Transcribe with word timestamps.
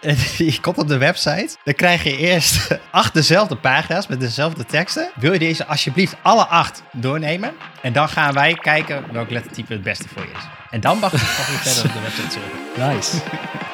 je 0.36 0.60
komt 0.60 0.78
op 0.78 0.88
de 0.88 0.98
website. 0.98 1.56
Dan 1.64 1.74
krijg 1.74 2.02
je 2.02 2.16
eerst 2.16 2.68
acht 2.90 3.14
dezelfde 3.14 3.56
pagina's 3.56 4.06
met 4.06 4.20
dezelfde 4.20 4.64
teksten. 4.64 5.10
Wil 5.14 5.32
je 5.32 5.38
deze 5.38 5.66
alsjeblieft 5.66 6.16
alle 6.22 6.46
acht 6.46 6.82
doornemen? 6.92 7.52
En 7.82 7.92
dan 7.92 8.08
gaan 8.08 8.32
wij 8.32 8.54
kijken 8.54 9.04
welk 9.12 9.30
lettertype 9.30 9.72
het 9.72 9.82
beste 9.82 10.08
voor 10.08 10.22
je 10.22 10.30
is. 10.30 10.46
En 10.70 10.80
dan 10.80 10.98
mag 10.98 11.10
je 11.10 11.18
verder 11.62 11.84
op 11.84 11.92
de 11.92 12.00
website 12.00 12.30
zoeken. 12.30 12.94
Nice. 12.94 13.67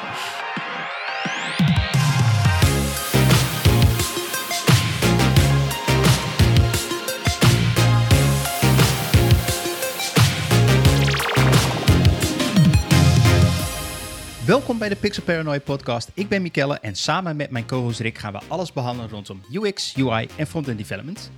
Welkom 14.45 14.77
bij 14.77 14.89
de 14.89 14.95
Pixel 14.95 15.23
Paranoid 15.23 15.63
podcast. 15.63 16.11
Ik 16.13 16.29
ben 16.29 16.41
Mikelle 16.41 16.79
en 16.79 16.95
samen 16.95 17.35
met 17.35 17.49
mijn 17.49 17.65
co-host 17.65 17.99
Rick 17.99 18.17
gaan 18.17 18.33
we 18.33 18.39
alles 18.47 18.73
behandelen 18.73 19.11
rondom 19.11 19.41
UX, 19.51 19.95
UI 19.97 20.27
en 20.35 20.47
front-end 20.47 20.77
development. 20.77 21.31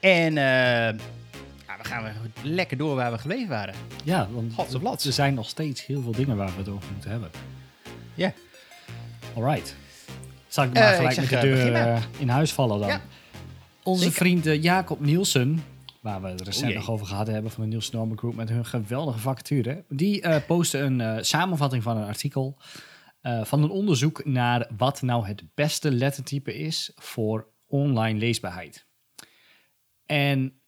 En 0.00 0.28
uh, 0.28 0.34
ja, 0.34 1.76
we 1.82 1.84
gaan 1.84 2.12
lekker 2.42 2.76
door 2.76 2.96
waar 2.96 3.12
we 3.12 3.18
gebleven 3.18 3.48
waren. 3.48 3.74
Ja, 4.04 4.28
want 4.80 5.04
er 5.04 5.12
zijn 5.12 5.34
nog 5.34 5.48
steeds 5.48 5.86
heel 5.86 6.02
veel 6.02 6.12
dingen 6.12 6.36
waar 6.36 6.46
we 6.46 6.56
het 6.56 6.68
over 6.68 6.88
moeten 6.92 7.10
hebben. 7.10 7.30
Ja. 8.14 8.32
Alright. 9.34 9.76
Zal 10.48 10.64
ik 10.64 10.72
maar 10.72 10.90
uh, 10.90 10.96
gelijk 10.96 11.16
met 11.16 11.28
de 11.28 11.40
deur 11.40 11.72
uh, 11.72 12.02
in 12.18 12.28
huis 12.28 12.52
vallen 12.52 12.78
dan? 12.78 12.88
Ja. 12.88 13.00
Onze 13.82 14.02
Zeker. 14.02 14.16
vriend 14.16 14.62
Jacob 14.62 15.00
Nielsen, 15.00 15.64
waar 16.00 16.22
we 16.22 16.28
het 16.28 16.40
recent 16.40 16.74
nog 16.74 16.90
over 16.90 17.06
gehad 17.06 17.26
hebben 17.26 17.50
van 17.50 17.62
de 17.62 17.68
Niels 17.68 17.90
Norman 17.90 18.18
Group 18.18 18.34
met 18.34 18.48
hun 18.48 18.64
geweldige 18.64 19.18
vacature. 19.18 19.84
Die 19.88 20.22
uh, 20.22 20.36
posten 20.46 20.84
een 20.84 21.00
uh, 21.00 21.22
samenvatting 21.22 21.82
van 21.82 21.96
een 21.96 22.06
artikel 22.06 22.58
uh, 23.22 23.44
van 23.44 23.62
een 23.62 23.70
onderzoek 23.70 24.24
naar 24.24 24.70
wat 24.76 25.02
nou 25.02 25.26
het 25.26 25.54
beste 25.54 25.92
lettertype 25.92 26.54
is 26.54 26.92
voor 26.94 27.52
online 27.66 28.18
leesbaarheid. 28.18 28.86
En 30.06 30.60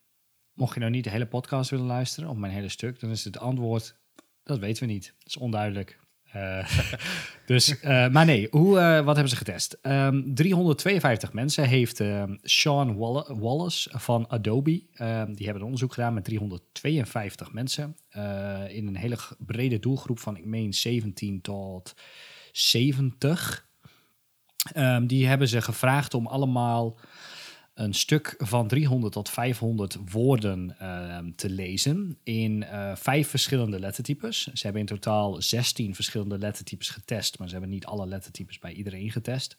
mocht 0.53 0.75
je 0.75 0.81
nou 0.81 0.93
niet 0.93 1.05
de 1.05 1.11
hele 1.11 1.27
podcast 1.27 1.71
willen 1.71 1.87
luisteren, 1.87 2.31
of 2.31 2.37
mijn 2.37 2.53
hele 2.53 2.69
stuk, 2.69 3.01
dan 3.01 3.11
is 3.11 3.25
het 3.25 3.39
antwoord, 3.39 4.01
dat 4.43 4.59
weten 4.59 4.87
we 4.87 4.93
niet. 4.93 5.15
Dat 5.19 5.27
is 5.27 5.37
onduidelijk. 5.37 6.01
Uh, 6.37 6.69
dus, 7.47 7.83
uh, 7.83 8.09
maar 8.09 8.25
nee, 8.25 8.49
hoe, 8.51 8.79
uh, 8.79 8.95
wat 8.95 9.15
hebben 9.15 9.29
ze 9.29 9.37
getest? 9.37 9.79
Um, 9.83 10.35
352 10.35 11.33
mensen 11.33 11.69
heeft 11.69 11.99
um, 11.99 12.39
Sean 12.43 12.97
Wallace 13.41 13.91
van 13.99 14.29
Adobe. 14.29 14.71
Um, 14.71 15.35
die 15.35 15.45
hebben 15.45 15.55
een 15.55 15.63
onderzoek 15.63 15.93
gedaan 15.93 16.15
met 16.15 16.25
352 16.25 17.53
mensen. 17.53 17.97
in 18.69 18.87
een 18.87 18.97
hele 18.97 19.17
brede 19.39 19.79
doelgroep 19.79 20.19
van, 20.19 20.37
ik 20.37 20.45
meen, 20.45 20.75
17 20.75 21.41
tot 21.41 21.95
70. 22.53 23.67
die 25.07 25.27
hebben 25.27 25.49
ze 25.49 25.63
gevraagd 25.63 26.15
om 26.15 26.27
allemaal 26.27 26.99
een 27.75 27.95
stuk 27.95 28.35
van 28.39 28.69
300 28.69 29.13
tot 29.13 29.31
500 29.31 29.99
woorden 30.11 30.77
uh, 30.83 31.19
te 31.37 31.51
lezen 31.51 32.19
in 32.23 32.63
uh, 32.63 32.97
vijf 32.97 33.29
verschillende 33.29 33.81
lettertypes. 33.81 34.43
Ze 34.43 34.63
hebben 34.63 34.81
in 34.81 34.87
totaal 34.87 35.43
16 35.43 35.95
verschillende 35.95 36.39
lettertypes 36.39 36.89
getest, 36.89 37.39
maar 37.39 37.47
ze 37.49 37.53
hebben 37.53 37.71
niet 37.71 37.87
alle 37.87 38.07
lettertypes 38.07 38.59
bij 38.59 38.73
iedereen 38.73 39.11
getest. 39.11 39.57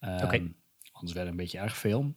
Um, 0.00 0.14
Oké. 0.14 0.24
Okay. 0.24 0.52
Anders 0.92 1.18
werd 1.18 1.28
een 1.28 1.36
beetje 1.36 1.58
erg 1.58 1.76
veel. 1.76 2.00
Um, 2.00 2.14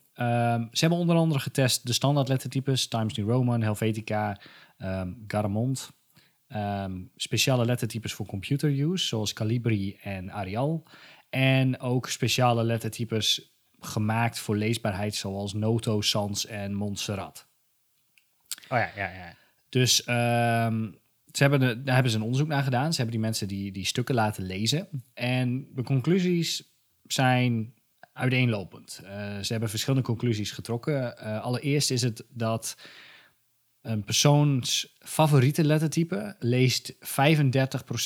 ze 0.72 0.80
hebben 0.80 1.00
onder 1.00 1.16
andere 1.16 1.40
getest 1.40 1.88
de 1.88 1.94
standaard 1.94 2.28
lettertypes, 2.28 2.88
Times 2.88 3.14
New 3.14 3.30
Roman, 3.30 3.62
Helvetica, 3.62 4.40
um, 4.78 5.24
Garamond. 5.28 5.92
speciale 7.16 7.66
lettertypes 7.66 8.14
voor 8.14 8.26
computer 8.26 8.80
use, 8.80 9.06
zoals 9.06 9.34
Calibri 9.34 9.98
en 10.02 10.32
Arial. 10.32 10.84
En 11.30 11.80
ook 11.80 12.10
speciale 12.10 12.64
lettertypes 12.64 13.53
gemaakt 13.86 14.40
voor 14.40 14.56
leesbaarheid, 14.56 15.16
zoals 15.16 15.54
Noto, 15.54 16.02
Sans 16.02 16.46
en 16.46 16.74
Montserrat. 16.74 17.48
Oh 18.70 18.78
ja, 18.78 18.92
ja, 18.96 19.10
ja. 19.10 19.36
Dus 19.70 20.08
um, 20.08 20.98
ze 21.32 21.42
hebben 21.42 21.60
de, 21.60 21.84
daar 21.84 21.94
hebben 21.94 22.12
ze 22.12 22.18
een 22.18 22.24
onderzoek 22.24 22.48
naar 22.48 22.64
gedaan. 22.64 22.92
Ze 22.92 22.98
hebben 22.98 23.16
die 23.16 23.26
mensen 23.26 23.48
die, 23.48 23.72
die 23.72 23.86
stukken 23.86 24.16
laten 24.16 24.46
lezen. 24.46 24.88
En 25.14 25.68
de 25.76 25.84
conclusies 25.84 26.74
zijn 27.08 27.74
uiteenlopend. 28.14 29.02
Uh, 29.04 29.10
ze 29.40 29.52
hebben 29.52 29.70
verschillende 29.70 30.06
conclusies 30.06 30.52
getrokken. 30.52 31.16
Uh, 31.24 31.42
allereerst 31.42 31.92
is 31.92 32.02
het 32.02 32.26
dat 32.30 32.78
een 33.82 34.04
persoons 34.04 34.96
favoriete 35.00 35.64
lettertype 35.64 36.36
leest 36.40 36.94
35% 36.94 36.98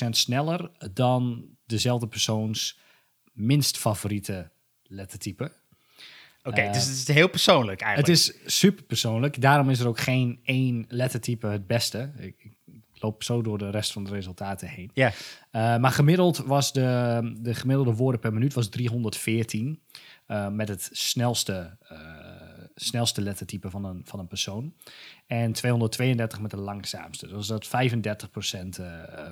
sneller 0.10 0.72
dan 0.94 1.46
dezelfde 1.66 2.08
persoons 2.08 2.80
minst 3.34 3.78
favoriete 3.78 4.52
lettertype. 4.84 5.52
Oké, 6.48 6.72
dus 6.72 6.86
het 6.86 6.96
is 6.96 7.08
heel 7.08 7.30
persoonlijk 7.30 7.82
eigenlijk. 7.82 8.20
Het 8.20 8.36
is 8.46 8.56
super 8.56 8.84
persoonlijk. 8.84 9.42
Daarom 9.42 9.70
is 9.70 9.80
er 9.80 9.88
ook 9.88 10.00
geen 10.00 10.40
één 10.44 10.86
lettertype 10.88 11.48
het 11.48 11.68
beste. 11.68 12.12
Ik, 12.18 12.36
ik 12.66 13.04
loop 13.04 13.24
zo 13.24 13.42
door 13.42 13.58
de 13.58 13.70
rest 13.70 13.92
van 13.92 14.04
de 14.04 14.10
resultaten 14.10 14.68
heen. 14.68 14.92
Ja. 14.94 15.08
Uh, 15.08 15.78
maar 15.78 15.92
gemiddeld 15.92 16.38
was 16.38 16.74
de, 16.74 17.32
de 17.40 17.54
gemiddelde 17.54 17.94
woorden 17.94 18.22
per 18.22 18.34
minuut 18.34 18.54
was 18.54 18.70
314. 18.70 19.80
Uh, 20.28 20.48
met 20.48 20.68
het 20.68 20.90
snelste, 20.92 21.78
snelste 22.76 23.22
lettertype 23.22 23.70
van 23.70 23.86
een, 23.86 24.02
van 24.06 24.20
een 24.20 24.28
persoon. 24.28 24.74
En 25.28 25.52
232 25.52 26.40
met 26.40 26.52
de 26.52 26.58
langzaamste. 26.58 27.28
Dus 27.28 27.48
dat 27.48 27.68
35% 27.68 27.70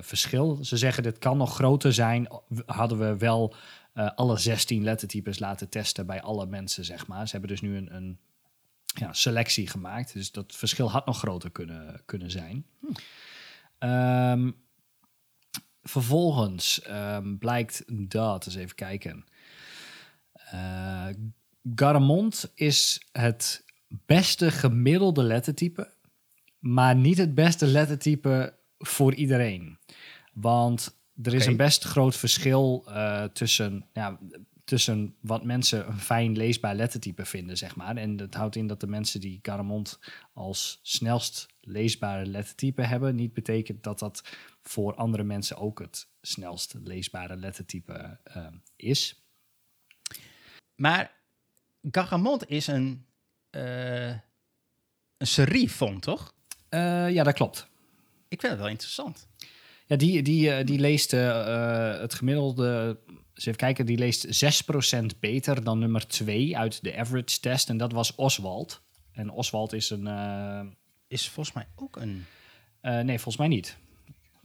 verschil. 0.00 0.58
Ze 0.64 0.76
zeggen 0.76 1.02
dit 1.02 1.18
kan 1.18 1.36
nog 1.36 1.54
groter 1.54 1.92
zijn. 1.92 2.28
Hadden 2.66 2.98
we 2.98 3.16
wel 3.16 3.54
uh, 3.96 4.10
alle 4.14 4.36
16 4.36 4.82
lettertypes 4.82 5.38
laten 5.38 5.68
testen 5.68 6.06
bij 6.06 6.22
alle 6.22 6.46
mensen, 6.46 6.84
zeg 6.84 7.06
maar. 7.06 7.26
Ze 7.26 7.32
hebben 7.32 7.50
dus 7.50 7.60
nu 7.60 7.76
een, 7.76 7.94
een 7.94 8.18
ja, 8.84 9.12
selectie 9.12 9.66
gemaakt. 9.66 10.12
Dus 10.12 10.32
dat 10.32 10.54
verschil 10.56 10.90
had 10.90 11.06
nog 11.06 11.18
groter 11.18 11.50
kunnen, 11.50 12.02
kunnen 12.04 12.30
zijn. 12.30 12.66
Hm. 12.80 12.86
Um, 13.88 14.56
vervolgens 15.82 16.88
um, 16.88 17.38
blijkt 17.38 17.82
dat, 17.86 18.46
eens 18.46 18.54
even 18.54 18.74
kijken. 18.74 19.24
Uh, 20.54 21.08
Garamond 21.74 22.52
is 22.54 23.06
het 23.12 23.64
beste 23.88 24.50
gemiddelde 24.50 25.22
lettertype, 25.22 25.92
maar 26.58 26.96
niet 26.96 27.18
het 27.18 27.34
beste 27.34 27.66
lettertype 27.66 28.58
voor 28.78 29.14
iedereen. 29.14 29.78
Want 30.32 30.98
er 31.22 31.34
is 31.34 31.46
een 31.46 31.56
best 31.56 31.84
groot 31.84 32.16
verschil 32.16 32.84
uh, 32.88 33.24
tussen, 33.24 33.86
ja, 33.92 34.18
tussen 34.64 35.14
wat 35.20 35.44
mensen 35.44 35.88
een 35.88 35.98
fijn 35.98 36.36
leesbaar 36.36 36.74
lettertype 36.74 37.24
vinden, 37.24 37.56
zeg 37.56 37.76
maar. 37.76 37.96
En 37.96 38.16
dat 38.16 38.34
houdt 38.34 38.56
in 38.56 38.66
dat 38.66 38.80
de 38.80 38.86
mensen 38.86 39.20
die 39.20 39.38
Garamond 39.42 39.98
als 40.32 40.80
snelst 40.82 41.46
leesbare 41.60 42.26
lettertype 42.26 42.82
hebben, 42.82 43.14
niet 43.14 43.34
betekent 43.34 43.82
dat 43.82 43.98
dat 43.98 44.22
voor 44.62 44.94
andere 44.94 45.22
mensen 45.22 45.56
ook 45.56 45.78
het 45.78 46.08
snelst 46.20 46.74
leesbare 46.82 47.36
lettertype 47.36 48.18
uh, 48.36 48.46
is. 48.76 49.22
Maar 50.74 51.12
Garamond 51.90 52.48
is 52.48 52.66
een, 52.66 53.06
uh, 53.50 54.08
een 55.16 55.26
serif-font, 55.26 56.02
toch? 56.02 56.34
ja, 57.08 57.22
dat 57.22 57.34
klopt. 57.34 57.68
Ik 58.28 58.40
vind 58.40 58.52
het 58.52 58.60
wel 58.60 58.70
interessant. 58.70 59.28
Ja, 59.86 59.96
die, 59.96 60.22
die, 60.22 60.50
eh, 60.50 60.66
die 60.66 60.78
leest 60.78 61.12
uh, 61.12 61.98
het 61.98 62.14
gemiddelde. 62.14 62.98
Eens 63.34 63.46
even 63.46 63.56
kijken, 63.56 63.86
die 63.86 63.98
leest 63.98 64.44
6% 64.44 65.18
beter 65.20 65.64
dan 65.64 65.78
nummer 65.78 66.06
2 66.06 66.58
uit 66.58 66.82
de 66.82 66.96
average 66.96 67.40
test. 67.40 67.68
En 67.68 67.76
dat 67.76 67.92
was 67.92 68.14
Oswald. 68.14 68.82
En 69.12 69.30
Oswald 69.30 69.72
is 69.72 69.90
een. 69.90 70.06
Uh, 70.06 70.60
is 71.08 71.28
volgens 71.28 71.54
mij 71.54 71.68
ook 71.76 71.96
een. 71.96 72.24
nee, 72.80 73.06
volgens 73.06 73.36
mij 73.36 73.48
niet. 73.48 73.76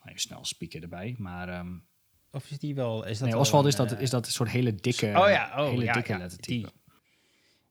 Even 0.05 0.19
snel 0.19 0.45
spieken 0.45 0.81
erbij. 0.81 1.15
Maar. 1.17 1.59
Um, 1.59 1.89
of 2.31 2.51
is 2.51 2.59
die 2.59 2.75
wel. 2.75 3.05
Is 3.05 3.19
dat 3.19 3.29
nee, 3.29 3.37
Oswald 3.37 3.65
is, 3.65 3.75
dat, 3.75 3.99
is 3.99 4.09
dat 4.09 4.25
een 4.25 4.31
soort 4.31 4.49
hele 4.49 4.75
dikke. 4.75 5.05
Oh 5.05 5.29
ja, 5.29 5.51
oh, 5.57 5.69
hele 5.69 5.83
ja, 5.83 5.93
dikke 5.93 6.11
ja, 6.11 6.17
lettertype. 6.17 6.67
Die, 6.67 6.95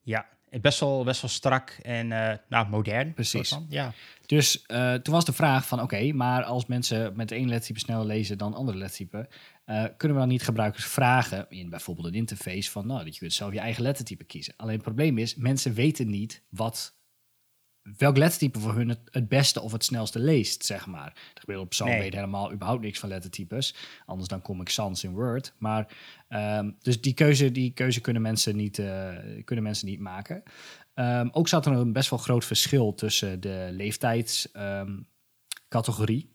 ja, 0.02 0.28
best 0.50 0.80
wel, 0.80 1.04
best 1.04 1.20
wel 1.20 1.30
strak 1.30 1.78
en 1.82 2.10
uh, 2.10 2.32
nou, 2.48 2.68
modern. 2.68 3.14
Precies. 3.14 3.58
Ja. 3.68 3.92
Dus 4.26 4.64
uh, 4.66 4.94
toen 4.94 5.14
was 5.14 5.24
de 5.24 5.32
vraag 5.32 5.66
van 5.66 5.82
oké, 5.82 6.12
maar 6.12 6.42
als 6.42 6.66
mensen 6.66 7.16
met 7.16 7.32
één 7.32 7.48
lettertype 7.48 7.78
sneller 7.78 8.06
lezen 8.06 8.38
dan 8.38 8.54
andere 8.54 8.78
lettertype, 8.78 9.28
uh, 9.66 9.84
kunnen 9.96 10.16
we 10.16 10.22
dan 10.22 10.32
niet 10.32 10.42
gebruikers 10.42 10.84
vragen 10.84 11.46
in 11.48 11.70
bijvoorbeeld 11.70 12.06
een 12.06 12.14
interface 12.14 12.70
van 12.70 12.86
nou, 12.86 13.04
dat 13.04 13.14
je 13.14 13.20
kunt 13.20 13.32
zelf 13.32 13.52
je 13.52 13.58
eigen 13.58 13.82
lettertype 13.82 14.24
kiezen. 14.24 14.54
Alleen 14.56 14.74
het 14.74 14.82
probleem 14.82 15.18
is, 15.18 15.34
mensen 15.34 15.74
weten 15.74 16.10
niet 16.10 16.42
wat 16.48 16.98
welk 17.82 18.16
lettertype 18.16 18.58
voor 18.58 18.74
hun 18.74 18.96
het, 19.10 19.28
beste 19.28 19.60
of 19.60 19.72
het 19.72 19.84
snelste 19.84 20.18
leest, 20.18 20.64
zeg 20.64 20.86
maar. 20.86 21.12
De 21.14 21.40
gemiddelde 21.40 21.68
persoon 21.68 21.88
nee. 21.88 22.00
weet 22.00 22.14
helemaal 22.14 22.52
überhaupt 22.52 22.82
niks 22.82 22.98
van 22.98 23.08
lettertypes. 23.08 23.74
Anders 24.06 24.28
dan 24.28 24.42
kom 24.42 24.60
ik 24.60 24.68
Sans 24.68 25.04
in 25.04 25.12
Word. 25.12 25.52
Maar 25.58 25.96
um, 26.28 26.76
dus 26.82 27.00
die 27.00 27.14
keuze, 27.14 27.52
die 27.52 27.72
keuze 27.72 28.00
kunnen 28.00 28.22
mensen 28.22 28.56
niet, 28.56 28.78
uh, 28.78 29.14
kunnen 29.44 29.64
mensen 29.64 29.86
niet 29.86 30.00
maken. 30.00 30.42
Um, 30.94 31.28
ook 31.32 31.48
zat 31.48 31.66
er 31.66 31.72
een 31.72 31.92
best 31.92 32.10
wel 32.10 32.18
groot 32.18 32.44
verschil 32.44 32.94
tussen 32.94 33.40
de 33.40 33.68
leeftijdscategorie. 33.72 36.22
Um, 36.22 36.34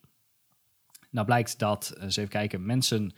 nou 1.09 1.25
blijkt 1.25 1.59
dat, 1.59 1.95
eens 1.99 2.17
even 2.17 2.29
kijken, 2.29 2.65
mensen 2.65 3.13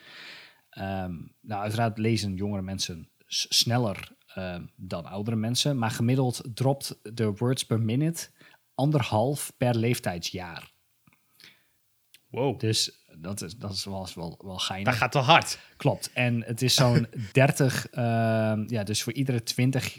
Ehm, 0.77 1.15
nou, 1.41 1.61
uiteraard 1.61 1.97
lezen 1.97 2.35
jongere 2.35 2.61
mensen 2.61 3.09
sneller 3.27 3.97
ehm, 3.97 4.16
dan 4.75 5.05
oudere 5.05 5.35
mensen, 5.35 5.77
maar 5.77 5.91
gemiddeld 5.91 6.41
dropt 6.53 6.99
de 7.03 7.31
words 7.31 7.65
per 7.65 7.79
minute 7.79 8.29
anderhalf 8.75 9.53
per 9.57 9.75
leeftijdsjaar. 9.75 10.71
Wow. 12.29 12.59
Dus 12.59 13.05
dat 13.17 13.41
is, 13.41 13.55
dat 13.55 13.71
is 13.71 13.85
wel, 13.85 14.07
wel, 14.15 14.39
wel 14.43 14.57
geinig. 14.57 14.87
Dat 14.87 15.01
gaat 15.01 15.13
wel 15.13 15.23
hard. 15.23 15.59
Klopt. 15.77 16.11
En 16.13 16.43
het 16.43 16.61
is 16.61 16.73
zo'n 16.73 17.07
30, 17.33 17.89
ehm, 17.89 18.63
ja, 18.67 18.83
dus 18.83 19.03
voor 19.03 19.13
iedere 19.13 19.43
20, 19.43 19.93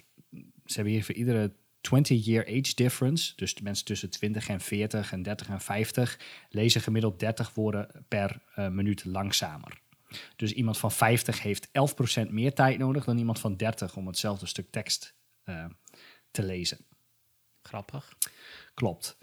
ze 0.64 0.74
hebben 0.74 0.92
hier 0.92 1.04
voor 1.04 1.14
iedere 1.14 1.52
20-year 1.96 2.46
age 2.46 2.74
difference, 2.74 3.32
dus 3.36 3.54
de 3.54 3.62
mensen 3.62 3.84
tussen 3.84 4.10
20 4.10 4.48
en 4.48 4.60
40 4.60 5.12
en 5.12 5.22
30 5.22 5.48
en 5.48 5.60
50, 5.60 6.18
lezen 6.48 6.80
gemiddeld 6.80 7.18
30 7.18 7.54
woorden 7.54 8.04
per 8.08 8.42
uh, 8.56 8.68
minuut 8.68 9.04
langzamer. 9.04 9.80
Dus 10.36 10.52
iemand 10.52 10.78
van 10.78 10.92
50 10.92 11.42
heeft 11.42 11.68
11% 11.68 11.70
meer 12.28 12.54
tijd 12.54 12.78
nodig 12.78 13.04
dan 13.04 13.18
iemand 13.18 13.38
van 13.38 13.56
30 13.56 13.96
om 13.96 14.06
hetzelfde 14.06 14.46
stuk 14.46 14.70
tekst 14.70 15.14
uh, 15.44 15.64
te 16.30 16.42
lezen. 16.42 16.78
Grappig. 17.62 18.16
Klopt. 18.74 19.18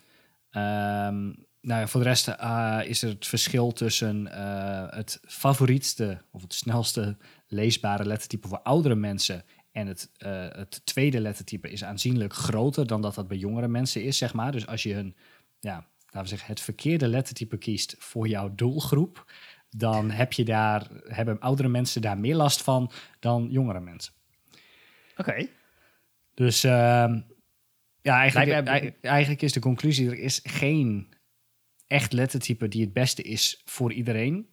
Um, 0.51 1.45
nou 1.65 1.79
ja, 1.79 1.87
voor 1.87 2.01
de 2.01 2.07
rest 2.07 2.27
uh, 2.27 2.79
is 2.83 3.01
er 3.01 3.09
het 3.09 3.27
verschil 3.27 3.71
tussen 3.71 4.25
uh, 4.25 4.85
het 4.89 5.19
favorietste 5.27 6.21
of 6.31 6.41
het 6.41 6.53
snelste 6.53 7.17
leesbare 7.47 8.05
lettertype 8.05 8.47
voor 8.47 8.61
oudere 8.61 8.95
mensen 8.95 9.43
en 9.71 9.88
het, 9.88 10.11
uh, 10.17 10.47
het 10.49 10.81
tweede 10.85 11.19
lettertype 11.19 11.69
is 11.69 11.83
aanzienlijk 11.83 12.33
groter 12.33 12.88
dan 12.88 13.01
dat 13.01 13.15
dat 13.15 13.27
bij 13.27 13.38
jongere 13.38 13.67
mensen 13.67 14.03
is, 14.03 14.17
zeg 14.17 14.33
maar. 14.33 14.51
Dus 14.51 14.67
als 14.67 14.83
je 14.83 14.93
een, 14.93 15.15
ja, 15.59 15.88
laten 16.05 16.21
we 16.21 16.27
zeggen, 16.27 16.47
het 16.47 16.61
verkeerde 16.61 17.07
lettertype 17.07 17.57
kiest 17.57 17.95
voor 17.99 18.27
jouw 18.27 18.55
doelgroep, 18.55 19.31
dan 19.77 20.12
heb 20.12 20.33
je 20.33 20.45
daar, 20.45 20.88
hebben 21.04 21.39
oudere 21.39 21.69
mensen 21.69 22.01
daar 22.01 22.18
meer 22.18 22.36
last 22.36 22.62
van 22.62 22.92
dan 23.19 23.48
jongere 23.50 23.80
mensen. 23.80 24.13
Oké. 25.18 25.48
Dus 26.33 26.66
uh, 26.66 26.72
ja, 28.01 28.19
eigenlijk, 28.19 28.95
eigenlijk 29.01 29.42
is 29.42 29.54
de 29.54 29.60
conclusie, 29.60 30.10
er 30.10 30.19
is 30.19 30.39
geen 30.44 31.13
echt 31.88 32.13
lettertype 32.13 32.68
die 32.68 32.81
het 32.81 32.94
beste 32.94 33.22
is 33.22 33.62
voor 33.66 33.94
iedereen. 33.94 34.48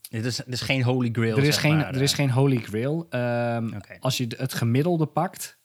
Dit 0.00 0.24
is, 0.24 0.40
is 0.40 0.60
geen 0.60 0.82
holy 0.82 1.08
grail. 1.12 1.36
Er 1.36 1.44
is, 1.44 1.56
geen, 1.56 1.78
er 1.84 2.02
is 2.02 2.10
eh. 2.10 2.16
geen 2.16 2.30
holy 2.30 2.58
grail. 2.58 3.06
Um, 3.10 3.80
Als 4.00 4.16
je 4.16 4.26
het 4.36 4.54
gemiddelde 4.54 5.06
pakt 5.06 5.58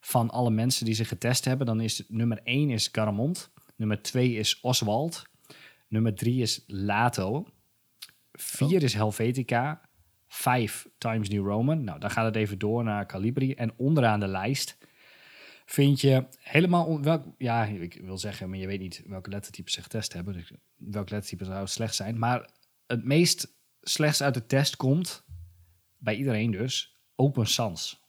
van 0.00 0.30
alle 0.30 0.50
mensen 0.50 0.84
die 0.84 0.94
ze 0.94 1.04
getest 1.04 1.44
hebben, 1.44 1.66
dan 1.66 1.80
is 1.80 2.04
nummer 2.08 2.40
1 2.44 2.70
is 2.70 2.88
Garamond, 2.92 3.50
nummer 3.76 4.02
2 4.02 4.34
is 4.34 4.60
Oswald, 4.60 5.22
nummer 5.88 6.14
3 6.14 6.42
is 6.42 6.64
Lato, 6.66 7.46
4 8.40 8.76
oh. 8.76 8.82
is 8.82 8.94
Helvetica, 8.94 9.88
5 10.28 10.88
Times 10.98 11.28
New 11.28 11.46
Roman. 11.46 11.84
Nou, 11.84 11.98
dan 11.98 12.10
gaat 12.10 12.24
het 12.24 12.36
even 12.36 12.58
door 12.58 12.84
naar 12.84 13.06
Calibri. 13.06 13.54
En 13.54 13.72
onderaan 13.76 14.20
de 14.20 14.26
lijst 14.26 14.78
vind 15.66 16.00
je 16.00 16.26
helemaal... 16.38 17.02
Welk, 17.02 17.24
ja, 17.38 17.64
ik 17.64 18.00
wil 18.02 18.18
zeggen, 18.18 18.48
maar 18.48 18.58
je 18.58 18.66
weet 18.66 18.80
niet 18.80 19.02
welke 19.06 19.30
lettertypes 19.30 19.72
ze 19.72 19.82
getest 19.82 20.12
hebben. 20.12 20.32
Dus 20.34 20.52
welke 20.76 21.10
lettertypes 21.10 21.46
zou 21.46 21.66
slecht 21.66 21.94
zijn. 21.94 22.18
Maar 22.18 22.50
het 22.86 23.04
meest 23.04 23.56
slechts 23.80 24.22
uit 24.22 24.34
de 24.34 24.46
test 24.46 24.76
komt, 24.76 25.24
bij 25.98 26.16
iedereen 26.16 26.50
dus, 26.50 26.96
Open 27.14 27.46
Sans. 27.46 28.06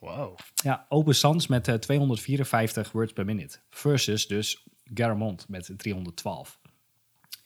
Wow. 0.00 0.38
Ja, 0.54 0.86
Open 0.88 1.14
Sans 1.14 1.46
met 1.46 1.68
uh, 1.68 1.74
eh, 1.74 1.80
254 1.80 2.92
words 2.92 3.12
per 3.12 3.24
minute. 3.24 3.58
Versus 3.70 4.26
dus 4.26 4.66
Garamond 4.84 5.48
met 5.48 5.72
312. 5.76 6.60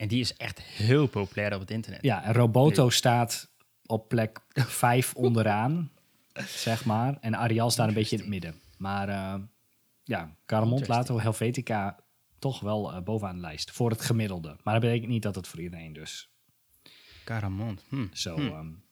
En 0.01 0.09
die 0.09 0.21
is 0.21 0.37
echt 0.37 0.61
heel 0.61 1.07
populair 1.07 1.55
op 1.55 1.61
het 1.61 1.71
internet. 1.71 2.03
Ja, 2.03 2.25
en 2.25 2.33
Roboto 2.33 2.91
staat 2.91 3.51
op 3.87 4.09
plek 4.09 4.41
5 4.53 5.15
onderaan 5.27 5.91
zeg 6.47 6.85
maar. 6.85 7.19
En 7.21 7.35
Arial 7.35 7.71
staat 7.71 7.89
een 7.89 7.95
beetje 7.95 8.17
in 8.17 8.23
het 8.23 8.31
midden. 8.31 8.61
Maar 8.79 9.09
uh, 9.09 9.35
ja, 10.05 10.37
Caramont, 10.47 10.89
Lato, 10.89 11.21
Helvetica 11.21 12.01
toch 12.39 12.61
wel 12.61 12.95
uh, 12.95 13.01
bovenaan 13.01 13.35
de 13.35 13.41
lijst. 13.41 13.71
Voor 13.71 13.91
het 13.91 14.01
gemiddelde. 14.01 14.57
Maar 14.63 14.75
dat 14.75 14.83
betekent 14.83 15.11
niet 15.11 15.23
dat 15.23 15.35
het 15.35 15.49
voor 15.49 15.61
iedereen 15.61 15.93
dus. 15.93 16.31
Caramont. 17.25 17.85
Hm. 17.89 18.07
Zo. 18.13 18.35
Hm. 18.35 18.47
Um, 18.47 18.83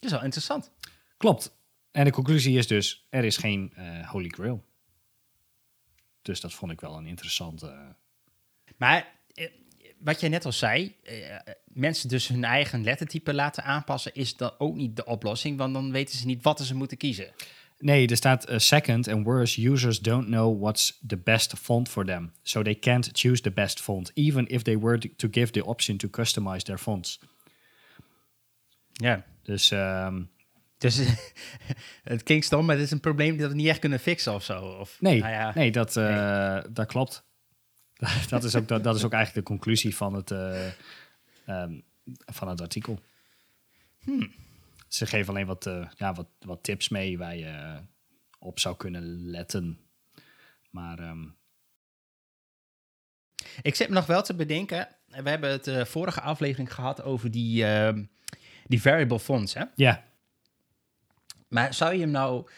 is 0.00 0.10
wel 0.10 0.22
interessant. 0.22 0.70
Klopt. 1.16 1.56
En 1.90 2.04
de 2.04 2.10
conclusie 2.10 2.58
is 2.58 2.66
dus, 2.66 3.06
er 3.10 3.24
is 3.24 3.36
geen 3.36 3.72
uh, 3.78 4.08
Holy 4.08 4.28
Grail. 4.28 4.64
Dus 6.22 6.40
dat 6.40 6.54
vond 6.54 6.72
ik 6.72 6.80
wel 6.80 6.96
een 6.96 7.06
interessante... 7.06 7.96
Maar 8.76 9.16
wat 9.98 10.20
jij 10.20 10.28
net 10.28 10.44
al 10.44 10.52
zei, 10.52 10.96
uh, 11.02 11.36
mensen 11.64 12.08
dus 12.08 12.28
hun 12.28 12.44
eigen 12.44 12.82
lettertype 12.82 13.34
laten 13.34 13.64
aanpassen, 13.64 14.14
is 14.14 14.36
dan 14.36 14.52
ook 14.58 14.74
niet 14.74 14.96
de 14.96 15.04
oplossing, 15.04 15.58
want 15.58 15.74
dan 15.74 15.92
weten 15.92 16.18
ze 16.18 16.26
niet 16.26 16.42
wat 16.42 16.60
ze 16.60 16.74
moeten 16.74 16.96
kiezen. 16.96 17.32
Nee, 17.78 18.06
er 18.06 18.16
staat 18.16 18.50
uh, 18.50 18.58
second 18.58 19.08
and 19.08 19.24
worse, 19.24 19.68
users 19.70 20.00
don't 20.00 20.26
know 20.26 20.60
what's 20.60 20.98
the 21.06 21.16
best 21.16 21.54
font 21.58 21.88
for 21.88 22.04
them. 22.04 22.32
So 22.42 22.62
they 22.62 22.74
can't 22.74 23.10
choose 23.12 23.42
the 23.42 23.50
best 23.50 23.80
font, 23.80 24.10
even 24.14 24.46
if 24.46 24.62
they 24.62 24.78
were 24.78 24.98
to 25.16 25.28
give 25.30 25.52
the 25.52 25.64
option 25.64 25.96
to 25.96 26.08
customize 26.08 26.64
their 26.64 26.78
fonts. 26.78 27.20
Ja. 28.92 29.24
Dus... 29.42 29.70
Um, 29.70 30.30
dus 30.78 31.00
het 32.02 32.22
klinkt 32.22 32.44
stom, 32.44 32.66
maar 32.66 32.74
het 32.74 32.84
is 32.84 32.90
een 32.90 33.00
probleem 33.00 33.36
dat 33.36 33.50
we 33.50 33.56
niet 33.56 33.66
echt 33.66 33.78
kunnen 33.78 34.00
fixen 34.00 34.34
of 34.34 34.44
zo. 34.44 34.60
Of, 34.60 34.96
nee, 35.00 35.20
nou 35.20 35.32
ja. 35.32 35.52
nee, 35.54 35.70
dat, 35.70 35.96
uh, 35.96 36.52
nee, 36.52 36.62
dat 36.72 36.86
klopt. 36.86 37.27
dat, 38.28 38.44
is 38.44 38.56
ook, 38.56 38.68
dat, 38.68 38.84
dat, 38.84 38.96
is 38.96 39.04
ook 39.04 39.12
eigenlijk 39.12 39.46
de 39.46 39.52
conclusie 39.52 39.96
van 39.96 40.14
het, 40.14 40.30
uh, 40.30 40.66
um, 41.46 41.82
van 42.26 42.48
het 42.48 42.60
artikel. 42.60 43.00
Hmm. 43.98 44.32
Ze 44.88 45.06
geven 45.06 45.28
alleen 45.28 45.46
wat, 45.46 45.66
uh, 45.66 45.88
ja, 45.96 46.12
wat, 46.12 46.28
wat 46.40 46.62
tips 46.62 46.88
mee 46.88 47.18
waar 47.18 47.36
je 47.36 47.80
op 48.38 48.58
zou 48.58 48.76
kunnen 48.76 49.30
letten. 49.30 49.78
Maar. 50.70 50.98
Um... 50.98 51.36
Ik 53.62 53.74
zit 53.74 53.88
me 53.88 53.94
nog 53.94 54.06
wel 54.06 54.22
te 54.22 54.34
bedenken. 54.34 54.88
We 55.06 55.30
hebben 55.30 55.50
het 55.50 55.66
uh, 55.66 55.84
vorige 55.84 56.20
aflevering 56.20 56.74
gehad 56.74 57.02
over 57.02 57.30
die, 57.30 57.64
uh, 57.64 57.92
die 58.66 58.80
variable 58.80 59.20
fonts. 59.20 59.54
Hè? 59.54 59.64
Ja. 59.74 60.04
Maar 61.48 61.74
zou 61.74 61.92
je 61.92 62.00
hem 62.00 62.10
nou 62.10 62.48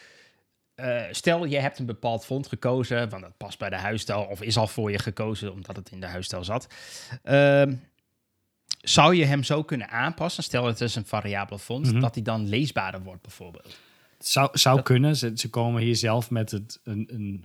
uh, 0.84 1.02
stel, 1.10 1.44
je 1.44 1.58
hebt 1.58 1.78
een 1.78 1.86
bepaald 1.86 2.24
font 2.24 2.46
gekozen, 2.46 3.08
want 3.08 3.22
dat 3.22 3.36
past 3.36 3.58
bij 3.58 3.70
de 3.70 3.76
huisstijl, 3.76 4.22
of 4.22 4.42
is 4.42 4.56
al 4.56 4.66
voor 4.66 4.90
je 4.90 4.98
gekozen 4.98 5.52
omdat 5.52 5.76
het 5.76 5.90
in 5.90 6.00
de 6.00 6.06
huisstijl 6.06 6.44
zat. 6.44 6.66
Uh, 7.24 7.62
zou 8.80 9.14
je 9.14 9.24
hem 9.24 9.42
zo 9.42 9.62
kunnen 9.62 9.90
aanpassen, 9.90 10.42
stel 10.42 10.66
het 10.66 10.80
is 10.80 10.94
een 10.94 11.06
variabele 11.06 11.58
font, 11.58 11.86
mm 11.86 11.92
-hmm. 11.92 12.00
dat 12.00 12.14
hij 12.14 12.24
dan 12.24 12.48
leesbaarder 12.48 13.02
wordt 13.02 13.22
bijvoorbeeld? 13.22 13.76
Zou, 14.18 14.48
zou 14.52 14.82
kunnen. 14.82 15.16
Ze, 15.16 15.32
ze, 15.34 15.50
komen 15.50 15.82
hier 15.82 15.96
zelf 15.96 16.30
met 16.30 16.50
het, 16.50 16.80
een, 16.84 17.08
een, 17.12 17.44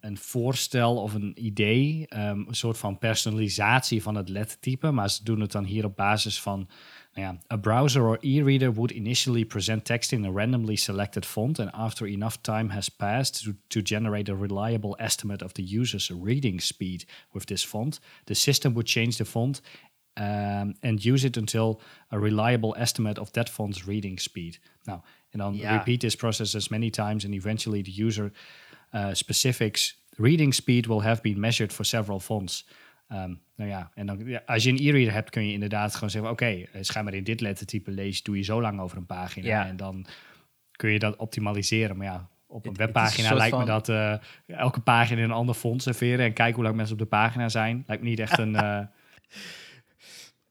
een 0.00 0.18
voorstel 0.18 0.96
of 1.02 1.14
een 1.14 1.44
idee, 1.44 2.06
um, 2.10 2.44
een 2.48 2.54
soort 2.54 2.78
van 2.78 2.98
personalisatie 2.98 4.02
van 4.02 4.14
het 4.14 4.28
lettertype, 4.28 4.90
maar 4.90 5.10
ze 5.10 5.24
doen 5.24 5.40
het 5.40 5.52
dan 5.52 5.64
hier 5.64 5.84
op 5.84 5.96
basis 5.96 6.40
van 6.40 6.68
Yeah. 7.18 7.34
A 7.50 7.56
browser 7.56 8.06
or 8.06 8.20
e-reader 8.22 8.70
would 8.70 8.92
initially 8.92 9.42
present 9.42 9.84
text 9.84 10.12
in 10.12 10.24
a 10.24 10.30
randomly 10.30 10.76
selected 10.76 11.26
font, 11.26 11.58
and 11.58 11.68
after 11.74 12.06
enough 12.06 12.40
time 12.44 12.68
has 12.68 12.88
passed 12.88 13.42
to, 13.42 13.56
to 13.70 13.82
generate 13.82 14.28
a 14.28 14.36
reliable 14.36 14.94
estimate 15.00 15.42
of 15.42 15.52
the 15.54 15.64
user's 15.64 16.12
reading 16.12 16.60
speed 16.60 17.04
with 17.32 17.46
this 17.46 17.64
font, 17.64 17.98
the 18.26 18.36
system 18.36 18.72
would 18.74 18.86
change 18.86 19.18
the 19.18 19.24
font 19.24 19.60
um, 20.16 20.74
and 20.84 21.04
use 21.04 21.24
it 21.24 21.36
until 21.36 21.80
a 22.12 22.20
reliable 22.20 22.76
estimate 22.78 23.18
of 23.18 23.32
that 23.32 23.48
font's 23.48 23.84
reading 23.84 24.16
speed. 24.18 24.58
Now, 24.86 25.02
and 25.32 25.42
then 25.42 25.54
yeah. 25.54 25.76
repeat 25.76 26.00
this 26.00 26.14
process 26.14 26.54
as 26.54 26.70
many 26.70 26.88
times, 26.88 27.24
and 27.24 27.34
eventually 27.34 27.82
the 27.82 27.90
user 27.90 28.30
uh, 28.92 29.14
specifics 29.14 29.94
reading 30.18 30.52
speed 30.52 30.86
will 30.86 31.00
have 31.00 31.20
been 31.24 31.40
measured 31.40 31.72
for 31.72 31.82
several 31.82 32.20
fonts. 32.20 32.62
Um, 33.12 33.40
nou 33.56 33.70
ja, 33.70 33.90
en 33.94 34.06
dan, 34.06 34.26
ja, 34.26 34.42
als 34.46 34.64
je 34.64 34.70
een 34.70 34.78
e-reader 34.78 35.12
hebt, 35.12 35.30
kun 35.30 35.46
je 35.46 35.52
inderdaad 35.52 35.94
gewoon 35.94 36.10
zeggen: 36.10 36.30
Oké, 36.30 36.44
okay, 36.44 36.68
eh, 36.72 36.82
schijnbaar 36.82 37.14
in 37.14 37.24
dit 37.24 37.40
lettertype 37.40 37.90
lees, 37.90 38.22
doe 38.22 38.36
je 38.36 38.42
zo 38.42 38.60
lang 38.60 38.80
over 38.80 38.96
een 38.96 39.06
pagina. 39.06 39.46
Ja. 39.46 39.66
En 39.66 39.76
dan 39.76 40.06
kun 40.72 40.90
je 40.90 40.98
dat 40.98 41.16
optimaliseren. 41.16 41.96
Maar 41.96 42.06
ja, 42.06 42.28
op 42.46 42.66
een 42.66 42.74
webpagina 42.74 43.34
lijkt 43.34 43.56
me 43.56 43.64
dat 43.64 43.88
uh, 43.88 44.14
elke 44.46 44.80
pagina 44.80 45.18
in 45.18 45.24
een 45.24 45.30
ander 45.30 45.54
font 45.54 45.82
serveren 45.82 46.24
en 46.24 46.32
kijken 46.32 46.54
hoe 46.54 46.64
lang 46.64 46.76
mensen 46.76 46.94
op 46.94 47.00
de 47.00 47.06
pagina 47.06 47.48
zijn. 47.48 47.84
Lijkt 47.86 48.02
me 48.02 48.08
niet 48.08 48.20
echt 48.20 48.38
een. 48.38 48.56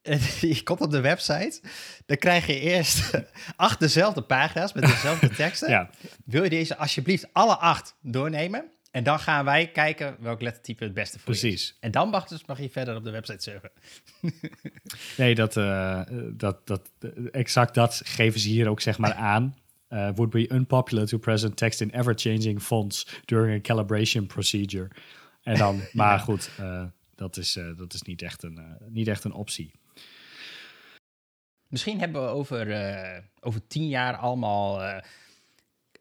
Uh... 0.08 0.30
je 0.40 0.64
komt 0.64 0.82
op 0.82 0.92
de 0.92 1.02
website, 1.02 1.62
dan 2.06 2.18
krijg 2.18 2.48
je 2.48 2.60
eerst 2.60 3.12
acht 3.56 3.80
dezelfde 3.80 4.22
pagina's 4.22 4.74
met 4.74 4.84
dezelfde 4.84 5.30
teksten. 5.44 5.70
ja. 5.70 5.90
Wil 6.26 6.44
je 6.44 6.50
deze 6.50 6.78
alsjeblieft 6.78 7.28
alle 7.34 7.56
acht 7.56 7.96
doornemen? 8.02 8.72
En 8.98 9.04
dan 9.04 9.20
gaan 9.20 9.46
wij 9.46 9.68
kijken 9.68 10.16
welk 10.20 10.42
lettertype 10.42 10.84
het 10.84 10.94
beste 10.94 11.20
voor 11.20 11.26
Precies. 11.26 11.54
is. 11.54 11.78
En 11.80 11.92
dan 11.92 12.10
mag, 12.10 12.28
dus, 12.28 12.46
mag 12.46 12.60
je 12.60 12.70
verder 12.70 12.96
op 12.96 13.04
de 13.04 13.10
website 13.12 13.42
surfen. 13.44 13.72
nee, 15.18 15.36
dat, 15.36 15.56
uh, 15.56 16.02
dat, 16.34 16.68
dat, 16.68 16.92
exact 17.32 17.74
dat 17.74 18.02
geven 18.06 18.40
ze 18.40 18.48
hier 18.48 18.70
ook 18.70 18.82
zeg 18.82 18.98
maar 18.98 19.14
aan. 19.14 19.56
Uh, 19.90 20.10
would 20.16 20.30
be 20.30 20.54
unpopular 20.54 21.06
to 21.06 21.18
present 21.18 21.58
text 21.58 21.82
in 21.82 21.90
ever-changing 21.90 22.62
fonts 22.62 23.22
during 23.26 23.58
a 23.58 23.62
calibration 23.62 24.28
procedure. 24.28 24.88
En 25.44 25.58
dan, 25.58 25.82
maar 25.94 26.20
goed, 26.20 26.50
uh, 26.60 26.84
dat, 27.16 27.38
is, 27.38 27.60
dat 27.78 27.94
is 27.94 28.02
niet 28.02 28.22
echt 28.22 28.44
een, 28.44 28.78
niet 28.90 29.08
echt 29.08 29.24
een 29.24 29.34
optie. 29.34 29.72
Misschien 31.68 32.00
hebben 32.00 32.22
we 32.22 32.28
over, 32.28 33.24
over 33.40 33.68
tien 33.68 33.88
jaar 33.88 34.16
allemaal 34.16 35.02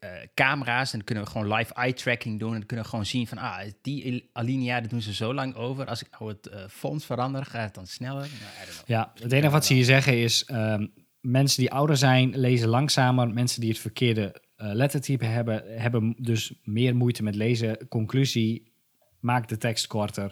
uh, 0.03 0.09
uh, 0.09 0.17
camera's. 0.33 0.91
En 0.91 0.97
dan 0.97 1.07
kunnen 1.07 1.23
we 1.23 1.29
gewoon 1.29 1.53
live 1.53 1.73
eye 1.73 1.93
tracking 1.93 2.39
doen. 2.39 2.55
En 2.55 2.65
kunnen 2.65 2.85
we 2.85 2.91
gewoon 2.91 3.05
zien 3.05 3.27
van, 3.27 3.37
ah, 3.37 3.59
die 3.81 4.29
alinea, 4.33 4.81
dat 4.81 4.89
doen 4.89 5.01
ze 5.01 5.13
zo 5.13 5.33
lang 5.33 5.55
over. 5.55 5.85
Als 5.85 6.03
ik 6.03 6.07
nou 6.19 6.31
het 6.31 6.71
font 6.71 7.05
verander, 7.05 7.45
gaat 7.45 7.65
het 7.65 7.73
dan 7.73 7.87
sneller? 7.87 8.21
Nou, 8.21 8.77
ja, 8.85 9.11
het 9.21 9.31
enige 9.31 9.51
wat 9.51 9.65
ze 9.65 9.73
hier 9.73 9.83
zeggen 9.83 10.17
is, 10.17 10.49
um, 10.51 10.93
mensen 11.21 11.61
die 11.61 11.71
ouder 11.71 11.97
zijn, 11.97 12.37
lezen 12.37 12.67
langzamer. 12.67 13.33
Mensen 13.33 13.61
die 13.61 13.69
het 13.69 13.79
verkeerde 13.79 14.41
lettertype 14.55 15.25
hebben, 15.25 15.63
hebben 15.81 16.15
dus 16.17 16.53
meer 16.63 16.95
moeite 16.95 17.23
met 17.23 17.35
lezen. 17.35 17.87
Conclusie, 17.87 18.71
maak 19.19 19.47
de 19.47 19.57
tekst 19.57 19.87
korter. 19.87 20.31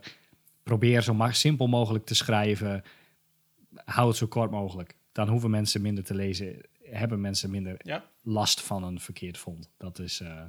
Probeer 0.63 1.01
zo 1.01 1.27
simpel 1.29 1.67
mogelijk 1.67 2.05
te 2.05 2.15
schrijven. 2.15 2.83
Hou 3.85 4.07
het 4.07 4.17
zo 4.17 4.27
kort 4.27 4.51
mogelijk 4.51 4.95
dan 5.15 5.29
hoeven 5.29 5.49
mensen 5.49 5.81
minder 5.81 6.03
te 6.03 6.15
lezen, 6.15 6.61
hebben 6.97 7.21
mensen 7.21 7.49
minder 7.49 7.75
ja. 7.83 8.09
last 8.21 8.61
van 8.61 8.83
een 8.83 8.99
verkeerd 8.99 9.37
font. 9.37 9.69
Dat 9.77 9.99
is. 9.99 10.19
Uh, 10.19 10.43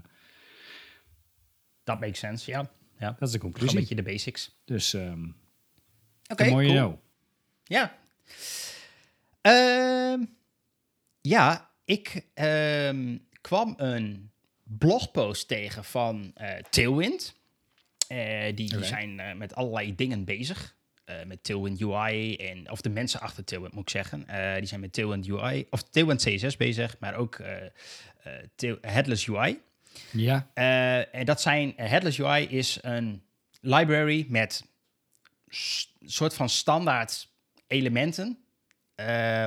dat 1.85 2.01
makes 2.01 2.19
sense, 2.19 2.51
ja. 2.51 2.71
ja. 2.99 3.17
Dat 3.19 3.29
is 3.29 3.35
de 3.35 3.39
conclusie. 3.39 3.75
Een 3.75 3.81
beetje 3.81 3.95
de 3.95 4.03
basics. 4.03 4.61
Dus, 4.65 4.93
um, 4.93 5.37
oké, 6.31 6.43
okay, 6.43 6.67
cool. 6.67 7.03
Ja. 7.65 7.99
Uh, 9.43 10.27
ja, 11.21 11.71
ik 11.85 12.27
um, 12.35 13.29
kwam 13.41 13.75
een 13.77 14.31
blogpost 14.63 15.49
tegen 15.49 15.85
van 15.85 16.33
uh, 16.37 16.57
Tailwind. 16.71 17.35
Uh, 18.09 18.45
die, 18.45 18.55
die 18.55 18.85
zijn 18.85 19.19
uh, 19.19 19.35
met 19.35 19.55
allerlei 19.55 19.95
dingen 19.95 20.25
bezig. 20.25 20.76
Uh, 21.11 21.15
met 21.27 21.45
Tailwind 21.45 21.81
UI 21.81 22.37
en 22.37 22.71
of 22.71 22.81
de 22.81 22.89
mensen 22.89 23.21
achter 23.21 23.45
Tailwind 23.45 23.75
moet 23.75 23.83
ik 23.83 23.91
zeggen. 23.91 24.27
Uh, 24.31 24.55
die 24.55 24.67
zijn 24.67 24.81
met 24.81 24.93
Tailwind 24.93 25.29
UI 25.29 25.67
of 25.71 25.83
Tailwind 25.83 26.23
CSS 26.23 26.57
bezig, 26.57 26.97
maar 26.99 27.15
ook 27.15 27.39
uh, 27.39 28.73
Headless 28.81 29.29
UI. 29.29 29.61
Ja. 30.11 30.51
en 31.11 31.25
dat 31.25 31.41
zijn 31.41 31.73
Headless 31.77 32.21
UI 32.21 32.47
is 32.47 32.79
een 32.83 33.23
library 33.61 34.27
met 34.29 34.65
soort 36.05 36.35
van 36.35 36.49
standaard 36.49 37.29
elementen, 37.67 38.39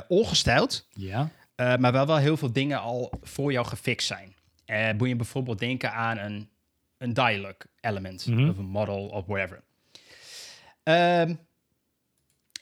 ongesteld. 0.08 0.88
Ja. 0.94 1.30
maar 1.56 1.92
wel 1.92 2.08
wel 2.08 2.18
heel 2.18 2.38
veel 2.38 2.52
dingen 2.52 2.80
al 2.80 3.12
voor 3.22 3.52
jou 3.52 3.66
gefixt 3.66 4.08
zijn. 4.08 4.36
moet 4.98 5.08
je 5.08 5.16
bijvoorbeeld 5.16 5.60
denken 5.60 5.94
aan 5.94 6.18
een, 6.18 6.50
een 6.98 7.14
dialog 7.14 7.56
element 7.82 8.26
mm 8.28 8.38
-hmm. 8.38 8.50
of 8.50 8.58
een 8.58 8.66
model 8.66 9.08
of 9.08 9.26
whatever. 9.26 9.62
Um, 10.84 11.40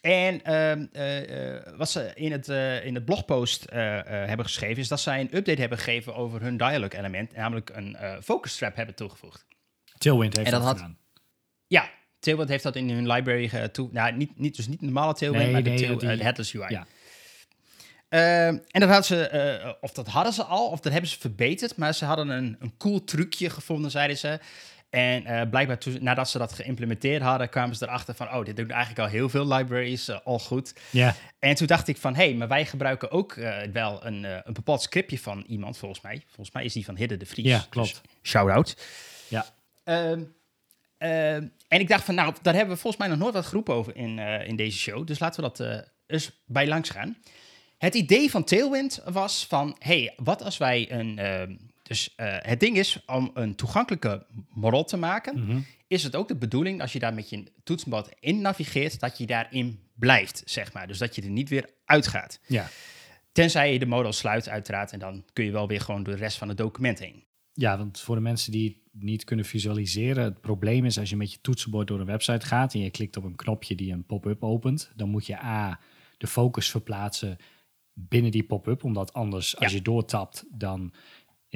en 0.01 0.43
ehm, 0.43 0.85
eh, 0.91 1.55
eh, 1.55 1.77
wat 1.77 1.89
ze 1.89 2.11
in 2.13 2.31
het, 2.31 2.47
uh, 2.47 2.85
in 2.85 2.95
het 2.95 3.05
blogpost 3.05 3.65
hebben 3.69 4.45
geschreven, 4.45 4.77
is 4.77 4.87
dat 4.87 4.99
zij 4.99 5.19
een 5.19 5.35
update 5.37 5.59
hebben 5.59 5.77
gegeven 5.77 6.15
over 6.15 6.41
hun 6.41 6.57
dialog 6.57 6.91
element, 6.91 7.35
namelijk 7.35 7.69
een 7.73 7.97
focus 8.23 8.55
trap 8.55 8.75
hebben 8.75 8.95
toegevoegd. 8.95 9.45
Tailwind 9.97 10.37
heeft 10.37 10.51
dat, 10.51 10.67
gedaan. 10.67 10.97
Ja, 11.67 11.89
Tailwind 12.19 12.49
heeft 12.49 12.63
dat 12.63 12.75
in 12.75 12.89
hun 12.89 13.11
library 13.11 13.69
toe. 13.69 13.89
Nou, 13.91 14.15
niet, 14.15 14.39
niet, 14.39 14.55
dus 14.55 14.67
niet 14.67 14.81
normale 14.81 15.13
Tailwind, 15.13 15.43
nee, 15.43 15.53
maar 15.53 15.63
de, 15.63 15.73
tail, 15.73 15.97
die, 15.97 16.09
headless 16.09 16.53
UI. 16.55 16.65
Ja. 16.67 16.85
Ehm, 18.09 18.57
en 18.67 18.79
dat 18.79 18.89
hadden 18.89 19.05
ze, 19.05 19.77
of 19.81 19.91
dat 19.91 20.07
hadden 20.07 20.33
ze 20.33 20.43
al, 20.43 20.67
of 20.67 20.79
dat 20.79 20.91
hebben 20.91 21.09
ze 21.09 21.19
verbeterd, 21.19 21.75
maar 21.75 21.93
ze 21.93 22.05
hadden 22.05 22.29
een, 22.29 22.55
een 22.59 22.77
cool 22.77 23.03
trucje 23.03 23.49
gevonden, 23.49 23.91
zeiden 23.91 24.17
ze. 24.17 24.39
En 24.89 25.23
uh, 25.23 25.41
blijkbaar 25.49 25.77
toen, 25.77 25.97
nadat 26.01 26.29
ze 26.29 26.37
dat 26.37 26.53
geïmplementeerd 26.53 27.21
hadden, 27.21 27.49
kwamen 27.49 27.75
ze 27.75 27.85
erachter 27.85 28.15
van, 28.15 28.33
oh, 28.33 28.45
dit 28.45 28.55
doen 28.55 28.69
eigenlijk 28.69 28.99
al 28.99 29.07
heel 29.07 29.29
veel 29.29 29.47
libraries 29.47 30.09
uh, 30.09 30.17
al 30.23 30.39
goed. 30.39 30.73
Ja. 30.89 31.15
En 31.39 31.55
toen 31.55 31.67
dacht 31.67 31.87
ik 31.87 31.97
van, 31.97 32.15
hé, 32.15 32.23
hey, 32.23 32.33
maar 32.33 32.47
wij 32.47 32.65
gebruiken 32.65 33.11
ook 33.11 33.35
uh, 33.35 33.57
wel 33.73 34.05
een, 34.05 34.23
een 34.23 34.53
bepaald 34.53 34.81
scriptje 34.81 35.19
van 35.19 35.43
iemand, 35.47 35.77
volgens 35.77 36.01
mij. 36.01 36.23
Volgens 36.25 36.51
mij 36.51 36.63
is 36.65 36.73
die 36.73 36.85
van 36.85 36.97
Hidde 36.97 37.17
de 37.17 37.25
Vries. 37.25 37.45
Ja, 37.45 37.65
klopt. 37.69 38.01
Dus 38.03 38.31
shout-out. 38.31 38.77
Ja. 39.27 39.45
Um, 39.83 40.35
en 41.67 41.79
ik 41.79 41.87
dacht 41.87 42.03
van, 42.03 42.15
nou, 42.15 42.35
daar 42.41 42.53
hebben 42.53 42.75
we 42.75 42.81
volgens 42.81 43.01
mij 43.01 43.11
nog 43.11 43.21
nooit 43.21 43.33
wat 43.33 43.45
geroepen 43.45 43.73
over 43.73 43.95
in, 43.95 44.19
in 44.19 44.55
deze 44.55 44.77
show. 44.77 45.07
Dus 45.07 45.19
laten 45.19 45.43
we 45.43 45.49
dat 45.49 45.87
eens 46.07 46.31
bij 46.45 46.67
langs 46.67 46.89
gaan. 46.89 47.17
Het 47.77 47.95
idee 47.95 48.31
van 48.31 48.43
Tailwind 48.43 49.01
was 49.05 49.45
van, 49.45 49.75
hey, 49.79 50.13
wat 50.15 50.41
als 50.43 50.57
wij 50.57 50.91
een 50.91 51.17
ehm, 51.17 51.55
dus 51.87 52.13
uh, 52.17 52.35
het 52.39 52.59
ding 52.59 52.77
is, 52.77 53.03
om 53.05 53.31
een 53.33 53.55
toegankelijke 53.55 54.25
model 54.49 54.83
te 54.83 54.97
maken, 54.97 55.39
mm 55.39 55.49
-hmm. 55.49 55.65
is 55.87 56.03
het 56.03 56.15
ook 56.15 56.27
de 56.27 56.35
bedoeling 56.35 56.81
als 56.81 56.93
je 56.93 56.99
daar 56.99 57.13
met 57.13 57.29
je 57.29 57.43
toetsenbord 57.63 58.09
in 58.19 58.41
navigeert, 58.41 58.99
dat 58.99 59.17
je 59.17 59.25
daarin 59.25 59.79
blijft, 59.93 60.41
zeg 60.45 60.73
maar. 60.73 60.87
Dus 60.87 60.97
dat 60.97 61.15
je 61.15 61.21
er 61.21 61.29
niet 61.29 61.49
weer 61.49 61.69
uitgaat. 61.85 62.39
Ja. 62.45 62.69
Tenzij 63.31 63.73
je 63.73 63.79
de 63.79 63.85
model 63.85 64.13
sluit, 64.13 64.49
uiteraard, 64.49 64.91
en 64.91 64.99
dan 64.99 65.25
kun 65.33 65.45
je 65.45 65.51
wel 65.51 65.67
weer 65.67 65.81
gewoon 65.81 66.03
door 66.03 66.13
de 66.13 66.19
rest 66.19 66.37
van 66.37 66.47
het 66.47 66.57
document 66.57 66.99
heen. 66.99 67.23
Ja, 67.53 67.77
want 67.77 67.99
voor 67.99 68.15
de 68.15 68.21
mensen 68.21 68.51
die 68.51 68.67
het 68.67 69.03
niet 69.03 69.23
kunnen 69.23 69.45
visualiseren, 69.45 70.23
het 70.23 70.41
probleem 70.41 70.85
is 70.85 70.99
als 70.99 71.09
je 71.09 71.15
met 71.15 71.31
je 71.31 71.41
toetsenbord 71.41 71.87
door 71.87 71.99
een 71.99 72.05
website 72.05 72.45
gaat 72.45 72.73
en 72.73 72.79
je 72.79 72.89
klikt 72.89 73.17
op 73.17 73.23
een 73.23 73.35
knopje 73.35 73.75
die 73.75 73.91
een 73.91 74.05
pop-up 74.05 74.43
opent, 74.43 74.91
dan 74.95 75.09
moet 75.09 75.25
je 75.25 75.43
A, 75.43 75.79
de 76.17 76.27
focus 76.27 76.69
verplaatsen 76.69 77.37
binnen 77.93 78.31
die 78.31 78.43
pop-up, 78.43 78.83
omdat 78.83 79.13
anders 79.13 79.57
als 79.57 79.71
je 79.71 79.81
doortapt, 79.81 80.45
dan 80.49 80.93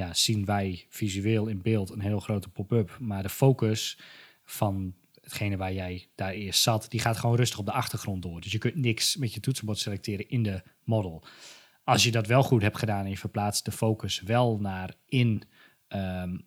ja, 0.01 0.13
zien 0.13 0.45
wij 0.45 0.85
visueel 0.89 1.47
in 1.47 1.61
beeld 1.61 1.89
een 1.89 2.01
heel 2.01 2.19
grote 2.19 2.49
pop-up. 2.49 2.97
Maar 2.99 3.23
de 3.23 3.29
focus 3.29 3.99
van 4.43 4.95
hetgene 5.21 5.57
waar 5.57 5.73
jij 5.73 6.07
daar 6.15 6.31
eerst 6.31 6.61
zat, 6.61 6.85
die 6.89 6.99
gaat 6.99 7.17
gewoon 7.17 7.35
rustig 7.35 7.59
op 7.59 7.65
de 7.65 7.71
achtergrond 7.71 8.21
door. 8.21 8.41
Dus 8.41 8.51
je 8.51 8.57
kunt 8.57 8.75
niks 8.75 9.15
met 9.15 9.33
je 9.33 9.39
toetsenbord 9.39 9.77
selecteren 9.77 10.29
in 10.29 10.43
de 10.43 10.63
model. 10.83 11.23
Als 11.83 12.03
je 12.03 12.11
dat 12.11 12.27
wel 12.27 12.43
goed 12.43 12.61
hebt 12.61 12.77
gedaan 12.77 13.03
en 13.03 13.09
je 13.09 13.17
verplaatst 13.17 13.65
de 13.65 13.71
focus 13.71 14.21
wel 14.21 14.59
naar 14.59 14.93
in, 15.05 15.43
ehm, 15.87 16.37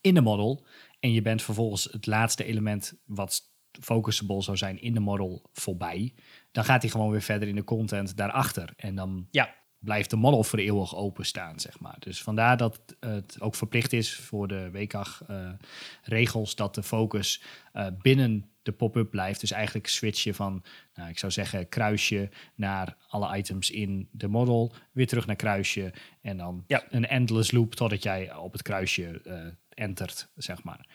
in 0.00 0.14
de 0.14 0.20
model. 0.20 0.66
En 1.00 1.12
je 1.12 1.22
bent 1.22 1.42
vervolgens 1.42 1.88
het 1.90 2.06
laatste 2.06 2.44
element 2.44 2.94
wat 3.04 3.42
focusable 3.80 4.42
zou 4.42 4.56
zijn 4.56 4.80
in 4.80 4.94
de 4.94 5.00
model 5.00 5.42
voorbij. 5.52 6.14
Dan 6.52 6.64
gaat 6.64 6.82
hij 6.82 6.90
gewoon 6.90 7.10
weer 7.10 7.22
verder 7.22 7.48
in 7.48 7.54
de 7.54 7.64
content 7.64 8.16
daarachter. 8.16 8.72
En 8.76 8.94
dan 8.94 9.26
ja 9.30 9.54
blijft 9.84 10.10
de 10.10 10.16
model 10.16 10.44
voor 10.44 10.58
eeuwig 10.58 10.96
openstaan, 10.96 11.60
zeg 11.60 11.80
maar. 11.80 11.96
Dus 11.98 12.22
vandaar 12.22 12.56
dat 12.56 12.80
het 13.00 13.40
ook 13.40 13.54
verplicht 13.54 13.92
is 13.92 14.14
voor 14.14 14.48
de 14.48 14.70
WCAG-regels 14.70 16.50
uh, 16.50 16.56
dat 16.56 16.74
de 16.74 16.82
focus 16.82 17.42
uh, 17.74 17.86
binnen 18.02 18.50
de 18.62 18.72
pop-up 18.72 19.10
blijft. 19.10 19.40
Dus 19.40 19.50
eigenlijk 19.50 19.86
switchen 19.86 20.34
van, 20.34 20.64
nou, 20.94 21.08
ik 21.08 21.18
zou 21.18 21.32
zeggen, 21.32 21.68
kruisje 21.68 22.30
naar 22.54 22.96
alle 23.08 23.36
items 23.36 23.70
in 23.70 24.08
de 24.12 24.28
model, 24.28 24.72
weer 24.92 25.06
terug 25.06 25.26
naar 25.26 25.36
kruisje 25.36 25.92
en 26.20 26.36
dan 26.36 26.64
ja. 26.66 26.84
een 26.88 27.06
endless 27.06 27.50
loop 27.50 27.74
totdat 27.74 28.02
jij 28.02 28.34
op 28.34 28.52
het 28.52 28.62
kruisje 28.62 29.20
uh, 29.24 29.46
entert, 29.68 30.28
zeg 30.36 30.62
maar. 30.62 30.86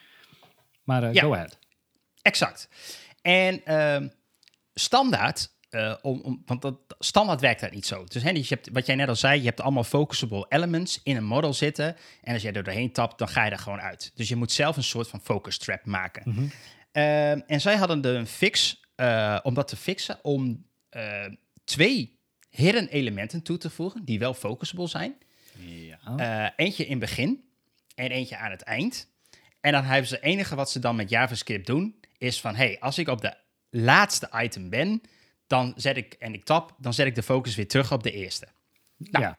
Maar 0.84 1.13
ja. 1.13 1.22
go 1.22 1.34
ahead. 1.34 1.58
Exact. 2.22 2.69
En 3.22 3.65
ehm, 3.65 4.08
standaard 4.74 5.58
uh, 5.71 5.95
om, 6.01 6.21
om, 6.21 6.41
want 6.45 6.61
dat, 6.61 6.75
standaard 6.99 7.41
werkt 7.41 7.61
dat 7.61 7.71
niet 7.71 7.85
zo. 7.85 8.03
Dus 8.03 8.23
hè, 8.23 8.29
je 8.29 8.45
hebt, 8.47 8.69
wat 8.71 8.85
jij 8.85 8.95
net 8.95 9.07
al 9.07 9.15
zei, 9.15 9.39
je 9.39 9.45
hebt 9.45 9.61
allemaal 9.61 9.83
focusable 9.83 10.45
elements 10.49 10.99
in 11.03 11.15
een 11.15 11.23
model 11.23 11.53
zitten. 11.53 11.95
En 12.21 12.33
als 12.33 12.41
jij 12.41 12.53
er 12.53 12.63
doorheen 12.63 12.91
tapt, 12.91 13.17
dan 13.17 13.27
ga 13.27 13.45
je 13.45 13.51
er 13.51 13.59
gewoon 13.59 13.81
uit. 13.81 14.11
Dus 14.15 14.29
je 14.29 14.35
moet 14.35 14.51
zelf 14.51 14.77
een 14.77 14.83
soort 14.83 15.07
van 15.07 15.21
focus 15.21 15.57
trap 15.57 15.85
maken. 15.85 16.21
Mm 16.25 16.33
-hmm. 16.33 16.51
uh, 16.93 17.51
en 17.51 17.61
zij 17.61 17.75
hadden 17.75 18.01
de 18.01 18.25
fix 18.25 18.81
uh, 18.95 19.39
om 19.43 19.53
dat 19.53 19.67
te 19.67 19.75
fixen, 19.75 20.19
om 20.21 20.67
twee 21.63 22.19
hidden 22.49 22.88
elementen 22.88 23.43
toe 23.43 23.57
te 23.57 23.69
voegen 23.69 24.05
die 24.05 24.19
wel 24.19 24.33
focusable 24.33 24.88
zijn. 24.88 25.17
Ja. 26.05 26.53
eentje 26.55 26.85
in 26.85 26.99
begin 26.99 27.43
en 27.95 28.11
eentje 28.11 28.38
aan 28.38 28.51
het 28.51 28.61
eind. 28.61 29.07
En 29.61 29.71
dan 29.71 29.83
hebben 29.83 30.07
ze 30.07 30.15
het 30.15 30.23
enige 30.23 30.55
wat 30.55 30.71
ze 30.71 30.79
dan 30.79 30.95
met 30.95 31.09
JavaScript 31.09 31.65
doen, 31.65 31.95
is 32.17 32.41
van 32.41 32.55
hey, 32.55 32.79
als 32.79 32.97
ik 32.97 33.07
op 33.07 33.21
de 33.21 33.33
laatste 33.69 34.29
item 34.35 34.69
ben, 34.69 35.01
dan 35.49 35.73
zet 35.75 35.97
ik, 35.97 36.13
en 36.13 36.33
ik 36.33 36.43
tap, 36.43 36.75
dan 36.77 36.93
zet 36.93 37.05
ik 37.05 37.15
de 37.15 37.23
focus 37.23 37.55
weer 37.55 37.67
terug 37.67 37.91
op 37.91 38.03
de 38.03 38.11
eerste. 38.11 38.47
Nou, 38.97 39.25
ja. 39.25 39.37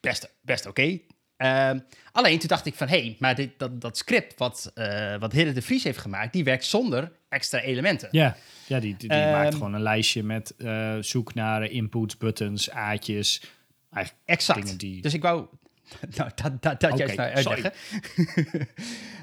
best, 0.00 0.34
best 0.40 0.66
oké. 0.66 1.00
Ehm, 1.36 1.78
alleen 2.12 2.38
toen 2.38 2.48
dacht 2.48 2.66
ik 2.66 2.74
van, 2.74 2.88
hé, 2.88 3.00
hey, 3.00 3.16
maar 3.18 3.34
dit, 3.34 3.58
dat, 3.58 3.80
dat 3.80 3.96
script 3.96 4.38
wat, 4.38 4.72
uh, 4.74 5.16
wat 5.16 5.32
Hidde 5.32 5.52
de 5.52 5.62
Vries 5.62 5.84
heeft 5.84 5.98
gemaakt, 5.98 6.32
die 6.32 6.44
werkt 6.44 6.64
zonder 6.64 7.12
extra 7.28 7.60
elementen. 7.60 8.08
Ja, 8.10 8.36
ja 8.66 8.80
die, 8.80 8.96
die, 8.96 9.08
maakt 9.08 9.44
ehm, 9.44 9.52
gewoon 9.52 9.74
een 9.74 9.82
lijstje 9.82 10.22
met 10.22 10.54
uh, 10.58 10.96
zoek 11.00 11.34
naar 11.34 11.64
inputs, 11.64 12.16
buttons, 12.16 12.70
aatjes. 12.70 13.42
Eigenlijk 13.90 14.24
exact. 14.28 14.78
Die... 14.78 15.02
Dus 15.02 15.14
ik 15.14 15.22
wou 15.22 15.46
nou, 16.16 16.30
dat, 16.34 16.62
dat, 16.62 16.80
dat 16.80 16.92
okay, 16.92 16.96
juist 16.96 17.16
nou 17.16 17.32
uitleggen. 17.32 17.72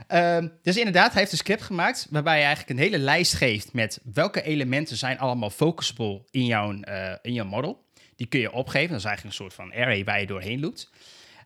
um, 0.10 0.52
dus 0.64 0.78
inderdaad, 0.78 1.12
hij 1.12 1.20
heeft 1.20 1.32
een 1.32 1.38
script 1.38 1.62
gemaakt 1.62 2.08
waarbij 2.10 2.38
je 2.38 2.44
eigenlijk 2.44 2.80
een 2.80 2.86
hele 2.86 2.98
lijst 2.98 3.34
geeft 3.34 3.74
met 3.74 4.00
welke 4.14 4.42
elementen 4.42 4.98
zijn 4.98 5.20
allemaal 5.20 5.50
focusable 5.50 6.24
in 6.32 6.46
jouw, 6.46 6.74
uh, 6.74 7.14
in 7.22 7.34
jouw 7.34 7.46
model. 7.46 7.86
Die 8.16 8.28
kun 8.28 8.40
je 8.40 8.52
opgeven. 8.52 8.90
Dat 8.90 9.00
is 9.00 9.06
eigenlijk 9.06 9.38
een 9.38 9.44
soort 9.44 9.54
van 9.54 9.72
array 9.72 10.04
waar 10.04 10.20
je 10.20 10.28
doorheen 10.28 10.60
loopt. 10.60 10.90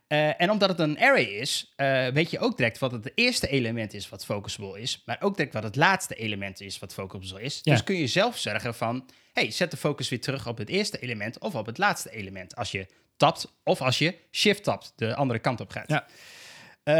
Uh, 0.08 0.40
en 0.40 0.50
omdat 0.50 0.68
het 0.68 0.78
een 0.78 0.98
array 0.98 1.24
is, 1.24 1.72
uh, 1.76 2.06
weet 2.06 2.30
je 2.30 2.38
ook 2.38 2.56
direct 2.56 2.78
wat 2.78 2.92
het 2.92 3.12
eerste 3.14 3.48
element 3.48 3.94
is 3.94 4.08
wat 4.08 4.24
focusable 4.24 4.80
is, 4.80 5.02
maar 5.06 5.16
ook 5.20 5.36
direct 5.36 5.54
wat 5.54 5.62
het 5.62 5.76
laatste 5.76 6.14
element 6.14 6.60
is 6.60 6.78
wat 6.78 6.94
focusable 6.94 7.42
is. 7.42 7.60
Ja. 7.62 7.72
Dus 7.72 7.84
kun 7.84 7.96
je 7.96 8.06
zelf 8.06 8.38
zeggen 8.38 8.74
van, 8.74 9.08
hey, 9.32 9.50
zet 9.50 9.70
de 9.70 9.76
focus 9.76 10.08
weer 10.08 10.20
terug 10.20 10.46
op 10.46 10.58
het 10.58 10.68
eerste 10.68 10.98
element 10.98 11.38
of 11.38 11.54
op 11.54 11.66
het 11.66 11.78
laatste 11.78 12.10
element. 12.10 12.56
Als 12.56 12.70
je 12.70 12.86
tapt 13.16 13.52
of 13.62 13.80
als 13.80 13.98
je 13.98 14.14
shift 14.32 14.64
tapt, 14.64 14.92
de 14.96 15.14
andere 15.14 15.38
kant 15.38 15.60
op 15.60 15.70
gaat. 15.70 15.88
Ja. 15.88 16.06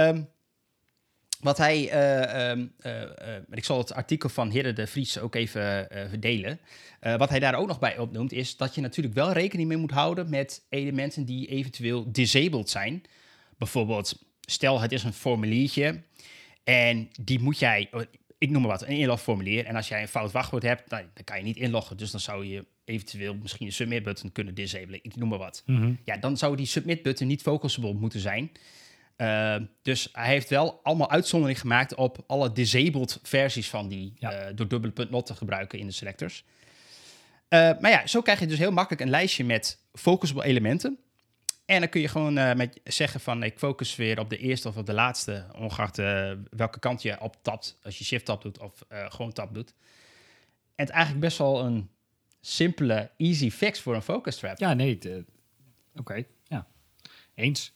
Um, 0.08 0.28
wat 1.40 1.58
hij, 1.58 1.78
uh, 2.54 2.64
ik 3.50 3.64
zal 3.64 3.78
het 3.78 3.92
artikel 3.92 4.28
van 4.28 4.50
Hidde 4.50 4.72
de 4.72 4.86
Vries 4.86 5.18
ook 5.18 5.34
even 5.34 5.88
verdelen. 6.08 6.60
wat 7.00 7.28
hij 7.28 7.38
daar 7.38 7.54
ook 7.54 7.66
nog 7.66 7.78
bij 7.78 7.98
opnoemt, 7.98 8.32
is 8.32 8.56
dat 8.56 8.74
je 8.74 8.80
natuurlijk 8.80 9.14
wel 9.14 9.32
rekening 9.32 9.68
mee 9.68 9.76
moet 9.76 9.90
houden 9.90 10.30
met 10.30 10.64
elementen 10.68 11.24
die 11.24 11.46
eventueel 11.46 12.12
disabled 12.12 12.70
zijn. 12.70 13.02
Bijvoorbeeld, 13.58 14.22
stel 14.40 14.80
het 14.80 14.92
is 14.92 15.04
een 15.04 15.12
formuliertje 15.12 16.02
en 16.64 17.10
die 17.20 17.40
moet 17.40 17.58
jij, 17.58 17.90
ik 18.38 18.50
noem 18.50 18.62
maar 18.62 18.70
wat, 18.70 18.82
een 18.82 18.96
inlogformulier. 18.96 19.66
En 19.66 19.76
als 19.76 19.88
jij 19.88 20.02
een 20.02 20.08
fout 20.08 20.32
wachtwoord 20.32 20.62
hebt, 20.62 20.90
dan, 20.90 21.02
dan 21.14 21.24
kan 21.24 21.36
je 21.36 21.44
niet 21.44 21.56
inloggen. 21.56 21.96
Dus 21.96 22.10
dan 22.10 22.20
zou 22.20 22.46
je 22.46 22.64
eventueel 22.86 23.34
misschien 23.34 23.66
een 23.66 23.72
submit 23.72 24.02
button 24.02 24.32
kunnen 24.32 24.54
disablen. 24.54 24.98
Ik 25.02 25.16
noem 25.16 25.28
maar 25.28 25.38
wat. 25.38 25.62
Mhm. 25.66 25.92
Ja, 26.04 26.16
dan 26.16 26.36
zou 26.36 26.56
die 26.56 26.66
submit 26.66 27.02
button 27.02 27.26
niet 27.26 27.42
focusable 27.42 27.92
moeten 27.92 28.20
zijn. 28.20 28.50
Uh, 29.16 29.56
dus 29.82 30.08
hij 30.12 30.28
heeft 30.28 30.48
wel 30.48 30.80
allemaal 30.82 31.10
uitzondering 31.10 31.60
gemaakt 31.60 31.94
op 31.94 32.24
alle 32.26 32.52
disabled 32.52 33.18
versies 33.22 33.68
van 33.68 33.88
die, 33.88 34.12
ja. 34.18 34.48
uh, 34.48 34.56
door 34.56 34.68
dubbele 34.68 34.92
punt 34.92 35.10
not 35.10 35.26
te 35.26 35.34
gebruiken 35.34 35.78
in 35.78 35.86
de 35.86 35.92
selectors. 35.92 36.44
Uh, 37.48 37.70
maar 37.80 37.90
ja, 37.90 38.06
zo 38.06 38.22
krijg 38.22 38.40
je 38.40 38.46
dus 38.46 38.58
heel 38.58 38.72
makkelijk 38.72 39.02
een 39.02 39.10
lijstje 39.10 39.44
met 39.44 39.78
focusable 39.92 40.44
elementen. 40.44 40.98
En 41.64 41.80
dan 41.80 41.88
kun 41.88 42.00
je 42.00 42.08
gewoon 42.08 42.32
met 42.56 42.80
zeggen 42.84 43.20
van 43.20 43.42
ik 43.42 43.58
focus 43.58 43.96
weer 43.96 44.18
op 44.18 44.30
de 44.30 44.38
eerste 44.38 44.68
of 44.68 44.76
op 44.76 44.86
de 44.86 44.92
laatste, 44.92 45.46
ongeacht 45.58 45.96
welke 46.50 46.78
kant 46.78 47.02
je 47.02 47.20
op 47.20 47.36
tapt, 47.42 47.78
als 47.82 47.98
je 47.98 48.04
shift 48.04 48.24
tap 48.24 48.42
doet 48.42 48.58
of 48.58 48.82
gewoon 48.88 49.32
tap 49.32 49.54
doet. 49.54 49.74
En 50.74 50.84
het 50.84 50.88
is 50.88 50.94
eigenlijk 50.94 51.24
best 51.24 51.38
wel 51.38 51.64
een 51.64 51.90
simpele, 52.46 53.10
easy 53.16 53.50
fix 53.50 53.80
voor 53.80 53.94
een 53.94 54.02
focus 54.02 54.36
trap. 54.36 54.58
Ja, 54.58 54.74
nee, 54.74 54.98
oké, 55.94 56.24
ja, 56.44 56.66
eens. 57.34 57.74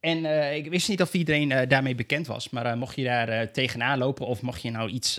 En 0.00 0.18
uh, 0.18 0.56
ik 0.56 0.68
wist 0.68 0.88
niet 0.88 1.02
of 1.02 1.14
iedereen 1.14 1.50
uh, 1.50 1.60
daarmee 1.68 1.94
bekend 1.94 2.26
was, 2.26 2.50
maar 2.50 2.66
uh, 2.66 2.74
mocht 2.74 2.96
je 2.96 3.04
daar 3.04 3.50
tegenaan 3.50 3.98
lopen 3.98 4.26
of 4.26 4.42
mocht 4.42 4.62
je 4.62 4.70
nou 4.70 4.90
iets... 4.90 5.16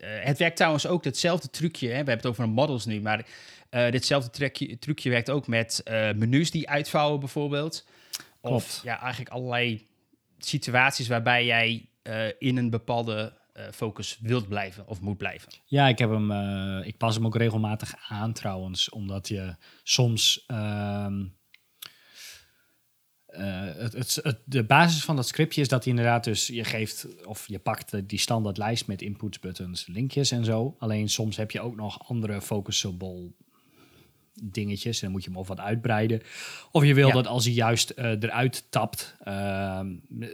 het 0.00 0.38
werkt 0.38 0.56
trouwens 0.56 0.86
ook 0.86 1.04
hetzelfde 1.04 1.50
trucje, 1.50 1.86
hè? 1.86 1.90
we 1.90 1.96
hebben 1.96 2.16
het 2.16 2.26
over 2.26 2.48
models 2.48 2.84
nu, 2.84 3.00
maar 3.00 3.26
ditzelfde 3.90 4.30
trucje, 4.30 4.78
trucje 4.78 5.10
werkt 5.10 5.30
ook 5.30 5.46
met 5.46 5.82
menus 6.16 6.50
die 6.50 6.68
uitvouwen 6.68 7.20
bijvoorbeeld. 7.20 7.86
Klopt. 8.40 8.56
Of 8.56 8.80
ja, 8.82 9.00
eigenlijk 9.00 9.30
allerlei 9.30 9.86
situaties 10.38 11.08
waarbij 11.08 11.44
jij 11.44 11.88
in 12.38 12.56
een 12.56 12.70
bepaalde 12.70 13.32
focus 13.72 14.18
wilt 14.20 14.48
blijven 14.48 14.86
of 14.86 15.00
moet 15.00 15.16
blijven. 15.16 15.52
Ja, 15.64 15.88
ik, 15.88 15.98
heb 15.98 16.10
hem, 16.10 16.32
ik 16.82 16.96
pas 16.96 17.14
hem 17.14 17.26
ook 17.26 17.36
regelmatig 17.36 17.94
aan 18.08 18.32
trouwens, 18.32 18.90
omdat 18.90 19.28
je 19.28 19.56
soms... 19.82 20.44
Ehm, 20.46 21.24
uh, 23.38 23.74
het, 23.76 24.14
het, 24.22 24.42
de 24.44 24.64
basis 24.64 25.04
van 25.04 25.16
dat 25.16 25.26
scriptje 25.26 25.60
is 25.60 25.68
dat 25.68 25.84
hij 25.84 25.92
inderdaad 25.92 26.24
dus 26.24 26.46
je 26.46 26.64
geeft 26.64 27.24
of 27.24 27.48
je 27.48 27.58
pakt 27.58 28.08
die 28.08 28.18
standaard 28.18 28.56
lijst 28.56 28.86
met 28.86 29.02
inputs, 29.02 29.38
buttons, 29.38 29.86
linkjes 29.86 30.30
en 30.30 30.44
zo. 30.44 30.74
Alleen 30.78 31.08
soms 31.08 31.36
heb 31.36 31.50
je 31.50 31.60
ook 31.60 31.76
nog 31.76 32.08
andere 32.08 32.42
focusable 32.42 33.32
dingetjes 34.42 34.96
en 34.96 35.02
dan 35.02 35.10
moet 35.10 35.24
je 35.24 35.30
hem 35.30 35.38
of 35.38 35.48
wat 35.48 35.60
uitbreiden. 35.60 36.22
Of 36.70 36.84
je 36.84 36.94
wil 36.94 37.12
dat 37.12 37.26
als 37.26 37.44
hij 37.44 37.54
juist 37.54 37.92
uh, 37.96 38.04
eruit 38.04 38.66
tapt, 38.70 39.16
uh, 39.24 39.80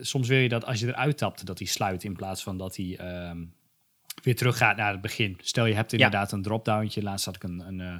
soms 0.00 0.28
wil 0.28 0.38
je 0.38 0.48
dat 0.48 0.64
als 0.64 0.80
je 0.80 0.86
eruit 0.86 1.18
tapt, 1.18 1.46
dat 1.46 1.58
hij 1.58 1.66
sluit 1.66 2.04
in 2.04 2.16
plaats 2.16 2.42
van 2.42 2.58
dat 2.58 2.76
hij 2.76 2.98
uh, 3.00 3.30
weer 4.22 4.36
terug 4.36 4.56
gaat 4.56 4.76
naar 4.76 4.92
het 4.92 5.00
begin. 5.00 5.38
Stel 5.42 5.66
je 5.66 5.74
hebt 5.74 5.92
inderdaad 5.92 6.32
een 6.32 6.42
dropdowntje. 6.42 7.02
Laatst 7.02 7.24
had 7.24 7.36
ik 7.36 7.42
een, 7.42 7.60
een 7.60 7.80
eh, 7.80 7.94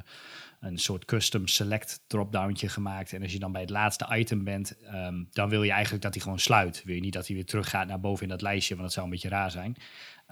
een 0.59 0.77
soort 0.77 1.05
custom 1.05 1.47
select 1.47 2.03
dropdowntje 2.07 2.69
gemaakt. 2.69 3.13
En 3.13 3.21
als 3.21 3.31
je 3.31 3.39
dan 3.39 3.51
bij 3.51 3.61
het 3.61 3.69
laatste 3.69 4.07
item 4.11 4.43
bent, 4.43 4.75
um, 4.93 5.27
dan 5.31 5.49
wil 5.49 5.63
je 5.63 5.71
eigenlijk 5.71 6.03
dat 6.03 6.13
hij 6.13 6.23
gewoon 6.23 6.39
sluit. 6.39 6.83
Wil 6.85 6.95
je 6.95 7.01
niet 7.01 7.13
dat 7.13 7.27
hij 7.27 7.35
weer 7.35 7.45
terug 7.45 7.69
gaat 7.69 7.87
naar 7.87 7.99
boven 7.99 8.23
in 8.23 8.29
dat 8.29 8.41
lijstje, 8.41 8.73
want 8.73 8.85
dat 8.85 8.93
zou 8.93 9.05
een 9.05 9.11
beetje 9.11 9.29
raar 9.29 9.51
zijn. 9.51 9.75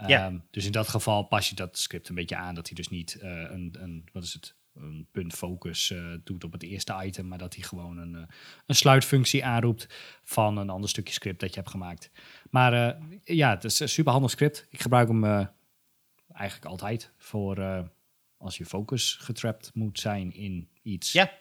Ja. 0.08 0.34
Dus 0.52 0.66
in 0.66 0.72
dat 0.72 0.88
geval 0.88 1.24
pas 1.24 1.50
je 1.50 1.56
dat 1.56 1.78
script 1.78 2.10
een 2.10 2.16
beetje 2.16 2.36
aan, 2.36 2.56
dat 2.56 2.68
hij 2.68 2.76
dus 2.76 2.90
niet 2.90 3.18
uh, 3.22 3.30
een, 3.30 3.76
een, 3.80 4.10
wat 4.14 4.24
is 4.24 4.34
het, 4.34 4.56
een 4.76 5.08
punt 5.12 5.34
focus 5.34 5.90
uh, 5.90 6.14
doet 6.24 6.44
op 6.44 6.52
het 6.52 6.64
eerste 6.64 7.02
item, 7.04 7.28
maar 7.28 7.38
dat 7.38 7.56
hij 7.56 7.64
gewoon 7.64 7.98
een, 7.98 8.14
uh, 8.14 8.24
een 8.66 8.76
sluitfunctie 8.76 9.46
aanroept 9.46 9.88
van 10.24 10.58
een 10.58 10.70
ander 10.70 10.90
stukje 10.90 11.14
script 11.14 11.40
dat 11.40 11.50
je 11.50 11.60
hebt 11.60 11.72
gemaakt. 11.72 12.12
Maar 12.50 12.98
ja, 13.24 13.50
het 13.50 13.64
is 13.64 13.80
een 13.80 13.90
super 13.90 14.12
handig 14.12 14.32
script. 14.32 14.68
Ik 14.70 14.82
gebruik 14.82 15.08
hem 15.08 15.50
eigenlijk 16.34 16.66
altijd 16.66 17.12
voor 17.18 17.90
als 18.38 18.58
je 18.58 18.66
focus 18.66 19.14
getrapt 19.14 19.72
moet 19.74 20.00
zijn 20.00 20.34
in 20.34 20.70
iets. 20.82 21.12
Ja. 21.12 21.32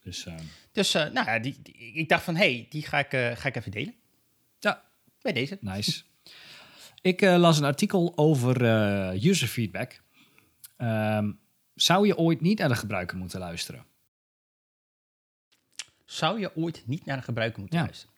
Dus, 0.00 0.26
dus 0.72 0.92
nou 0.92 1.12
ja, 1.12 1.38
die, 1.38 1.60
ik 1.92 2.08
dacht 2.08 2.24
van, 2.24 2.36
hey, 2.36 2.66
die 2.68 2.82
ga 2.82 2.98
ik, 2.98 3.38
ga 3.38 3.48
ik 3.48 3.56
even 3.56 3.70
delen. 3.70 3.94
Ja. 4.58 4.84
Bij 5.20 5.32
deze. 5.32 5.58
Nice. 5.60 6.02
ik 7.00 7.20
las 7.20 7.58
een 7.58 7.64
artikel 7.64 8.12
over 8.16 8.62
user 9.26 9.48
feedback. 9.48 10.02
Um, 10.78 11.38
zou 11.76 12.06
je 12.06 12.16
ooit 12.16 12.40
niet 12.40 12.58
naar 12.58 12.68
de 12.68 12.74
gebruiker 12.74 13.16
moeten 13.16 13.38
luisteren? 13.38 13.84
Zou 16.04 16.40
je 16.40 16.56
ooit 16.56 16.82
niet 16.86 17.04
naar 17.04 17.16
de 17.16 17.22
gebruiker 17.22 17.60
moeten 17.60 17.78
luisteren? 17.78 18.14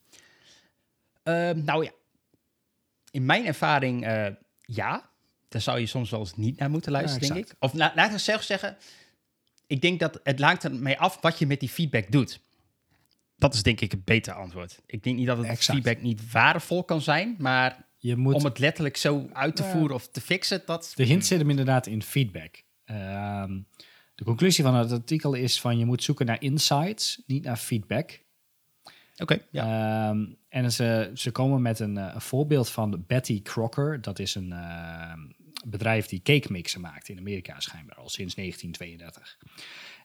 Uh, 1.24 1.64
nou 1.64 1.84
ja, 1.84 1.90
in 3.10 3.26
mijn 3.26 3.46
ervaring 3.46 4.06
ja 4.60 5.10
daar 5.48 5.60
zou 5.60 5.78
je 5.78 5.86
soms 5.86 6.10
wel 6.10 6.20
eens 6.20 6.36
niet 6.36 6.58
naar 6.58 6.70
moeten 6.70 6.92
luisteren, 6.92 7.28
denk 7.28 7.46
ik. 7.46 7.54
Of 7.58 7.74
la, 7.74 7.92
laat 7.94 8.12
ik 8.12 8.18
zelf 8.18 8.42
zeggen, 8.42 8.76
ik 9.66 9.80
denk 9.80 10.00
dat 10.00 10.20
het 10.22 10.38
laat 10.38 10.64
ermee 10.64 10.98
af 10.98 11.18
wat 11.20 11.38
je 11.38 11.46
met 11.46 11.60
die 11.60 11.68
feedback 11.68 12.10
doet. 12.10 12.40
Dat 13.36 13.54
is 13.54 13.62
denk 13.62 13.80
ik 13.80 13.90
het 13.90 14.04
betere 14.04 14.36
antwoord. 14.36 14.80
Ik 14.86 15.02
denk 15.02 15.16
niet 15.16 15.26
dat 15.26 15.38
het 15.38 15.64
feedback 15.64 16.00
niet 16.00 16.30
waardevol 16.30 16.84
kan 16.84 17.00
zijn, 17.00 17.36
maar 17.38 17.86
je 17.96 18.16
moet, 18.16 18.34
om 18.34 18.44
het 18.44 18.58
letterlijk 18.58 18.96
zo 18.96 19.28
uit 19.32 19.56
te 19.56 19.64
voeren 19.64 19.94
of 19.94 20.08
te 20.08 20.20
fixen, 20.20 20.62
dat... 20.66 20.92
De 20.94 21.04
hint 21.04 21.26
zit 21.26 21.38
hem 21.38 21.50
inderdaad 21.50 21.86
in 21.86 22.02
feedback. 22.02 22.62
Ehm, 22.88 23.60
de 24.14 24.24
conclusie 24.24 24.64
van 24.64 24.74
het 24.74 24.92
artikel 24.92 25.34
is 25.34 25.60
van 25.60 25.78
je 25.78 25.84
moet 25.84 26.02
zoeken 26.02 26.26
naar 26.26 26.42
insights, 26.42 27.22
niet 27.26 27.44
naar 27.44 27.56
feedback. 27.56 28.20
Oké. 29.16 29.38
ja. 29.50 30.08
Ehm, 30.08 30.24
en 30.48 30.72
ze, 30.72 31.10
ze 31.14 31.30
komen 31.30 31.62
met 31.62 31.78
een, 31.78 31.96
eh, 31.96 32.10
een, 32.14 32.20
voorbeeld 32.20 32.70
van 32.70 33.04
Betty 33.06 33.42
Crocker. 33.42 34.00
Dat 34.00 34.18
is 34.18 34.34
een 34.34 34.50
uh, 34.50 35.12
bedrijf 35.66 36.06
die 36.06 36.22
cake 36.22 36.52
mixen 36.52 36.80
maakt 36.80 37.08
in 37.08 37.18
Amerika 37.18 37.60
schijnbaar 37.60 37.96
al 37.96 38.08
sinds 38.08 38.34
1932. 38.34 39.38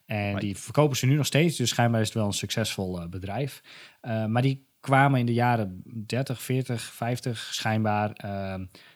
En 0.05 0.39
die 0.39 0.57
verkopen 0.57 0.97
ze 0.97 1.05
nu 1.05 1.15
nog 1.15 1.25
steeds, 1.25 1.57
dus 1.57 1.69
schijnbaar 1.69 2.01
is 2.01 2.07
het 2.07 2.15
wel 2.15 2.25
een 2.25 2.33
succesvol 2.33 3.01
uh, 3.01 3.07
bedrijf. 3.07 3.61
Uh, 4.01 4.25
maar 4.25 4.41
die 4.41 4.65
kwamen 4.83 5.19
in 5.19 5.25
de 5.25 5.33
jaren 5.33 5.81
30, 6.05 6.41
40, 6.41 6.81
50 6.81 7.39
schijnbaar, 7.39 8.09
uh, 8.25 8.31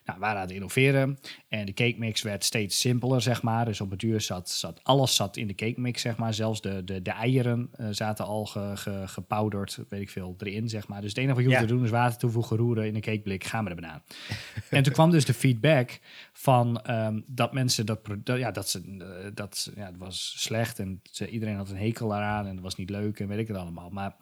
nou, 0.05 0.19
waren 0.19 0.35
aan 0.35 0.41
het 0.41 0.51
innoveren. 0.51 1.19
En 1.47 1.65
de 1.65 1.73
cake 1.73 1.95
mix 1.97 2.21
werd 2.21 2.43
steeds 2.43 2.79
simpeler, 2.79 3.21
zeg 3.21 3.41
maar. 3.41 3.65
Dus 3.65 3.81
op 3.81 3.89
het 3.89 3.99
duur 3.99 4.21
zat, 4.21 4.49
zat 4.49 4.79
alles 4.83 5.15
zat 5.15 5.37
in 5.37 5.47
de 5.47 5.55
cake 5.55 5.81
mix, 5.81 6.01
zeg 6.01 6.17
maar. 6.17 6.33
Zelfs 6.33 6.61
de, 6.61 6.83
de, 6.83 7.01
de 7.01 7.11
eieren 7.11 7.69
uh, 7.79 7.87
zaten 7.91 8.25
al 8.25 8.45
ge, 8.45 8.71
ge, 8.75 9.03
gepowderd, 9.05 9.79
weet 9.89 10.01
ik 10.01 10.09
veel, 10.09 10.35
erin, 10.37 10.69
zeg 10.69 10.87
maar. 10.87 11.01
Dus 11.01 11.09
het 11.09 11.17
enige 11.17 11.33
wat 11.35 11.43
je 11.43 11.49
hoeft 11.49 11.67
te 11.67 11.73
doen 11.73 11.83
is 11.83 11.89
water 11.89 12.19
toevoegen, 12.19 12.57
roeren 12.57 12.87
in 12.87 12.95
een 12.95 13.01
cakeblik, 13.01 13.43
gaan 13.43 13.63
we 13.63 13.69
er 13.69 13.75
banaan. 13.75 14.01
en 14.69 14.83
toen 14.83 14.93
kwam 14.93 15.11
dus 15.11 15.25
de 15.25 15.33
feedback 15.33 15.99
van 16.33 16.81
um, 16.89 17.23
dat 17.27 17.53
mensen 17.53 17.85
dat, 17.85 17.99
dat 18.23 18.37
ja, 18.37 18.51
dat 18.51 18.69
ze, 18.69 18.81
uh, 18.85 19.05
dat, 19.33 19.71
ja, 19.75 19.85
het 19.85 19.97
was 19.97 20.35
slecht 20.37 20.79
en 20.79 21.01
ze, 21.11 21.29
iedereen 21.29 21.55
had 21.55 21.69
een 21.69 21.77
hekel 21.77 22.15
eraan 22.15 22.45
en 22.45 22.53
het 22.53 22.63
was 22.63 22.75
niet 22.75 22.89
leuk 22.89 23.19
en 23.19 23.27
weet 23.27 23.39
ik 23.39 23.47
het 23.47 23.57
allemaal. 23.57 23.89
Maar 23.89 24.15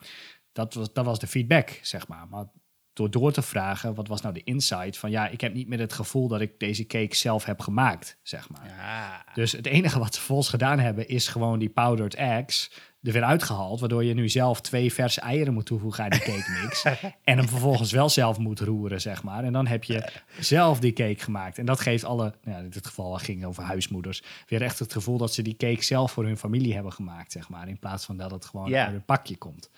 dat 0.56 0.74
was, 0.74 0.94
dat 0.94 1.06
was 1.06 1.20
de 1.20 1.28
feedback, 1.28 1.80
zeg 1.82 2.08
maar. 2.08 2.28
Maar 2.28 2.46
door 2.94 3.12
door 3.12 3.32
te 3.32 3.42
vragen, 3.42 3.96
wat 3.96 4.08
was 4.08 4.22
nou 4.22 4.34
de 4.34 4.44
insight 4.44 4.98
van 4.98 5.12
ja, 5.12 5.28
ik 5.28 5.42
heb 5.42 5.54
niet 5.54 5.68
meer 5.68 5.80
het 5.80 5.94
gevoel 5.94 6.28
dat 6.28 6.42
ik 6.42 6.60
deze 6.60 6.86
cake 6.86 7.16
zelf 7.16 7.46
heb 7.46 7.60
gemaakt, 7.60 8.20
zeg 8.24 8.50
maar. 8.50 8.68
Ja. 8.68 9.26
Dus 9.34 9.52
het 9.52 9.66
enige 9.66 10.00
wat 10.00 10.16
ze 10.16 10.22
volgens 10.22 10.50
gedaan 10.50 10.80
hebben 10.80 11.08
is 11.08 11.28
gewoon 11.28 11.60
die 11.60 11.70
powdered 11.70 12.14
eggs 12.14 12.72
er 13.06 13.12
weer 13.12 13.24
uitgehaald, 13.24 13.80
waardoor 13.80 14.04
je 14.04 14.14
nu 14.14 14.30
zelf 14.30 14.62
twee 14.62 14.94
verse 14.94 15.22
eieren 15.22 15.54
moet 15.54 15.66
toevoegen 15.66 16.04
aan 16.04 16.10
die 16.10 16.20
cake 16.20 16.60
mix 16.62 16.84
en 17.24 17.38
hem 17.38 17.48
vervolgens 17.48 17.92
wel 17.92 18.10
zelf 18.10 18.38
moet 18.38 18.60
roeren, 18.60 19.02
zeg 19.02 19.24
maar. 19.24 19.44
En 19.44 19.54
dan 19.54 19.68
heb 19.68 19.84
je 19.84 20.10
zelf 20.40 20.80
die 20.80 20.94
cake 20.94 21.24
gemaakt. 21.24 21.58
En 21.58 21.66
dat 21.66 21.80
geeft 21.80 22.04
alle, 22.04 22.34
nou, 22.44 22.64
in 22.64 22.70
dit 22.70 22.88
geval 22.88 23.14
ging 23.14 23.46
over 23.46 23.64
huismoeders, 23.64 24.24
weer 24.48 24.62
echt 24.62 24.80
het 24.80 24.94
gevoel 24.94 25.18
dat 25.18 25.34
ze 25.34 25.42
die 25.42 25.56
cake 25.58 25.84
zelf 25.84 26.12
voor 26.12 26.26
hun 26.26 26.38
familie 26.38 26.74
hebben 26.74 26.94
gemaakt, 26.94 27.32
zeg 27.32 27.50
maar, 27.50 27.68
in 27.68 27.80
plaats 27.80 28.06
van 28.06 28.18
dat 28.18 28.32
het 28.32 28.46
gewoon 28.46 28.70
yeah. 28.70 28.86
uit 28.86 28.96
een 28.96 29.06
pakje 29.06 29.38
komt. 29.38 29.70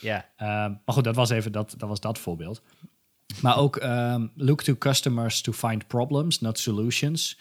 Ja. 0.00 0.16
Um, 0.38 0.80
maar 0.84 0.94
goed, 0.94 1.04
dat 1.04 1.16
was 1.16 1.30
even 1.30 1.52
dat, 1.52 1.74
dat 1.76 1.88
was 1.88 2.00
dat 2.00 2.18
voorbeeld. 2.18 2.62
Maar 3.42 3.56
ook 3.56 3.76
um, 3.82 4.30
look 4.34 4.62
to 4.62 4.76
customers 4.76 5.40
to 5.40 5.52
find 5.52 5.86
problems, 5.86 6.40
not 6.40 6.58
solutions. 6.58 7.38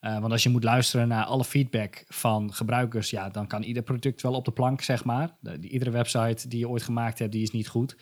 Want 0.00 0.32
als 0.32 0.42
je 0.42 0.48
moet 0.48 0.64
luisteren 0.64 1.08
naar 1.08 1.24
alle 1.24 1.44
feedback 1.44 2.04
van 2.08 2.52
gebruikers, 2.52 3.10
ja, 3.10 3.28
dan 3.28 3.46
kan 3.46 3.62
ieder 3.62 3.82
product 3.82 4.22
wel 4.22 4.34
op 4.34 4.44
de 4.44 4.52
plank, 4.52 4.82
zeg 4.82 5.04
maar. 5.04 5.36
De, 5.40 5.58
iedere 5.60 5.90
website 5.90 6.48
die 6.48 6.58
je 6.58 6.68
ooit 6.68 6.82
gemaakt 6.82 7.18
hebt, 7.18 7.32
die 7.32 7.42
is 7.42 7.50
niet 7.50 7.68
goed. 7.68 7.96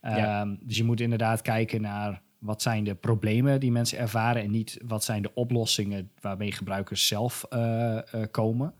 Ehm, 0.00 0.56
dus 0.60 0.76
je 0.76 0.84
moet 0.84 1.00
inderdaad 1.00 1.42
kijken 1.42 1.80
naar 1.80 2.22
wat 2.38 2.62
zijn 2.62 2.84
de 2.84 2.94
problemen 2.94 3.60
die 3.60 3.72
mensen 3.72 3.98
ervaren 3.98 4.42
en 4.42 4.50
niet 4.50 4.78
wat 4.86 5.04
zijn 5.04 5.22
de 5.22 5.34
oplossingen 5.34 6.10
waarmee 6.20 6.52
gebruikers 6.52 7.06
zelf 7.06 7.46
uh, 7.50 7.98
komen. 8.30 8.74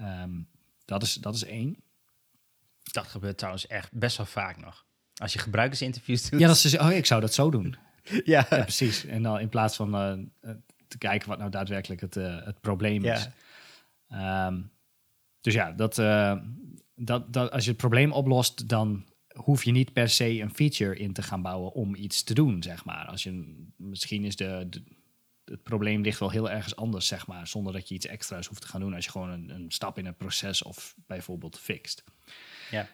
Um, 0.00 0.48
dat, 0.84 1.02
is, 1.02 1.14
dat 1.14 1.34
is 1.34 1.44
één. 1.44 1.76
Dat 2.92 3.06
gebeurt 3.06 3.38
trouwens 3.38 3.66
echt 3.66 3.92
best 3.92 4.16
wel 4.16 4.26
vaak 4.26 4.56
nog. 4.60 4.86
Als 5.14 5.32
je 5.32 5.38
gebruikersinterviews 5.38 6.30
doet. 6.30 6.40
Ja, 6.40 6.46
dat 6.46 6.56
is, 6.56 6.62
dus, 6.62 6.78
oh, 6.78 6.90
ik 6.90 7.06
zou 7.06 7.20
dat 7.20 7.34
zo 7.34 7.50
doen. 7.50 7.76
ja. 8.24 8.42
precies. 8.42 9.04
En 9.04 9.22
dan 9.22 9.40
in 9.40 9.48
plaats 9.48 9.76
van 9.76 9.90
te 10.88 10.98
kijken 10.98 11.28
wat 11.28 11.38
nou 11.38 11.50
daadwerkelijk 11.50 12.00
het, 12.00 12.16
uh, 12.16 12.44
het 12.44 12.60
probleem 12.60 13.04
is. 13.04 13.28
Um, 14.12 14.70
dus 15.40 15.54
ja, 15.54 15.72
dat, 15.72 15.98
uh, 15.98 16.36
dat, 16.94 17.32
dat, 17.32 17.50
als 17.50 17.64
je 17.64 17.70
het 17.70 17.78
probleem 17.78 18.12
oplost, 18.12 18.68
dan 18.68 19.06
hoef 19.34 19.64
je 19.64 19.70
niet 19.70 19.92
per 19.92 20.08
se 20.08 20.40
een 20.40 20.54
feature 20.54 20.96
in 20.96 21.12
te 21.12 21.22
gaan 21.22 21.42
bouwen 21.42 21.72
om 21.72 21.94
iets 21.94 22.22
te 22.22 22.34
doen, 22.34 22.62
zeg 22.62 22.84
maar. 22.84 23.06
Als 23.06 23.22
je, 23.22 23.64
misschien 23.76 24.24
is 24.24 24.36
de, 24.36 24.66
de 24.70 24.82
het 25.50 25.62
probleem 25.62 26.02
ligt 26.02 26.18
wel 26.18 26.30
heel 26.30 26.50
ergens 26.50 26.76
anders, 26.76 27.06
zeg 27.06 27.26
maar, 27.26 27.46
zonder 27.46 27.72
dat 27.72 27.88
je 27.88 27.94
iets 27.94 28.06
extra's 28.06 28.46
hoeft 28.46 28.60
te 28.60 28.68
gaan 28.68 28.80
doen 28.80 28.94
als 28.94 29.04
je 29.04 29.10
gewoon 29.10 29.30
een, 29.30 29.50
een 29.50 29.70
stap 29.70 29.98
in 29.98 30.06
het 30.06 30.16
proces 30.16 30.62
of 30.62 30.94
bijvoorbeeld 31.06 31.58
fixt. 31.58 32.04
Ja. 32.70 32.88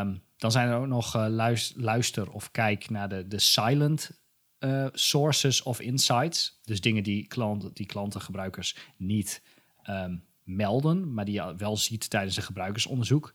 Um, 0.00 0.22
dan 0.36 0.52
zijn 0.52 0.68
er 0.68 0.76
ook 0.76 0.86
nog 0.86 1.16
uh, 1.16 1.26
luister, 1.74 2.30
of 2.30 2.50
kijk 2.50 2.90
naar 2.90 3.08
de, 3.08 3.28
de 3.28 3.38
silent 3.38 4.21
uh, 4.64 4.86
sources 4.92 5.62
of 5.62 5.80
insights. 5.80 6.60
Dus 6.64 6.80
dingen 6.80 7.02
die, 7.02 7.26
klanten, 7.26 7.70
die 7.74 7.86
klanten, 7.86 8.20
gebruikers 8.20 8.76
niet 8.96 9.42
um, 9.86 10.24
melden, 10.42 11.14
maar 11.14 11.24
die 11.24 11.34
je 11.34 11.54
wel 11.56 11.76
ziet 11.76 12.10
tijdens 12.10 12.36
een 12.36 12.42
gebruikersonderzoek. 12.42 13.34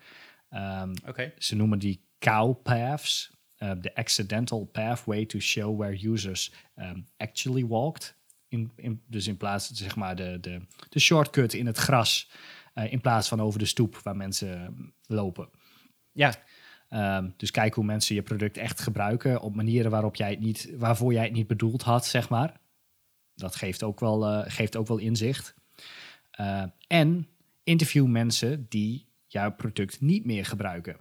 Um, 0.53 0.93
okay. 1.07 1.33
Ze 1.37 1.55
noemen 1.55 1.79
die 1.79 2.01
cow 2.19 2.61
paths. 2.61 3.35
Uh, 3.59 3.71
the 3.71 3.95
accidental 3.95 4.65
pathway 4.65 5.25
to 5.25 5.39
show 5.39 5.79
where 5.79 6.09
users 6.09 6.51
actually 7.17 7.65
walked. 7.65 8.15
In, 8.47 8.71
in, 8.75 9.01
dus 9.07 9.27
in 9.27 9.37
plaats, 9.37 9.71
zeg 9.71 9.95
maar, 9.95 10.15
de, 10.15 10.37
de, 10.41 10.61
de 10.89 10.99
shortcut 10.99 11.53
in 11.53 11.65
het 11.65 11.77
gras. 11.77 12.29
Uh, 12.75 12.91
in 12.91 13.01
plaats 13.01 13.27
van 13.27 13.41
over 13.41 13.59
de 13.59 13.65
stoep 13.65 13.99
waar 14.03 14.15
mensen 14.15 14.75
lopen. 15.07 15.49
Ja. 16.11 16.35
Um, 16.89 17.33
dus 17.37 17.51
kijk 17.51 17.73
hoe 17.73 17.83
mensen 17.83 18.15
je 18.15 18.21
product 18.21 18.57
echt 18.57 18.79
gebruiken 18.79 19.41
op 19.41 19.55
manieren 19.55 19.91
waarop 19.91 20.15
jij 20.15 20.29
het 20.29 20.39
niet, 20.39 20.73
waarvoor 20.77 21.13
jij 21.13 21.23
het 21.23 21.33
niet 21.33 21.47
bedoeld 21.47 21.81
had, 21.81 22.05
zeg 22.05 22.29
maar. 22.29 22.59
Dat 23.35 23.55
geeft 23.55 23.83
ook 23.83 23.99
wel, 23.99 24.33
uh, 24.33 24.43
geeft 24.45 24.75
ook 24.75 24.87
wel 24.87 24.97
inzicht. 24.97 25.55
Uh, 26.39 26.63
en 26.87 27.27
interview 27.63 28.05
mensen 28.05 28.65
die 28.69 29.05
jouw 29.25 29.51
product 29.51 30.01
niet 30.01 30.25
meer 30.25 30.45
gebruiken. 30.45 30.97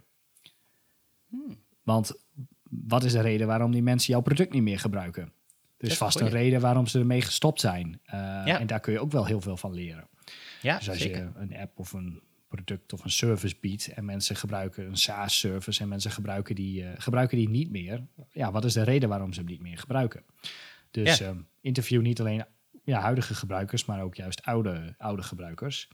Hmm. 1.29 1.57
Want 1.83 2.13
wat 2.69 3.03
is 3.03 3.11
de 3.11 3.21
reden 3.21 3.47
waarom 3.47 3.71
die 3.71 3.83
mensen 3.83 4.13
jouw 4.13 4.21
product 4.21 4.53
niet 4.53 4.61
meer 4.61 4.79
gebruiken? 4.79 5.31
Er 5.77 5.87
is 5.87 5.97
vast 5.97 6.19
een 6.19 6.29
reden 6.29 6.61
waarom 6.61 6.87
ze 6.87 6.99
ermee 6.99 7.21
gestopt 7.21 7.59
zijn. 7.59 7.87
Uh, 8.05 8.11
ja. 8.11 8.59
En 8.59 8.67
daar 8.67 8.79
kun 8.79 8.93
je 8.93 8.99
ook 8.99 9.11
wel 9.11 9.25
heel 9.25 9.41
veel 9.41 9.57
van 9.57 9.73
leren. 9.73 10.07
Ja, 10.61 10.77
dus 10.77 10.89
als 10.89 10.97
zeker. 10.97 11.17
je 11.17 11.29
een 11.35 11.57
app 11.57 11.79
of 11.79 11.93
een 11.93 12.21
product 12.47 12.93
of 12.93 13.03
een 13.03 13.11
service 13.11 13.55
biedt 13.59 13.87
en 13.87 14.05
mensen 14.05 14.35
gebruiken 14.35 14.85
een 14.85 14.97
SaaS-service 14.97 15.81
en 15.81 15.87
mensen 15.87 16.11
gebruiken 16.11 16.55
die, 16.55 16.83
uh, 16.83 16.89
gebruiken 16.97 17.37
die 17.37 17.49
niet 17.49 17.69
meer. 17.69 18.07
Ja, 18.31 18.51
wat 18.51 18.65
is 18.65 18.73
de 18.73 18.83
reden 18.83 19.09
waarom 19.09 19.33
ze 19.33 19.39
hem 19.39 19.49
niet 19.49 19.61
meer 19.61 19.77
gebruiken? 19.77 20.23
Dus 20.91 21.17
ja. 21.17 21.27
um, 21.27 21.47
interview 21.61 22.01
niet 22.01 22.19
alleen 22.19 22.45
ja, 22.83 22.99
huidige 22.99 23.35
gebruikers, 23.35 23.85
maar 23.85 24.01
ook 24.01 24.15
juist 24.15 24.43
oude, 24.43 24.95
oude 24.97 25.23
gebruikers. 25.23 25.87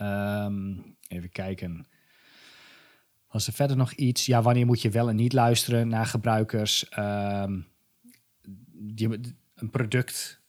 Um, 0.00 0.96
even 1.08 1.30
kijken. 1.30 1.86
Was 3.28 3.46
er 3.46 3.52
verder 3.52 3.76
nog 3.76 3.92
iets? 3.92 4.26
Ja, 4.26 4.42
wanneer 4.42 4.66
moet 4.66 4.82
je 4.82 4.90
wel 4.90 5.08
en 5.08 5.16
niet 5.16 5.32
luisteren 5.32 5.88
naar 5.88 6.06
gebruikers? 6.06 6.86
Um, 6.98 7.66
die, 8.72 9.08
een 9.54 9.70
product 9.70 10.41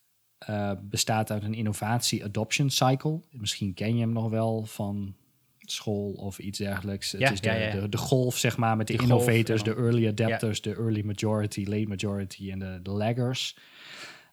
uh, 0.49 0.71
bestaat 0.81 1.31
uit 1.31 1.43
een 1.43 1.53
innovatie 1.53 2.23
adoption 2.23 2.69
cycle. 2.69 3.19
Misschien 3.31 3.73
ken 3.73 3.95
je 3.95 4.01
hem 4.01 4.11
nog 4.11 4.29
wel 4.29 4.65
van 4.65 5.15
school 5.59 6.11
of 6.11 6.39
iets 6.39 6.57
dergelijks. 6.57 7.11
Ja, 7.11 7.17
het 7.19 7.31
is 7.31 7.41
de, 7.41 7.49
ja, 7.49 7.55
ja. 7.55 7.71
de, 7.71 7.89
de, 7.89 7.97
golf, 7.97 8.37
zeg 8.37 8.57
maar, 8.57 8.77
met 8.77 8.87
de, 8.87 8.93
innovators, 8.93 9.63
de 9.63 9.75
early 9.75 10.07
adapters, 10.07 10.61
de 10.61 10.75
early 10.75 11.01
majority, 11.05 11.65
late 11.67 11.87
majority 11.87 12.51
en 12.51 12.59
de, 12.59 12.79
de 12.83 12.91
laggers. 12.91 13.57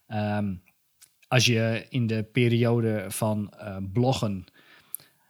Um, 0.09 0.63
als 1.29 1.47
je 1.47 1.87
in 1.89 2.07
de 2.07 2.23
periode 2.23 3.05
van 3.09 3.53
uh, 3.61 3.77
bloggen 3.93 4.45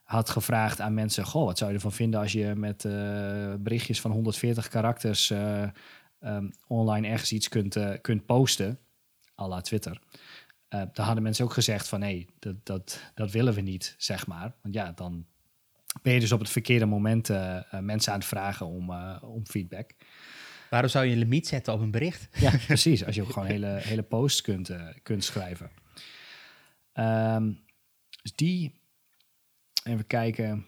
had 0.02 0.30
gevraagd 0.30 0.80
aan 0.80 0.94
mensen: 0.94 1.24
Goh, 1.24 1.44
wat 1.44 1.58
zou 1.58 1.70
je 1.70 1.76
ervan 1.76 1.92
vinden 1.92 2.20
als 2.20 2.32
je 2.32 2.54
met 2.54 2.84
uh, 2.84 3.54
berichtjes 3.58 4.00
van 4.00 4.10
140 4.10 4.68
karakters 4.68 5.30
um, 5.30 6.50
online 6.66 7.08
ergens 7.08 7.32
iets 7.32 7.48
kunt, 7.48 7.76
kunt 8.00 8.26
posten, 8.26 8.78
à 9.40 9.48
la 9.48 9.60
Twitter? 9.60 10.00
Uh, 10.74 10.82
daar 10.92 11.06
hadden 11.06 11.22
mensen 11.22 11.44
ook 11.44 11.52
gezegd 11.52 11.88
van 11.88 12.00
nee, 12.00 12.26
dat, 12.38 12.66
dat, 12.66 13.00
dat 13.14 13.30
willen 13.30 13.54
we 13.54 13.60
niet, 13.60 13.94
zeg 13.98 14.26
maar. 14.26 14.52
Want 14.62 14.74
ja, 14.74 14.92
dan 14.92 15.26
ben 16.02 16.12
je 16.12 16.20
dus 16.20 16.32
op 16.32 16.40
het 16.40 16.50
verkeerde 16.50 16.86
moment 16.86 17.28
uh, 17.28 17.60
mensen 17.80 18.12
aan 18.12 18.18
het 18.18 18.28
vragen 18.28 18.66
om, 18.66 18.90
om 19.20 19.46
feedback. 19.46 19.90
Waarom 20.70 20.90
zou 20.90 21.04
je 21.04 21.12
een 21.12 21.18
limiet 21.18 21.48
zetten 21.48 21.72
op 21.72 21.80
een 21.80 21.90
bericht? 21.90 22.28
Ja, 22.40 22.52
precies. 22.66 23.04
Als 23.04 23.14
je 23.14 23.22
ook 23.22 23.32
gewoon 23.32 23.48
hele, 23.48 23.66
hele 23.66 24.02
posts 24.02 24.40
kunt, 24.40 24.70
kunt 25.02 25.24
schrijven. 25.24 25.70
Um, 26.94 27.60
dus 28.22 28.34
die, 28.34 28.80
even 29.84 30.06
kijken. 30.06 30.66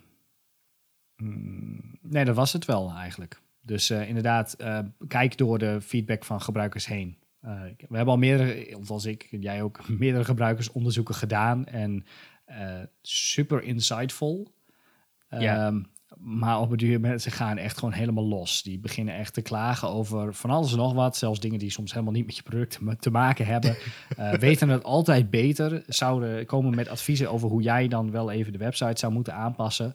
Hmm, 1.17 1.99
nee, 2.01 2.25
dat 2.25 2.37
was 2.37 2.53
het 2.53 2.65
wel 2.65 2.93
eigenlijk. 2.93 3.41
Dus 3.61 3.91
inderdaad, 3.91 4.57
kijk 5.09 5.37
door 5.37 5.59
de 5.59 5.81
feedback 5.81 6.25
van 6.25 6.41
gebruikers 6.41 6.87
heen. 6.87 7.22
Uh, 7.45 7.63
we 7.89 7.97
hebben 7.97 8.15
al 8.15 8.19
meerdere, 8.19 8.79
zoals 8.83 9.05
ik, 9.05 9.29
jij 9.31 9.63
ook, 9.63 9.89
meerdere 9.99 10.25
gebruikersonderzoeken 10.25 11.15
gedaan 11.15 11.67
en 11.67 12.05
uh, 12.51 12.81
super 13.03 13.63
insightful. 13.63 14.55
Ja. 15.29 15.67
Um, 15.67 15.91
maar 16.17 16.61
op 16.61 16.71
het 16.71 16.79
duur 16.79 17.01
mensen 17.01 17.33
gaan 17.33 17.59
echt 17.59 17.79
gewoon 17.79 17.95
helemaal 17.95 18.27
los. 18.27 18.63
Die 18.63 18.79
beginnen 18.79 19.15
echt 19.15 19.35
te 19.35 19.43
klagen 19.43 19.89
over 19.89 20.35
van 20.35 20.51
alles 20.51 20.73
en 20.73 20.79
nog 20.79 20.93
wat. 20.93 21.17
Zelfs 21.17 21.41
dingen 21.41 21.59
die 21.59 21.71
soms 21.71 21.93
helemaal 21.93 22.13
niet 22.13 22.27
met 22.27 22.37
je 22.37 22.43
product 22.43 22.79
te 23.03 23.11
maken 23.11 23.47
hebben. 23.47 23.77
uh, 24.19 24.33
weten 24.49 24.69
het 24.69 24.85
altijd 24.85 25.31
beter. 25.31 25.83
Zouden 25.87 26.47
komen 26.47 26.75
met 26.75 26.89
adviezen 26.89 27.31
over 27.31 27.49
hoe 27.49 27.63
jij 27.63 27.89
dan 27.89 28.11
wel 28.11 28.31
even 28.31 28.53
de 28.53 28.59
website 28.59 28.99
zou 28.99 29.13
moeten 29.13 29.35
aanpassen. 29.35 29.93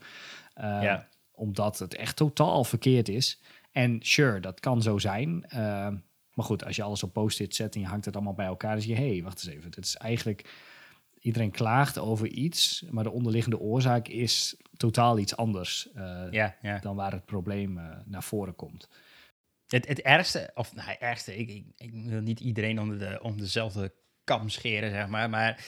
Ja. 0.56 1.08
Omdat 1.32 1.80
het 1.80 1.96
echt 1.96 2.16
totaal 2.16 2.64
verkeerd 2.64 3.10
is. 3.10 3.42
En 3.72 3.98
sure, 4.02 4.40
dat 4.40 4.60
kan 4.60 4.82
zo 4.82 4.98
zijn. 4.98 5.46
Maar 6.38 6.46
goed, 6.46 6.66
als 6.66 6.76
je 6.76 6.84
alles 6.84 7.04
op 7.04 7.14
post-it 7.14 7.56
zet 7.56 7.76
en 7.76 7.82
je 7.82 7.88
hangt 7.88 8.06
het 8.06 8.16
allemaal 8.16 8.34
bij 8.34 8.46
elkaar, 8.46 8.72
dan 8.72 8.82
zie 8.82 8.96
je, 8.96 9.02
hé, 9.02 9.12
hey, 9.12 9.24
wacht 9.24 9.46
eens 9.46 9.56
even. 9.56 9.70
Het 9.70 9.86
is 9.86 9.96
eigenlijk, 9.96 10.50
iedereen 11.20 11.52
klaagt 11.52 11.98
over 11.98 12.28
iets, 12.28 12.84
maar 12.90 13.04
de 13.04 13.12
onderliggende 13.12 13.60
oorzaak 13.60 14.08
is 14.08 14.56
totaal 14.74 15.20
iets 15.20 15.36
anders 15.36 15.90
uh, 15.96 16.24
ja, 16.32 16.56
ja. 16.62 16.80
dan 16.80 16.96
waar 16.96 17.12
het 17.12 17.26
probleem 17.26 17.78
uh, 17.78 17.98
naar 18.06 18.24
voren 18.24 18.56
komt. 18.56 18.90
Het, 19.68 19.88
het 19.88 20.02
ergste, 20.02 20.52
of 20.54 20.76
nou, 20.76 20.96
ergste, 21.00 21.38
ik, 21.38 21.50
ik, 21.50 21.66
ik, 21.76 21.92
wil 21.94 22.22
niet 22.22 22.40
iedereen 22.40 22.80
onder 22.80 23.00
de, 23.00 23.20
om 23.22 23.38
dezelfde 23.38 23.94
kam 24.24 24.50
scheren, 24.50 24.92
zeg 24.92 25.08
maar, 25.08 25.30
maar 25.30 25.66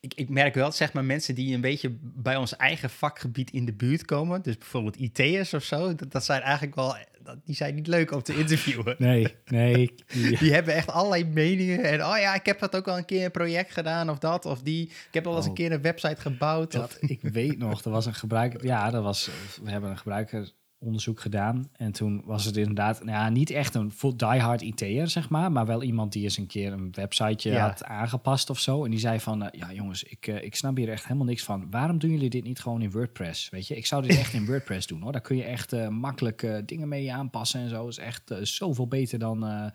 ik, 0.00 0.14
ik 0.14 0.28
merk 0.28 0.54
wel, 0.54 0.72
zeg 0.72 0.92
maar, 0.92 1.04
mensen 1.04 1.34
die 1.34 1.54
een 1.54 1.60
beetje 1.60 1.96
bij 2.00 2.36
ons 2.36 2.56
eigen 2.56 2.90
vakgebied 2.90 3.50
in 3.50 3.64
de 3.64 3.72
buurt 3.72 4.04
komen, 4.04 4.42
dus 4.42 4.58
bijvoorbeeld 4.58 4.96
IT'ers 4.96 5.54
of 5.54 5.64
zo, 5.64 5.94
dat, 5.94 6.12
dat 6.12 6.24
zijn 6.24 6.42
eigenlijk 6.42 6.74
wel 6.74 6.96
die 7.44 7.54
zijn 7.54 7.74
niet 7.74 7.86
leuk 7.86 8.12
om 8.12 8.22
te 8.22 8.36
interviewen. 8.36 8.94
Nee, 9.10 9.36
nee. 9.46 9.94
Die 10.40 10.52
hebben 10.52 10.74
echt 10.74 10.90
allerlei 10.90 11.24
meningen. 11.24 11.84
En 11.84 12.04
oh 12.04 12.18
ja, 12.18 12.34
ik 12.34 12.46
heb 12.46 12.58
dat 12.58 12.76
ook 12.76 12.88
al 12.88 12.96
een 12.96 13.04
keer 13.04 13.24
een 13.24 13.30
project 13.30 13.72
gedaan 13.72 14.10
of 14.10 14.18
dat 14.18 14.44
of 14.44 14.62
die. 14.62 14.86
Ik 14.86 15.08
heb 15.10 15.26
al 15.26 15.36
eens 15.36 15.44
een 15.44 15.50
oh. 15.50 15.56
keer 15.56 15.72
een 15.72 15.82
website 15.82 16.20
gebouwd. 16.20 16.72
Dat, 16.72 16.96
ik 17.00 17.20
weet 17.22 17.58
nog, 17.58 17.84
er 17.84 17.90
was 17.90 18.06
een 18.06 18.14
gebruiker. 18.14 18.64
Ja, 18.64 18.90
dat 18.90 19.02
was. 19.02 19.30
We 19.62 19.70
hebben 19.70 19.90
een 19.90 19.98
gebruiker 19.98 20.52
onderzoek 20.80 21.20
gedaan. 21.20 21.70
En 21.72 21.92
toen 21.92 22.22
was 22.24 22.44
het 22.44 22.56
inderdaad, 22.56 23.04
nou 23.04 23.18
ja, 23.18 23.28
niet 23.28 23.50
echt 23.50 23.74
een 23.74 23.92
full 23.92 24.16
diehard 24.16 24.62
IT'er, 24.62 25.08
zeg 25.08 25.28
maar, 25.28 25.52
maar 25.52 25.66
wel 25.66 25.82
iemand 25.82 26.12
die 26.12 26.22
eens 26.22 26.36
een 26.36 26.46
keer 26.46 26.72
een 26.72 26.92
websiteje 26.92 27.58
had 27.58 27.84
aangepast 27.84 28.50
of 28.50 28.58
zo. 28.58 28.84
En 28.84 28.90
die 28.90 29.00
zei 29.00 29.20
van, 29.20 29.42
uh, 29.42 29.48
ja 29.50 29.72
jongens, 29.72 30.02
ik, 30.02 30.26
uh, 30.26 30.42
ik 30.42 30.54
snap 30.54 30.76
hier 30.76 30.88
echt 30.88 31.02
helemaal 31.02 31.26
niks 31.26 31.42
van. 31.42 31.70
Waarom 31.70 31.98
doen 31.98 32.10
jullie 32.10 32.30
dit 32.30 32.44
niet 32.44 32.60
gewoon 32.60 32.82
in 32.82 32.90
WordPress? 32.90 33.50
Weet 33.50 33.66
je, 33.66 33.76
ik 33.76 33.86
zou 33.86 34.02
dit 34.02 34.18
echt 34.18 34.32
in 34.32 34.46
WordPress 34.50 34.86
doen 34.86 35.00
hoor. 35.02 35.12
Daar 35.12 35.20
kun 35.20 35.36
je 35.36 35.44
echt 35.44 35.72
uh, 35.72 35.88
makkelijk 35.88 36.62
dingen 36.66 36.88
mee 36.88 37.12
aanpassen 37.12 37.60
en 37.60 37.68
zo. 37.68 37.88
Is 37.88 37.98
echt 37.98 38.34
zoveel 38.42 38.88
beter 38.88 39.18
dan, 39.18 39.70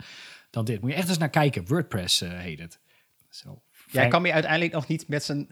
dan 0.50 0.66
dit. 0.66 0.82
Moet 0.82 0.90
je 0.90 0.96
echt 0.96 1.10
eens 1.10 1.18
naar 1.18 1.30
kijken. 1.30 1.68
WordPress 1.68 2.20
heet 2.20 2.60
het. 2.60 2.80
Zo. 3.30 3.62
Ja, 3.92 4.08
kan 4.08 4.24
je 4.24 4.34
uiteindelijk 4.34 4.74
nog 4.74 4.88
niet 4.88 5.08
met 5.08 5.24
zijn 5.24 5.48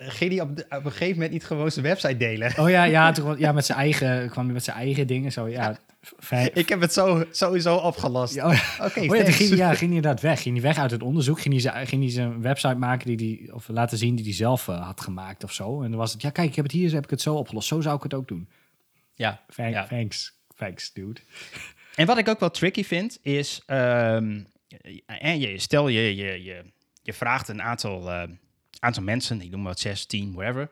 ging 0.00 0.32
hij 0.32 0.40
op, 0.40 0.50
op, 0.50 0.84
een 0.84 0.90
gegeven 0.90 1.14
moment 1.14 1.32
niet 1.32 1.44
gewoon 1.44 1.70
zijn 1.70 1.84
website 1.84 2.16
delen? 2.16 2.58
Oh 2.58 2.70
ja, 2.70 2.84
ja, 2.84 3.12
toen, 3.12 3.38
ja 3.38 3.52
met 3.52 3.64
zijn 3.64 3.78
eigen, 3.78 4.30
kwam 4.30 4.44
hij 4.44 4.54
met 4.54 4.64
zijn 4.64 4.76
eigen 4.76 5.06
dingen. 5.06 5.32
Zo, 5.32 5.48
ja, 5.48 5.78
ik 6.54 6.68
heb 6.68 6.80
het 6.80 6.92
zo, 6.92 7.24
sowieso 7.30 7.76
opgelost. 7.76 8.34
Ja, 8.34 8.46
oh 8.46 8.54
ja. 8.54 8.86
Oké, 8.86 9.00
oh, 9.00 9.16
ja, 9.16 9.24
ging, 9.24 9.56
ja, 9.56 9.68
ging 9.68 9.78
hij 9.78 9.96
inderdaad 9.96 10.20
weg. 10.20 10.42
Ging 10.42 10.54
hij 10.54 10.64
weg 10.64 10.78
uit 10.78 10.90
het 10.90 11.02
onderzoek. 11.02 11.40
Ging 11.40 11.62
hij, 11.62 11.86
ging 11.86 12.02
hij 12.02 12.10
zijn 12.10 12.42
website 12.42 12.74
maken 12.74 13.06
die 13.06 13.16
die, 13.16 13.54
of 13.54 13.68
laten 13.68 13.98
zien 13.98 14.14
die 14.14 14.24
hij 14.24 14.34
zelf 14.34 14.68
uh, 14.68 14.86
had 14.86 15.00
gemaakt 15.00 15.44
of 15.44 15.52
zo. 15.52 15.82
En 15.82 15.90
dan 15.90 15.98
was 15.98 16.12
het, 16.12 16.22
ja 16.22 16.30
kijk, 16.30 16.48
ik 16.48 16.54
heb 16.56 16.64
het 16.64 16.74
hier, 16.74 16.92
heb 16.92 17.04
ik 17.04 17.10
het 17.10 17.20
zo 17.20 17.34
opgelost. 17.34 17.68
Zo 17.68 17.80
zou 17.80 17.96
ik 17.96 18.02
het 18.02 18.14
ook 18.14 18.28
doen. 18.28 18.48
Ja. 19.14 19.44
Thank, 19.54 19.72
ja. 19.72 19.86
Thanks, 19.86 20.40
thanks, 20.56 20.92
dude. 20.92 21.20
En 21.94 22.06
wat 22.06 22.18
ik 22.18 22.28
ook 22.28 22.40
wel 22.40 22.50
tricky 22.50 22.84
vind, 22.84 23.18
is... 23.22 23.62
Um, 23.66 24.46
en 25.06 25.40
je, 25.40 25.58
stel 25.58 25.88
je, 25.88 26.16
je, 26.16 26.44
je, 26.44 26.64
je 27.02 27.12
vraagt 27.12 27.48
een 27.48 27.62
aantal, 27.62 28.08
uh, 28.08 28.22
aantal 28.80 29.02
mensen, 29.02 29.40
ik 29.40 29.50
noem 29.50 29.60
maar 29.60 29.72
wat, 29.72 29.80
6, 29.80 30.06
10, 30.06 30.34
whatever. 30.34 30.70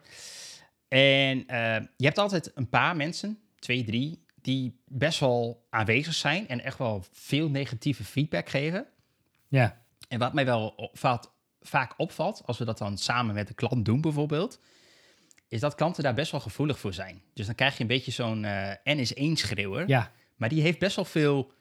En 0.89 1.39
uh, 1.39 1.77
je 1.97 2.05
hebt 2.05 2.19
altijd 2.19 2.51
een 2.55 2.69
paar 2.69 2.97
mensen, 2.97 3.39
twee, 3.59 3.85
drie, 3.85 4.25
die 4.35 4.81
best 4.87 5.21
wel 5.21 5.67
aanwezig 5.71 6.15
zijn 6.15 6.49
en 6.49 6.65
echt 6.65 6.79
wel 6.79 7.05
veel 7.13 7.51
negatieve 7.51 8.05
feedback 8.05 8.49
geven. 8.49 8.87
Ja. 9.49 9.83
En 10.09 10.19
wat 10.19 10.33
mij 10.33 10.45
wel 10.45 10.91
vaak 11.61 11.95
opvalt, 11.97 12.43
als 12.47 12.59
we 12.59 12.65
dat 12.65 12.79
dan 12.79 12.99
samen 12.99 13.35
met 13.35 13.49
de 13.49 13.55
klant 13.55 13.85
doen 13.85 14.01
bijvoorbeeld, 14.01 14.61
is 15.49 15.61
dat 15.61 15.75
klanten 15.75 16.03
daar 16.03 16.15
best 16.15 16.31
wel 16.31 16.41
gevoelig 16.41 16.79
voor 16.79 16.95
zijn. 16.95 17.23
Dus 17.35 17.47
dan 17.47 17.55
krijg 17.55 17.77
je 17.77 17.81
een 17.81 17.87
beetje 17.87 18.11
zo'n 18.11 18.45
uh, 18.45 18.71
N 18.85 18.99
is 18.99 19.15
één 19.15 19.37
schreeuwer. 19.37 19.89
Ja. 19.89 20.13
Maar 20.37 20.49
die 20.49 20.63
heeft 20.63 20.79
best 20.79 20.97
wel 20.97 21.05
veel 21.05 21.53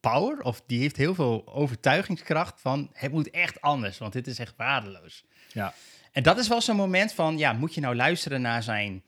power, 0.00 0.42
of 0.42 0.62
die 0.66 0.80
heeft 0.80 0.96
heel 0.96 1.14
veel 1.14 1.46
overtuigingskracht 1.46 2.60
van 2.60 2.90
het 2.92 3.12
moet 3.12 3.30
echt 3.30 3.60
anders, 3.60 3.98
want 3.98 4.12
dit 4.12 4.26
is 4.26 4.38
echt 4.38 4.54
waardeloos. 4.56 5.24
Ja. 5.52 5.74
En 6.12 6.22
dat 6.22 6.38
is 6.38 6.48
wel 6.48 6.60
zo'n 6.60 6.76
moment 6.76 7.12
van, 7.12 7.38
ja, 7.38 7.52
moet 7.52 7.74
je 7.74 7.80
nou 7.80 7.96
luisteren 7.96 8.40
naar 8.40 8.62
zijn 8.62 9.02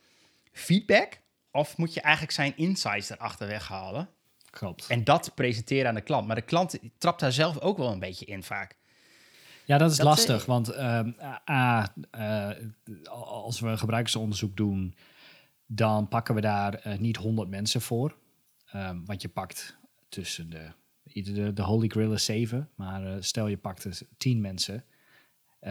feedback? 0.53 1.21
Of 1.51 1.77
moet 1.77 1.95
je 1.95 2.01
eigenlijk 2.01 2.35
zijn 2.35 2.57
insights 2.57 3.11
erachter 3.11 3.47
weghalen? 3.47 4.09
Klopt. 4.51 4.87
En 4.87 5.05
dat 5.05 5.33
presenteren 5.35 5.89
aan 5.89 5.95
de 5.95 6.01
klant. 6.01 6.27
Maar 6.27 6.37
de 6.37 6.43
klant 6.43 6.79
trapt 6.99 7.21
daar 7.21 7.33
zelf 7.33 7.59
ook 7.59 7.79
wel 7.79 7.93
een 7.93 7.99
beetje 7.99 8.25
in 8.25 8.43
vaak. 8.43 8.77
Ja, 9.65 9.79
dat 9.79 9.91
is 9.91 10.01
lastig. 10.01 10.47
Want 10.47 10.71
uh, 10.71 11.01
A, 11.51 11.95
uh, 12.19 12.51
als 13.11 13.61
we 13.61 13.77
gebruikersonderzoek 13.77 14.57
doen, 14.57 14.95
dan 15.67 16.09
pakken 16.09 16.35
we 16.35 16.41
daar 16.41 16.87
uh, 16.87 16.99
niet 16.99 17.17
100 17.17 17.49
mensen 17.49 17.81
voor. 17.81 18.17
Um, 18.75 19.07
want 19.07 19.23
je 19.23 19.29
pakt 19.29 19.77
tussen 20.09 20.51
de, 20.51 20.71
de, 21.03 21.53
de 21.53 21.63
Holy 21.63 21.89
Grail 21.89 22.13
is 22.13 22.25
7, 22.25 22.69
maar 22.75 23.25
stel 23.25 23.47
je 23.47 23.57
pakt 23.57 23.83
dus 23.83 24.03
10 24.17 24.41
mensen. 24.41 24.85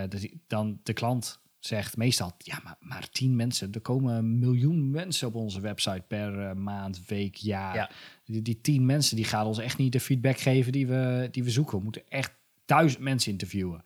Dus 0.10 0.28
dan 0.47 0.80
de 0.84 0.93
klant 0.93 1.39
zegt 1.60 1.97
meestal, 1.97 2.32
ja, 2.38 2.60
maar, 2.63 2.75
maar 2.80 3.10
tien 3.10 3.36
mensen. 3.36 3.71
Er 3.71 3.82
komen 3.82 4.15
een 4.15 4.39
miljoen 4.39 4.91
mensen 4.91 5.28
op 5.28 5.36
onze 5.36 5.62
website 5.62 6.04
per 6.08 6.34
uh, 6.34 6.54
maand, 6.54 7.06
week, 7.06 7.36
jaar. 7.36 7.75
Ja. 7.75 7.89
Die, 8.25 8.41
die 8.41 8.62
tien 8.62 8.86
mensen 8.86 9.15
die 9.15 9.25
gaan 9.25 9.45
ons 9.45 9.58
echt 9.58 9.78
niet 9.78 9.91
de 9.91 9.99
feedback 9.99 10.38
geven 10.38 10.71
die 10.71 10.88
we, 10.88 11.28
die 11.32 11.43
we 11.43 11.49
zoeken. 11.49 11.78
We 11.78 11.84
moeten 11.84 12.08
echt 12.08 12.34
duizend 12.65 13.04
mensen 13.04 13.32
interviewen. 13.32 13.84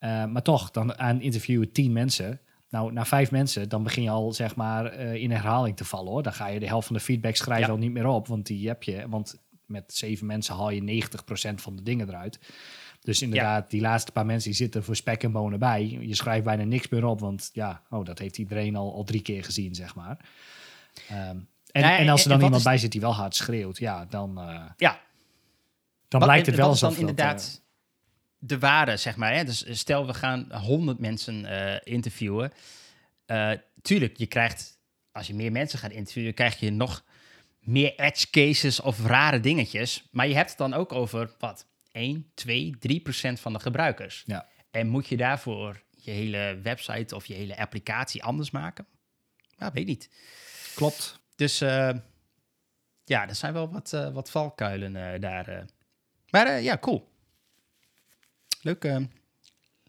Uh, 0.00 0.24
maar 0.24 0.42
toch, 0.42 0.70
dan 0.70 0.98
aan 0.98 1.20
interviewen 1.20 1.72
tien 1.72 1.92
mensen. 1.92 2.40
Nou, 2.70 2.92
na 2.92 3.04
vijf 3.04 3.30
mensen, 3.30 3.68
dan 3.68 3.82
begin 3.82 4.02
je 4.02 4.10
al 4.10 4.32
zeg 4.32 4.56
maar 4.56 4.98
uh, 4.98 5.14
in 5.14 5.30
herhaling 5.30 5.76
te 5.76 5.84
vallen 5.84 6.12
hoor. 6.12 6.22
Dan 6.22 6.32
ga 6.32 6.46
je 6.46 6.60
de 6.60 6.66
helft 6.66 6.86
van 6.86 6.96
de 6.96 7.02
feedback 7.02 7.36
schrijven 7.36 7.66
ja. 7.66 7.72
al 7.72 7.78
niet 7.78 7.92
meer 7.92 8.06
op, 8.06 8.26
want 8.26 8.46
die 8.46 8.68
heb 8.68 8.82
je. 8.82 9.08
Want 9.08 9.40
met 9.66 9.94
zeven 9.94 10.26
mensen 10.26 10.54
haal 10.54 10.70
je 10.70 11.04
90% 11.50 11.54
van 11.54 11.76
de 11.76 11.82
dingen 11.82 12.08
eruit. 12.08 12.40
Dus 13.00 13.22
inderdaad, 13.22 13.70
die 13.70 13.80
laatste 13.80 14.12
paar 14.12 14.26
mensen 14.26 14.50
die 14.50 14.58
zitten 14.58 14.84
voor 14.84 14.96
spek 14.96 15.22
en 15.22 15.32
bonen 15.32 15.58
bij. 15.58 15.98
Je 16.00 16.14
schrijft 16.14 16.44
bijna 16.44 16.64
niks 16.64 16.88
meer 16.88 17.04
op, 17.04 17.20
want 17.20 17.50
ja, 17.52 17.82
oh, 17.90 18.04
dat 18.04 18.18
heeft 18.18 18.38
iedereen 18.38 18.76
al, 18.76 18.94
al 18.94 19.04
drie 19.04 19.22
keer 19.22 19.44
gezien, 19.44 19.74
zeg 19.74 19.94
maar. 19.94 20.18
Um, 21.12 21.48
en, 21.72 21.82
en, 21.82 22.08
als 22.08 22.22
er 22.22 22.28
dan 22.28 22.42
iemand 22.42 22.62
bij 22.62 22.78
zit 22.78 22.92
die 22.92 23.00
wel 23.00 23.14
hard 23.14 23.34
schreeuwt, 23.34 23.78
ja, 23.78 24.04
dan, 24.04 24.38
uh, 24.38 24.64
ja. 24.76 25.00
dan 26.08 26.20
blijkt 26.20 26.46
het 26.46 26.56
wel 26.56 26.68
alsof 26.68 26.90
dan 26.90 27.00
inderdaad 27.00 27.50
uh, 27.52 27.58
de 28.38 28.58
waarde, 28.58 28.96
zeg 28.96 29.16
maar. 29.16 29.34
Hè? 29.34 29.44
Dus 29.44 29.64
stel, 29.70 30.06
we 30.06 30.14
gaan 30.14 30.52
honderd 30.52 30.98
mensen 30.98 31.44
uh, 31.44 31.74
interviewen. 31.84 32.52
tuurlijk, 33.82 34.16
je 34.16 34.26
krijgt, 34.26 34.78
als 35.12 35.26
je 35.26 35.34
meer 35.34 35.52
mensen 35.52 35.78
gaat 35.78 35.92
interviewen, 35.92 36.34
krijg 36.34 36.60
je 36.60 36.70
nog 36.70 37.04
meer 37.60 37.94
edge 37.98 38.30
cases 38.30 38.80
of 38.80 39.06
rare 39.06 39.40
dingetjes. 39.40 40.08
Maar 40.10 40.28
je 40.28 40.34
hebt 40.34 40.48
het 40.48 40.58
dan 40.58 40.74
ook 40.74 40.92
over, 40.92 41.30
wat, 41.38 41.66
1, 41.92 42.30
2, 42.34 42.76
3 42.78 43.00
procent 43.00 43.40
van 43.40 43.52
de 43.52 43.60
gebruikers. 43.60 44.22
Ja. 44.26 44.48
En 44.70 44.88
moet 44.88 45.08
je 45.08 45.16
daarvoor 45.16 45.82
je 45.90 46.10
hele 46.10 46.58
website 46.62 47.14
of 47.14 47.26
je 47.26 47.34
hele 47.34 47.56
applicatie 47.56 48.22
anders 48.22 48.50
maken? 48.50 48.86
Ja, 49.58 49.72
weet 49.72 49.86
niet. 49.86 50.10
Klopt. 50.74 51.20
Dus 51.36 51.62
uh, 51.62 51.90
ja, 53.04 53.28
er 53.28 53.34
zijn 53.34 53.52
wel 53.52 53.72
wat, 53.72 53.92
uh, 53.94 54.12
wat 54.12 54.30
valkuilen 54.30 54.94
uh, 54.94 55.20
daar. 55.20 55.64
Maar 56.30 56.60
ja, 56.60 56.78
cool. 56.78 57.08
Leuk, 58.62 59.00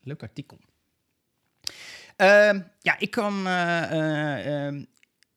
leuk 0.04 0.22
artikel. 0.22 0.60
Ehm, 2.16 2.62
ja, 2.80 3.00
ik 3.00 3.12
kwam 3.12 3.48
ehm, 3.48 4.84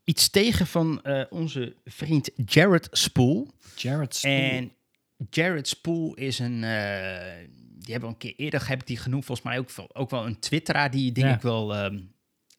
iets 0.05 0.31
tegen 0.31 0.67
van 0.67 1.03
onze 1.31 1.77
vriend 1.85 2.31
Jared 2.47 2.89
Spool. 2.91 3.51
Jared 3.77 4.15
Spool. 4.15 4.33
En 4.33 4.73
Jared 5.31 5.69
Spool 5.69 6.15
is 6.15 6.39
een. 6.39 6.63
Uh, 6.63 7.49
die 7.79 7.93
hebben 7.93 8.09
een 8.09 8.17
keer 8.17 8.35
eerder 8.37 8.69
heb 8.69 8.81
ik 8.81 8.87
die 8.87 8.97
genoemd. 8.97 9.25
Volgens 9.25 9.47
mij 9.47 9.59
ook, 9.59 9.69
ook 9.93 10.11
wel 10.11 10.27
een 10.27 10.39
Twitteraar 10.39 10.91
die 10.91 11.13
denk 11.13 11.27
ja. 11.27 11.35
ik 11.35 11.43
wel. 11.43 11.85
Um, 11.85 12.15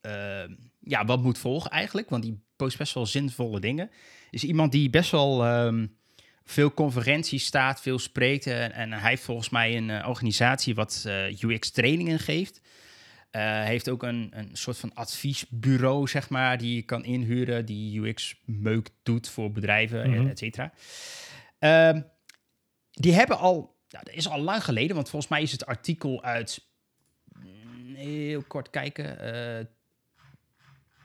uh, 0.05 0.43
ja, 0.79 1.05
wat 1.05 1.23
moet 1.23 1.37
volgen 1.37 1.71
eigenlijk. 1.71 2.09
Want 2.09 2.23
die 2.23 2.43
post 2.55 2.77
best 2.77 2.93
wel 2.93 3.05
zinvolle 3.05 3.59
dingen. 3.59 3.89
Is 4.29 4.43
iemand 4.43 4.71
die 4.71 4.89
best 4.89 5.11
wel 5.11 5.65
um, 5.65 5.97
veel 6.43 6.73
conferenties 6.73 7.45
staat, 7.45 7.81
veel 7.81 7.99
spreekt. 7.99 8.47
En, 8.47 8.71
en 8.71 8.91
hij 8.91 9.09
heeft 9.09 9.23
volgens 9.23 9.49
mij 9.49 9.77
een 9.77 9.89
uh, 9.89 10.05
organisatie 10.07 10.75
wat 10.75 11.03
uh, 11.07 11.41
UX 11.41 11.71
trainingen 11.71 12.19
geeft. 12.19 12.61
Uh, 13.31 13.63
heeft 13.63 13.89
ook 13.89 14.03
een, 14.03 14.29
een 14.31 14.49
soort 14.53 14.77
van 14.77 14.93
adviesbureau, 14.93 16.07
zeg 16.07 16.29
maar, 16.29 16.57
die 16.57 16.75
je 16.75 16.81
kan 16.81 17.05
inhuren, 17.05 17.65
die 17.65 18.01
UX 18.01 18.41
meuk 18.45 18.89
doet 19.03 19.29
voor 19.29 19.51
bedrijven, 19.51 20.09
mm 20.09 20.15
-hmm. 20.15 20.29
et 20.29 20.39
cetera. 20.39 20.73
Die 22.95 23.13
hebben 23.13 23.37
al, 23.37 23.75
ja, 23.87 23.99
dat 23.99 24.13
is 24.13 24.27
al 24.27 24.39
lang 24.39 24.63
geleden, 24.63 24.95
want 24.95 25.09
volgens 25.09 25.31
mij 25.31 25.41
is 25.41 25.51
het 25.51 25.65
artikel 25.65 26.23
uit, 26.23 26.65
heel 27.93 28.43
kort 28.43 28.69
kijken, 28.69 29.35
uh, 29.59 29.65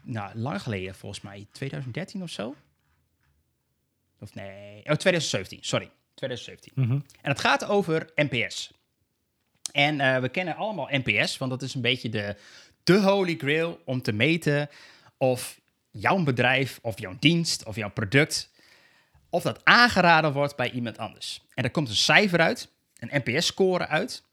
nou, 0.03 0.39
lang 0.39 0.63
geleden 0.63 0.95
volgens 0.95 1.21
mij, 1.21 1.47
2013 1.53 2.23
of 2.23 2.31
zo. 2.31 2.55
Of 4.21 4.35
nee, 4.35 4.77
oh, 4.77 4.95
2017, 4.95 5.59
sorry, 5.61 5.91
2017. 6.15 6.73
Mm 6.75 6.91
-hmm. 6.91 7.05
En 7.23 7.31
het 7.31 7.41
gaat 7.41 7.65
over 7.65 8.11
NPS. 8.15 8.73
En 9.73 10.01
uh, 10.01 10.19
we 10.19 10.29
kennen 10.29 10.57
allemaal 10.57 10.89
NPS, 10.91 11.39
want 11.39 11.51
dat 11.51 11.63
is 11.63 11.75
een 11.75 11.81
beetje 11.81 12.09
de, 12.09 12.37
de 12.83 13.01
holy 13.01 13.37
grail 13.37 13.81
om 13.85 14.03
te 14.03 14.13
meten 14.13 14.69
of 15.17 15.61
jouw 15.91 16.23
bedrijf 16.23 16.79
of 16.83 17.01
jouw 17.01 17.17
dienst 17.19 17.65
of 17.65 17.77
jouw 17.77 17.91
product 17.91 18.51
of 19.31 19.43
dat 19.43 19.65
aangeraden 19.65 20.33
wordt 20.33 20.57
bij 20.57 20.71
iemand 20.71 20.99
anders. 20.99 21.43
En 21.55 21.65
er 21.65 21.71
komt 21.71 21.89
een 21.89 21.95
cijfer 21.95 22.41
uit, 22.41 22.73
een 22.99 23.23
NPS-score 23.25 23.87
uit. 23.87 24.29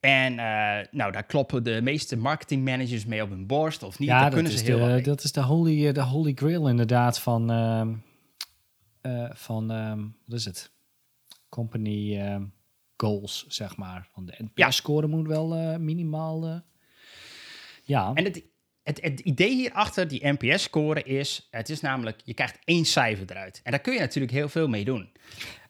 En 0.00 0.32
uh, 0.32 0.78
nou, 0.90 1.12
daar 1.12 1.24
kloppen 1.26 1.64
de 1.64 1.80
meeste 1.82 2.16
marketingmanagers 2.16 3.04
mee 3.04 3.22
op 3.22 3.30
hun 3.30 3.46
borst 3.46 3.82
of 3.82 3.98
niet. 3.98 4.08
Ja, 4.08 4.14
daar 4.14 4.24
dat, 4.24 4.34
kunnen 4.34 4.52
is 4.52 4.58
ze 4.58 4.64
heel 4.64 4.86
de, 4.86 5.00
dat 5.00 5.24
is 5.24 5.32
de 5.32 5.42
holy, 5.42 5.92
de 5.92 6.02
holy 6.02 6.32
grail 6.34 6.68
inderdaad 6.68 7.18
van, 7.18 7.50
uh, 7.50 7.86
uh, 9.02 9.30
van 9.32 9.70
um, 9.70 10.16
wat 10.26 10.38
is 10.38 10.44
het? 10.44 10.72
Company 11.48 12.20
um, 12.20 12.52
goals, 12.96 13.44
zeg 13.48 13.76
maar. 13.76 14.08
Van 14.12 14.26
de 14.26 14.48
NPS-score 14.54 15.06
moet 15.06 15.26
wel 15.26 15.78
minimaal... 15.78 16.62
ja. 17.82 18.10
En 18.14 18.24
het, 18.24 18.42
het, 18.84 19.00
het, 19.02 19.20
idee 19.20 19.54
hierachter, 19.54 20.08
die 20.08 20.28
NPS-score, 20.28 21.02
is... 21.02 21.48
Het 21.50 21.68
is 21.68 21.80
namelijk, 21.80 22.20
je 22.24 22.34
krijgt 22.34 22.58
één 22.64 22.84
cijfer 22.84 23.30
eruit. 23.30 23.60
En 23.62 23.70
daar 23.70 23.80
kun 23.80 23.92
je 23.92 24.00
natuurlijk 24.00 24.32
heel 24.32 24.48
veel 24.48 24.68
mee 24.68 24.84
doen. 24.84 25.12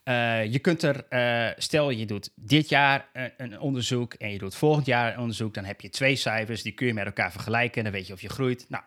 Uh, 0.05 0.44
je 0.44 0.59
kunt 0.59 0.83
er, 0.83 1.07
uh, 1.11 1.53
stel 1.57 1.90
je 1.90 2.07
doet 2.07 2.31
dit 2.35 2.68
jaar 2.68 3.09
een, 3.12 3.33
een, 3.37 3.61
onderzoek 3.61 4.14
en 4.14 4.33
je 4.33 4.38
doet 4.38 4.55
volgend 4.55 4.87
jaar 4.87 5.12
een 5.12 5.18
onderzoek, 5.18 5.55
dan 5.55 5.64
heb 5.64 5.81
je 5.81 5.88
twee 5.90 6.16
cijfers, 6.16 6.62
die 6.62 6.72
kun 6.72 6.87
je 6.87 6.94
met 6.94 7.07
elkaar 7.07 7.33
vergelijken 7.33 7.77
en 7.77 7.85
dan 7.85 7.92
weet 7.92 8.07
je 8.07 8.12
of 8.12 8.20
je 8.20 8.29
groeit. 8.29 8.66
Nou, 8.68 8.85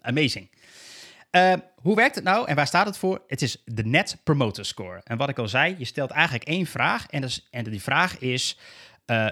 amazing. 0.00 0.50
Hoe 1.74 1.96
werkt 1.96 2.14
het 2.14 2.24
nou 2.24 2.48
en 2.48 2.56
waar 2.56 2.66
staat 2.66 2.86
het 2.86 2.98
voor? 2.98 3.22
Het 3.26 3.42
is 3.42 3.62
de 3.64 3.84
Net 3.84 4.20
Promoter 4.24 4.64
Score. 4.64 5.00
En 5.04 5.16
wat 5.16 5.28
ik 5.28 5.38
al 5.38 5.48
zei, 5.48 5.74
je 5.78 5.84
stelt 5.84 6.10
eigenlijk 6.10 6.44
één 6.44 6.66
vraag 6.66 7.06
en, 7.06 7.20
dus, 7.20 7.48
en 7.50 7.64
die 7.64 7.82
vraag 7.82 8.18
is, 8.18 8.58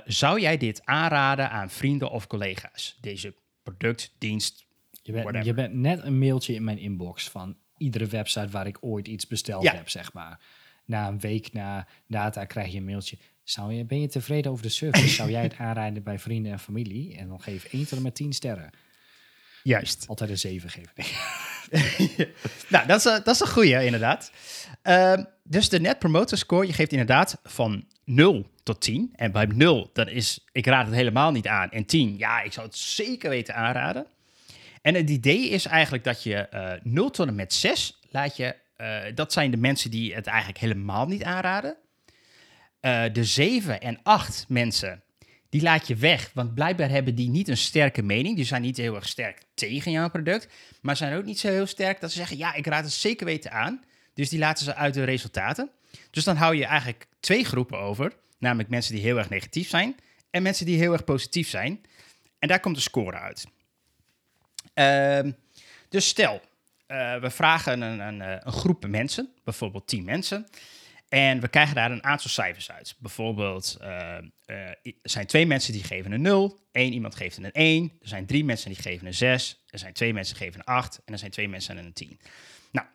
zou 0.04 0.40
jij 0.40 0.56
dit 0.56 0.80
aanraden 0.84 1.50
aan 1.50 1.70
vrienden 1.70 2.10
of 2.10 2.26
collega's? 2.26 2.98
Deze 3.00 3.34
product, 3.76 4.14
dienst, 4.18 4.66
je 5.02 5.12
bent, 5.12 5.44
je 5.44 5.54
bent 5.54 5.74
net 5.74 6.02
een 6.02 6.18
mailtje 6.18 6.54
in 6.54 6.64
mijn 6.64 6.78
inbox 6.78 7.28
van 7.28 7.56
iedere 7.76 8.06
website 8.06 8.48
waar 8.48 8.66
ik 8.66 8.78
ooit 8.80 9.08
iets 9.08 9.26
besteld 9.26 9.62
Ja. 9.62 9.74
heb, 9.74 9.88
zeg 9.88 10.12
maar. 10.12 10.40
Na 10.84 11.08
een 11.08 11.20
week 11.20 11.52
na 11.52 11.86
data 12.06 12.44
krijg 12.44 12.72
je 12.72 12.78
een 12.78 12.84
mailtje. 12.84 13.18
Zou 13.42 13.72
je, 13.72 13.84
ben 13.84 14.00
je 14.00 14.08
tevreden 14.08 14.50
over 14.50 14.62
de 14.62 14.70
service? 14.70 15.08
Zou 15.08 15.30
jij 15.30 15.42
het 15.42 15.56
aanrijden 15.66 16.02
bij 16.02 16.18
vrienden 16.18 16.52
en 16.52 16.58
familie? 16.58 17.16
En 17.16 17.28
dan 17.28 17.40
geef 17.40 17.64
1 17.64 17.86
tot 17.86 17.96
en 17.98 18.02
met 18.02 18.14
10 18.14 18.32
sterren. 18.32 18.70
Juist. 19.62 20.04
Altijd 20.06 20.30
een 20.30 20.38
7 20.38 20.70
geven. 20.70 20.92
nou, 22.68 22.86
dat 22.86 22.98
is, 22.98 23.04
een, 23.04 23.20
dat 23.24 23.34
is 23.34 23.40
een 23.40 23.48
goeie, 23.48 23.84
inderdaad. 23.84 24.32
Uh, 24.82 25.18
dus 25.44 25.68
de 25.68 25.80
Net 25.80 25.98
Promoter 25.98 26.38
Score, 26.38 26.66
je 26.66 26.72
geeft 26.72 26.92
inderdaad 26.92 27.40
van 27.42 27.84
0 28.04 28.46
tot 28.72 28.80
10. 28.80 29.12
En 29.16 29.32
bij 29.32 29.46
0, 29.46 29.90
dan 29.92 30.08
is, 30.08 30.44
ik 30.52 30.66
raad 30.66 30.86
het 30.86 30.94
helemaal 30.94 31.32
niet 31.32 31.46
aan. 31.46 31.70
En 31.70 31.84
10, 31.84 32.18
ja, 32.18 32.42
ik 32.42 32.52
zou 32.52 32.66
het 32.66 32.76
zeker 32.76 33.30
weten 33.30 33.54
aanraden. 33.54 34.06
En 34.82 34.94
het 34.94 35.10
idee 35.10 35.48
is 35.48 35.66
eigenlijk 35.66 36.04
dat 36.04 36.22
je 36.22 36.48
uh, 36.54 36.72
eh, 36.72 36.80
0 36.82 37.10
tot 37.10 37.26
en 37.26 37.34
met 37.34 37.54
6 37.54 38.00
laat 38.10 38.36
je, 38.36 38.56
uh, 38.76 38.96
dat 39.14 39.32
zijn 39.32 39.50
de 39.50 39.56
mensen 39.56 39.90
die 39.90 40.14
het 40.14 40.26
eigenlijk 40.26 40.58
helemaal 40.58 41.06
niet 41.06 41.24
aanraden. 41.24 41.76
Uh, 42.80 43.02
de 43.12 43.24
7 43.24 43.80
en 43.80 43.98
8 44.02 44.44
mensen, 44.48 45.02
die 45.48 45.62
laat 45.62 45.86
je 45.86 45.96
weg. 45.96 46.30
Want 46.34 46.54
blijkbaar 46.54 46.90
hebben 46.90 47.14
die 47.14 47.28
niet 47.28 47.48
een 47.48 47.56
sterke 47.56 48.02
mening. 48.02 48.36
Die 48.36 48.44
zijn 48.44 48.62
niet 48.62 48.76
heel 48.76 48.94
erg 48.94 49.08
sterk 49.08 49.42
tegen 49.54 49.92
jouw 49.92 50.10
product. 50.10 50.48
Maar 50.80 50.96
zijn 50.96 51.16
ook 51.16 51.24
niet 51.24 51.38
zo 51.38 51.48
heel 51.48 51.66
sterk 51.66 52.00
dat 52.00 52.10
ze 52.10 52.16
zeggen: 52.16 52.36
ja, 52.36 52.54
ik 52.54 52.66
raad 52.66 52.84
het 52.84 52.92
zeker 52.92 53.26
weten 53.26 53.52
aan. 53.52 53.82
Dus 54.14 54.28
die 54.28 54.38
laten 54.38 54.64
ze 54.64 54.74
uit 54.74 54.94
de 54.94 55.04
resultaten. 55.04 55.70
Dus 56.10 56.24
dan 56.24 56.36
hou 56.36 56.56
je 56.56 56.64
eigenlijk 56.64 57.06
twee 57.20 57.44
groepen 57.44 57.78
over. 57.78 58.12
Namelijk 58.40 58.68
mensen 58.68 58.94
die 58.94 59.02
heel 59.02 59.18
erg 59.18 59.28
negatief 59.28 59.68
zijn 59.68 59.96
en 60.30 60.42
mensen 60.42 60.66
die 60.66 60.78
heel 60.78 60.92
erg 60.92 61.04
positief 61.04 61.48
zijn. 61.48 61.80
En 62.38 62.48
daar 62.48 62.60
komt 62.60 62.74
de 62.74 62.80
score 62.80 63.16
uit. 63.16 63.46
Uh, 64.74 65.32
dus 65.88 66.08
stel, 66.08 66.40
uh, 66.88 67.16
we 67.20 67.30
vragen 67.30 67.80
een, 67.80 68.00
een, 68.00 68.20
eh, 68.20 68.36
een, 68.40 68.52
groep 68.52 68.86
mensen, 68.86 69.34
bijvoorbeeld 69.44 69.86
10 69.86 70.04
mensen. 70.04 70.46
En 71.08 71.40
we 71.40 71.48
krijgen 71.48 71.74
daar 71.74 71.90
een 71.90 72.04
aantal 72.04 72.30
cijfers 72.30 72.70
uit. 72.70 72.96
Bijvoorbeeld, 72.98 73.78
uh, 73.80 73.88
er 74.46 74.78
zijn 75.02 75.26
twee 75.26 75.46
mensen 75.46 75.72
die 75.72 75.84
geven 75.84 76.12
een 76.12 76.22
0, 76.22 76.60
één 76.72 76.92
iemand 76.92 77.14
geeft 77.14 77.36
een 77.36 77.52
1, 77.52 77.92
er 78.00 78.08
zijn 78.08 78.26
drie 78.26 78.44
mensen 78.44 78.70
die 78.70 78.82
geven 78.82 79.06
een 79.06 79.14
6, 79.14 79.64
er 79.68 79.78
zijn 79.78 79.92
twee 79.92 80.12
mensen 80.12 80.34
die 80.34 80.44
geven 80.44 80.60
een 80.60 80.74
8 80.74 81.00
en 81.04 81.12
er 81.12 81.18
zijn 81.18 81.30
twee 81.30 81.48
mensen 81.48 81.76
een 81.76 81.92
10. 81.92 82.20
Nou, 82.70 82.86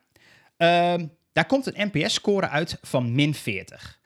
ehm, 0.56 1.06
daar 1.32 1.46
komt 1.46 1.66
een 1.66 1.90
NPS-score 1.92 2.48
uit 2.48 2.78
van 2.82 3.14
min 3.14 3.34
40. 3.34 4.00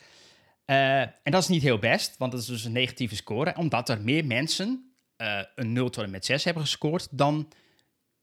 Uh, 0.71 1.01
en 1.01 1.21
dat 1.23 1.43
is 1.43 1.49
niet 1.49 1.63
heel 1.63 1.79
best, 1.79 2.17
want 2.19 2.33
dat 2.33 2.41
is 2.41 2.47
dus 2.47 2.65
een 2.65 2.73
negatieve 2.73 3.17
score, 3.17 3.57
omdat 3.57 3.89
er 3.89 4.01
meer 4.01 4.27
mensen 4.27 4.95
uh, 5.17 5.41
een 5.55 5.73
0 5.73 5.91
tot 5.91 6.05
en 6.05 6.11
met 6.11 6.25
6 6.25 6.45
hebben 6.45 6.63
gescoord 6.63 7.09
dan 7.11 7.53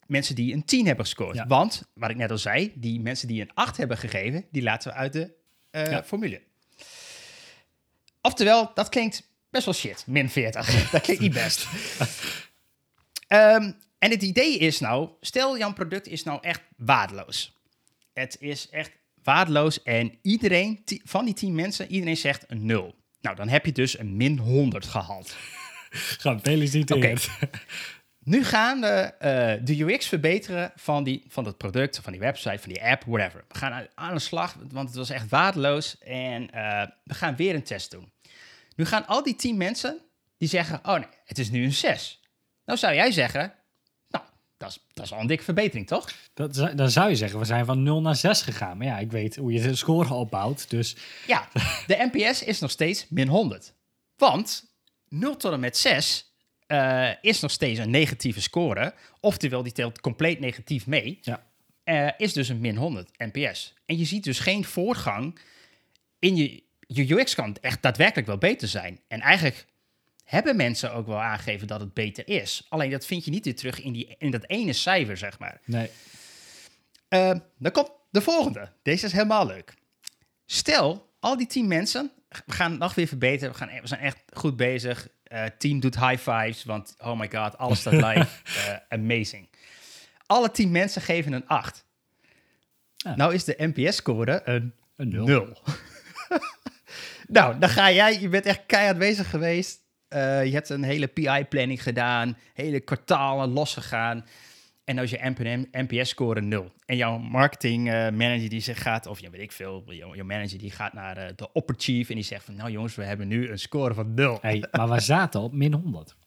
mensen 0.05 0.35
die 0.35 0.53
een 0.53 0.65
10 0.65 0.85
hebben 0.85 1.05
gescoord. 1.05 1.35
Ja. 1.35 1.47
Want, 1.47 1.89
wat 1.93 2.09
ik 2.09 2.15
net 2.15 2.31
al 2.31 2.37
zei, 2.37 2.73
die 2.75 2.99
mensen 2.99 3.27
die 3.27 3.41
een 3.41 3.51
8 3.53 3.77
hebben 3.77 3.97
gegeven, 3.97 4.45
die 4.51 4.61
laten 4.61 4.91
we 4.91 4.97
uit 4.97 5.13
de 5.13 5.33
uh, 5.71 5.91
ja. 5.91 6.03
formule. 6.03 6.41
Oftewel, 8.21 8.71
dat 8.73 8.89
klinkt 8.89 9.29
best 9.49 9.65
wel 9.65 9.73
shit, 9.73 10.03
min 10.07 10.29
40. 10.29 10.89
dat 10.91 11.01
klinkt 11.01 11.21
niet 11.21 11.33
best. 11.33 11.67
um, 13.27 13.77
en 13.99 14.11
het 14.11 14.21
idee 14.21 14.57
is 14.57 14.79
nou, 14.79 15.09
stel 15.21 15.57
jouw 15.57 15.73
product 15.73 16.07
is 16.07 16.23
nou 16.23 16.39
echt 16.41 16.61
waardeloos. 16.77 17.57
Het 18.13 18.37
is 18.39 18.69
echt 18.69 18.91
waardeloos 19.27 19.83
en 19.83 20.17
iedereen 20.21 20.83
van 21.03 21.25
die 21.25 21.33
10 21.33 21.55
mensen, 21.55 21.91
iedereen 21.91 22.17
zegt 22.17 22.43
een 22.47 22.65
0. 22.65 22.95
Nou, 23.21 23.35
dan 23.35 23.47
heb 23.47 23.65
je 23.65 23.71
dus 23.71 23.99
een 23.99 24.17
min 24.17 24.37
100 24.37 24.85
gehaald. 24.85 25.35
Gaan 26.23 26.41
feliciteerd. 26.41 26.97
Okay. 26.97 27.49
Nu 28.19 28.43
gaan 28.43 28.81
we 28.81 29.13
uh, 29.13 29.65
de 29.65 29.83
UX 29.83 30.07
verbeteren 30.07 30.71
van, 30.75 31.03
die, 31.03 31.25
van 31.27 31.43
dat 31.43 31.57
product, 31.57 31.99
van 31.99 32.11
die 32.11 32.21
website, 32.21 32.59
van 32.59 32.69
die 32.69 32.83
app, 32.83 33.03
whatever. 33.05 33.45
We 33.47 33.57
gaan 33.57 33.87
aan 33.95 34.13
de 34.13 34.19
slag, 34.19 34.55
want 34.71 34.87
het 34.87 34.97
was 34.97 35.09
echt 35.09 35.29
waardeloos. 35.29 35.97
En 35.97 36.41
uh, 36.55 36.83
we 37.03 37.13
gaan 37.13 37.35
weer 37.35 37.55
een 37.55 37.63
test 37.63 37.91
doen. 37.91 38.11
Nu 38.75 38.85
gaan 38.85 39.07
al 39.07 39.23
die 39.23 39.35
10 39.35 39.57
mensen 39.57 39.97
die 40.37 40.49
zeggen: 40.49 40.79
Oh 40.83 40.93
nee, 40.93 41.09
het 41.25 41.37
is 41.37 41.49
nu 41.49 41.63
een 41.63 41.73
6. 41.73 42.21
Nou 42.65 42.79
zou 42.79 42.93
jij 42.93 43.11
zeggen: 43.11 43.53
dat 44.57 44.69
is, 44.69 44.79
dat 44.93 45.05
is 45.05 45.13
al 45.13 45.19
een 45.19 45.27
dikke 45.27 45.43
verbetering, 45.43 45.87
toch? 45.87 46.11
Dat, 46.33 46.55
dan 46.75 46.89
zou 46.89 47.09
je 47.09 47.15
zeggen, 47.15 47.39
we 47.39 47.45
zijn 47.45 47.65
van 47.65 47.83
0 47.83 48.01
naar 48.01 48.15
6 48.15 48.41
gegaan. 48.41 48.77
Maar 48.77 48.87
ja, 48.87 48.99
ik 48.99 49.11
weet 49.11 49.35
hoe 49.35 49.51
je 49.51 49.61
de 49.61 49.75
score 49.75 50.13
opbouwt, 50.13 50.69
dus... 50.69 50.95
Ja, 51.27 51.47
de 51.87 52.09
NPS 52.11 52.43
is 52.43 52.59
nog 52.59 52.71
steeds 52.71 53.05
min 53.09 53.27
100. 53.27 53.73
Want 54.15 54.65
0 55.09 55.37
tot 55.37 55.51
en 55.51 55.59
met 55.59 55.77
6 55.77 56.31
uh, 56.67 57.09
is 57.21 57.39
nog 57.39 57.51
steeds 57.51 57.79
een 57.79 57.89
negatieve 57.89 58.41
score. 58.41 58.93
Oftewel, 59.19 59.63
die 59.63 59.71
telt 59.71 60.01
compleet 60.01 60.39
negatief 60.39 60.87
mee. 60.87 61.19
Ja. 61.21 61.45
Uh, 61.85 62.09
is 62.17 62.33
dus 62.33 62.49
een 62.49 62.59
min 62.59 62.75
100 62.75 63.09
NPS. 63.17 63.73
En 63.85 63.97
je 63.97 64.05
ziet 64.05 64.23
dus 64.23 64.39
geen 64.39 64.65
voortgang 64.65 65.39
in 66.19 66.35
je... 66.35 66.65
Je 66.79 67.13
UX 67.13 67.35
kan 67.35 67.57
echt 67.61 67.81
daadwerkelijk 67.81 68.27
wel 68.27 68.37
beter 68.37 68.67
zijn. 68.67 68.99
En 69.07 69.19
eigenlijk 69.19 69.65
hebben 70.27 70.55
mensen 70.55 70.93
ook 70.93 71.07
wel 71.07 71.21
aangegeven 71.21 71.67
dat 71.67 71.79
het 71.79 71.93
beter 71.93 72.27
is. 72.27 72.65
Alleen 72.69 72.91
dat 72.91 73.05
vind 73.05 73.25
je 73.25 73.31
niet 73.31 73.45
weer 73.45 73.55
terug 73.55 73.81
in, 73.81 73.93
die, 73.93 74.15
in 74.17 74.31
dat 74.31 74.47
ene 74.47 74.73
cijfer, 74.73 75.17
zeg 75.17 75.39
maar. 75.39 75.61
Nee. 75.65 75.89
Uh, 77.09 77.33
dan 77.57 77.71
komt 77.71 77.91
de 78.09 78.21
volgende. 78.21 78.71
Deze 78.83 79.05
is 79.05 79.11
helemaal 79.11 79.47
leuk. 79.47 79.73
Stel, 80.45 81.13
al 81.19 81.37
die 81.37 81.47
tien 81.47 81.67
mensen, 81.67 82.11
we 82.45 82.51
gaan 82.51 82.77
nog 82.77 82.95
weer 82.95 83.07
verbeteren. 83.07 83.51
We, 83.51 83.57
gaan, 83.57 83.81
we 83.81 83.87
zijn 83.87 84.01
echt 84.01 84.23
goed 84.33 84.55
bezig. 84.55 85.07
Uh, 85.31 85.43
team 85.57 85.79
doet 85.79 85.99
high 85.99 86.29
fives, 86.31 86.63
want 86.63 86.95
oh 86.97 87.19
my 87.19 87.29
god, 87.31 87.57
alles 87.57 87.79
staat 87.79 87.93
live. 87.93 88.41
uh, 88.47 88.75
amazing. 88.99 89.49
Alle 90.25 90.51
tien 90.51 90.71
mensen 90.71 91.01
geven 91.01 91.33
een 91.33 91.47
8. 91.47 91.85
Ah. 92.97 93.15
Nou 93.15 93.33
is 93.33 93.43
de 93.43 93.55
NPS-score 93.57 94.41
een, 94.45 94.73
een 94.95 95.09
0. 95.09 95.47
nou, 97.27 97.59
dan 97.59 97.69
ga 97.69 97.91
jij, 97.91 98.19
je 98.19 98.29
bent 98.29 98.45
echt 98.45 98.61
keihard 98.65 98.97
bezig 98.97 99.29
geweest. 99.29 99.85
Uh, 100.09 100.45
je 100.45 100.51
hebt 100.51 100.69
een 100.69 100.83
hele 100.83 101.07
PI-planning 101.07 101.83
gedaan, 101.83 102.37
hele 102.53 102.79
kwartalen 102.79 103.49
losgegaan. 103.49 104.25
En 104.83 104.99
als 104.99 105.09
je 105.09 105.59
NPS-score 105.71 106.41
0. 106.41 106.71
En 106.85 106.97
jouw 106.97 107.17
marketing 107.17 107.87
uh, 107.87 107.93
manager 107.93 108.49
die 108.49 108.59
zich 108.59 108.81
gaat, 108.81 109.05
of 109.05 109.19
ja, 109.19 109.29
weet 109.29 109.41
ik 109.41 109.51
veel, 109.51 109.83
jouw, 109.93 110.23
manager 110.23 110.57
die 110.57 110.71
gaat 110.71 110.93
naar 110.93 111.17
uh, 111.17 111.25
de 111.35 111.49
upper 111.53 111.75
chief 111.77 112.09
en 112.09 112.15
die 112.15 112.23
zegt 112.23 112.43
van, 112.43 112.55
nou 112.55 112.71
jongens, 112.71 112.95
we 112.95 113.03
hebben 113.03 113.27
nu 113.27 113.49
een 113.49 113.59
score 113.59 113.93
van 113.93 114.13
0. 114.13 114.37
Hey, 114.41 114.67
maar 114.71 114.89
we 114.89 114.99
zaten 114.99 115.41
op 115.41 115.53
min 115.53 115.73
100. 115.73 116.15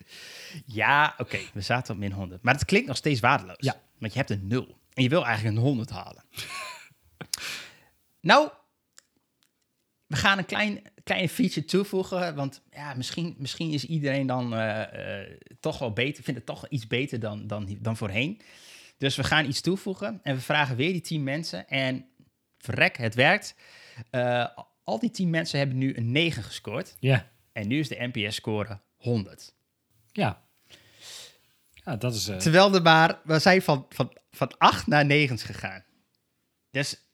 Ja, 0.66 1.12
oké, 1.12 1.22
okay, 1.22 1.46
we 1.52 1.60
zaten 1.60 1.94
op 1.94 2.00
min 2.00 2.12
100. 2.12 2.42
Maar 2.42 2.54
het 2.54 2.64
klinkt 2.64 2.86
nog 2.86 2.96
steeds 2.96 3.20
waardeloos. 3.20 3.56
Ja. 3.58 3.80
Want 3.98 4.12
je 4.12 4.18
hebt 4.18 4.30
een 4.30 4.46
0. 4.46 4.78
En 4.94 5.02
je 5.02 5.08
wil 5.08 5.26
eigenlijk 5.26 5.56
een 5.56 5.62
100 5.62 5.90
halen. 5.90 6.24
nou, 8.30 8.50
we 10.06 10.16
gaan 10.16 10.38
een 10.38 10.46
klein, 10.46 10.82
kleine 11.04 11.28
feature 11.28 11.66
toevoegen. 11.66 12.34
Want 12.34 12.62
ja, 12.72 12.94
misschien, 12.94 13.34
misschien 13.38 13.70
is 13.70 13.84
iedereen 13.84 14.26
dan 14.26 14.54
uh, 14.54 14.82
uh, 14.94 15.36
toch 15.60 15.78
wel 15.78 15.92
beter, 15.92 16.24
vindt 16.24 16.38
het 16.40 16.48
toch 16.48 16.68
iets 16.68 16.86
beter 16.86 17.20
dan, 17.20 17.46
dan, 17.46 17.78
dan 17.80 17.96
voorheen. 17.96 18.40
Dus 18.98 19.16
we 19.16 19.24
gaan 19.24 19.46
iets 19.46 19.60
toevoegen 19.60 20.20
en 20.22 20.34
we 20.34 20.40
vragen 20.40 20.76
weer 20.76 20.92
die 20.92 21.00
10 21.00 21.22
mensen. 21.22 21.68
En 21.68 22.06
verrek, 22.58 22.96
het 22.96 23.14
werkt. 23.14 23.54
Uh, 24.10 24.46
al 24.84 24.98
die 24.98 25.10
10 25.10 25.30
mensen 25.30 25.58
hebben 25.58 25.78
nu 25.78 25.96
een 25.96 26.12
9 26.12 26.42
gescoord. 26.42 26.96
Ja. 26.98 27.30
En 27.52 27.68
nu 27.68 27.78
is 27.78 27.88
de 27.88 28.10
NPS-score 28.12 28.80
100. 28.96 29.54
Ja. 30.12 30.42
ja 31.72 31.96
dat 31.96 32.14
is, 32.14 32.24
Terwijl 32.24 32.74
er 32.74 32.82
maar, 32.82 33.20
we 33.24 33.38
zijn 33.38 33.62
van, 33.62 33.86
van, 33.88 34.12
van 34.30 34.54
8 34.58 34.86
naar 34.86 35.06
9 35.06 35.38
gegaan. 35.38 35.84
Dus 36.70 37.04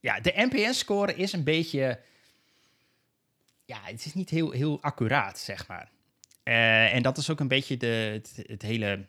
ja, 0.00 0.20
de 0.20 0.32
NPS-score 0.50 1.14
is 1.14 1.32
een 1.32 1.44
beetje. 1.44 2.00
Ja, 3.64 3.80
het 3.82 4.04
is 4.04 4.14
niet 4.14 4.30
heel, 4.30 4.50
heel 4.50 4.82
accuraat, 4.82 5.38
zeg 5.38 5.68
maar. 5.68 5.90
Uh, 6.44 6.94
en 6.94 7.02
dat 7.02 7.18
is 7.18 7.30
ook 7.30 7.40
een 7.40 7.48
beetje 7.48 7.76
de, 7.76 8.22
het, 8.46 8.62
hele 8.62 9.06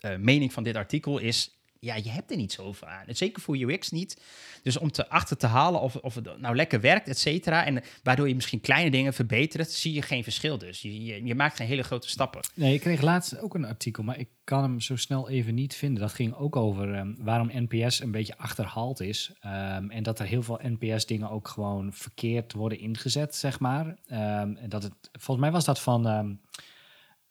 uh, 0.00 0.16
mening 0.16 0.52
van 0.52 0.62
dit 0.62 0.76
artikel 0.76 1.18
is 1.18 1.55
ja, 1.86 1.94
je 1.94 2.10
hebt 2.10 2.30
er 2.30 2.36
niet 2.36 2.52
zoveel 2.52 2.88
aan. 2.88 3.04
Zeker 3.08 3.42
voor 3.42 3.56
UX 3.56 3.90
niet. 3.90 4.22
Dus 4.62 4.76
om 4.76 4.90
te 4.90 5.08
achter 5.08 5.36
te 5.36 5.46
halen 5.46 5.80
of, 5.80 5.96
of 5.96 6.14
het 6.14 6.38
nou 6.38 6.56
lekker 6.56 6.80
werkt, 6.80 7.08
et 7.08 7.18
cetera. 7.18 7.64
En 7.64 7.82
waardoor 8.02 8.28
je 8.28 8.34
misschien 8.34 8.60
kleine 8.60 8.90
dingen 8.90 9.14
verbetert, 9.14 9.70
zie 9.70 9.92
je 9.92 10.02
geen 10.02 10.22
verschil 10.22 10.58
dus. 10.58 10.82
Je, 10.82 11.24
je, 11.24 11.34
maakt 11.34 11.56
geen 11.56 11.66
hele 11.66 11.82
grote 11.82 12.08
stappen. 12.08 12.40
Nee, 12.54 12.74
ik 12.74 12.80
kreeg 12.80 13.02
laatst 13.02 13.38
ook 13.38 13.54
een 13.54 13.64
artikel, 13.64 14.02
maar 14.02 14.18
ik 14.18 14.28
kan 14.44 14.62
hem 14.62 14.80
zo 14.80 14.96
snel 14.96 15.28
even 15.28 15.54
niet 15.54 15.74
vinden. 15.74 16.00
Dat 16.00 16.12
ging 16.12 16.34
ook 16.34 16.56
over 16.56 16.98
um, 16.98 17.16
waarom 17.18 17.50
NPS 17.52 18.00
een 18.00 18.10
beetje 18.10 18.38
achterhaald 18.38 19.00
is. 19.00 19.32
Um, 19.44 19.90
en 19.90 20.02
dat 20.02 20.18
er 20.18 20.26
heel 20.26 20.42
veel 20.42 20.60
NPS-dingen 20.62 21.30
ook 21.30 21.48
gewoon 21.48 21.92
verkeerd 21.92 22.52
worden 22.52 22.78
ingezet, 22.78 23.34
zeg 23.34 23.60
maar. 23.60 23.86
Um, 23.86 24.56
en 24.56 24.68
dat 24.68 24.82
het, 24.82 24.94
volgens 25.12 25.46
mij 25.46 25.50
was 25.50 25.64
dat 25.64 25.80
van... 25.80 26.38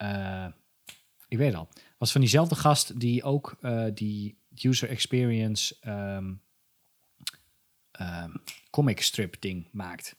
Uh, 0.02 0.46
ik 1.28 1.38
weet 1.38 1.56
al 1.56 1.70
was 1.98 2.12
van 2.12 2.22
diezelfde 2.22 2.56
gast 2.56 3.00
die 3.00 3.24
ook 3.24 3.58
uh, 3.62 3.86
die 3.94 4.38
user 4.62 4.90
experience 4.90 5.76
um, 5.88 6.42
um, 8.02 8.42
comic 8.70 9.02
strip 9.02 9.36
ding 9.40 9.68
maakt. 9.72 10.16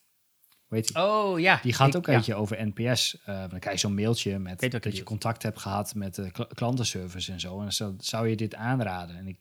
Weet 0.69 0.89
je? 0.89 0.99
Oh 0.99 1.41
ja. 1.41 1.61
Die 1.63 1.73
gaat 1.73 1.97
ook 1.97 2.07
een 2.07 2.15
beetje 2.15 2.35
over 2.35 2.67
NPS. 2.75 3.17
Uh, 3.21 3.27
dan 3.27 3.59
krijg 3.59 3.75
je 3.75 3.87
zo'n 3.87 3.95
mailtje 3.95 4.39
met 4.39 4.71
dat 4.71 4.97
je 4.97 5.03
contact 5.03 5.43
hebt 5.43 5.59
gehad 5.59 5.95
met 5.95 6.15
de 6.15 6.31
klantenservice 6.55 7.33
en 7.33 7.41
zo. 7.41 7.61
En 7.61 7.69
dan 7.79 7.97
zou 8.01 8.29
je 8.29 8.37
dit 8.37 8.55
aanraden. 8.55 9.17
En 9.17 9.27
ik, 9.27 9.39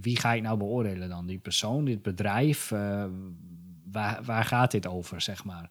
wie 0.00 0.18
ga 0.18 0.32
ik 0.32 0.42
nou 0.42 0.58
beoordelen 0.58 1.08
dan? 1.08 1.26
Die 1.26 1.38
persoon, 1.38 1.84
dit 1.84 2.02
bedrijf? 2.02 2.70
Uh, 2.70 3.04
waar, 3.90 4.22
waar 4.22 4.44
gaat 4.44 4.70
dit 4.70 4.86
over, 4.86 5.20
zeg 5.20 5.44
maar? 5.44 5.70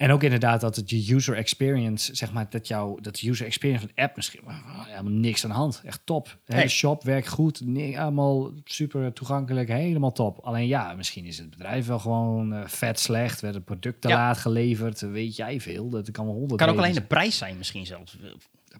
En 0.00 0.10
ook 0.10 0.22
inderdaad 0.22 0.60
dat 0.60 0.76
het 0.76 0.90
je 0.90 1.14
user 1.14 1.36
experience, 1.36 2.14
zeg 2.14 2.32
maar, 2.32 2.50
dat 2.50 2.68
jouw 2.68 2.98
dat 3.00 3.22
user 3.22 3.46
experience 3.46 3.86
van 3.86 3.94
de 3.94 4.02
app 4.02 4.16
misschien 4.16 4.40
helemaal 4.46 5.12
niks 5.12 5.44
aan 5.44 5.50
de 5.50 5.56
hand. 5.56 5.82
Echt 5.84 6.00
top. 6.04 6.38
De 6.44 6.54
hele 6.54 6.68
shop 6.68 7.02
werkt 7.02 7.28
goed, 7.28 7.62
allemaal 7.96 8.52
super 8.64 9.12
toegankelijk, 9.12 9.68
helemaal 9.68 10.12
top. 10.12 10.38
Alleen 10.38 10.66
ja, 10.66 10.94
misschien 10.94 11.24
is 11.24 11.38
het 11.38 11.50
bedrijf 11.50 11.86
wel 11.86 11.98
gewoon 11.98 12.54
uh, 12.54 12.66
vet 12.66 13.00
slecht, 13.00 13.40
werd 13.40 13.54
het 13.54 13.64
product 13.64 14.00
te 14.00 14.08
laat 14.08 14.38
geleverd, 14.38 15.00
weet 15.00 15.36
jij 15.36 15.60
veel. 15.60 15.88
Dat 15.90 16.10
kan 16.10 16.24
wel 16.24 16.34
honderd. 16.34 16.60
Kan 16.60 16.68
ook 16.68 16.78
alleen 16.78 16.94
de 16.94 17.02
prijs 17.02 17.38
zijn 17.38 17.56
misschien 17.56 17.86
zelfs. 17.86 18.16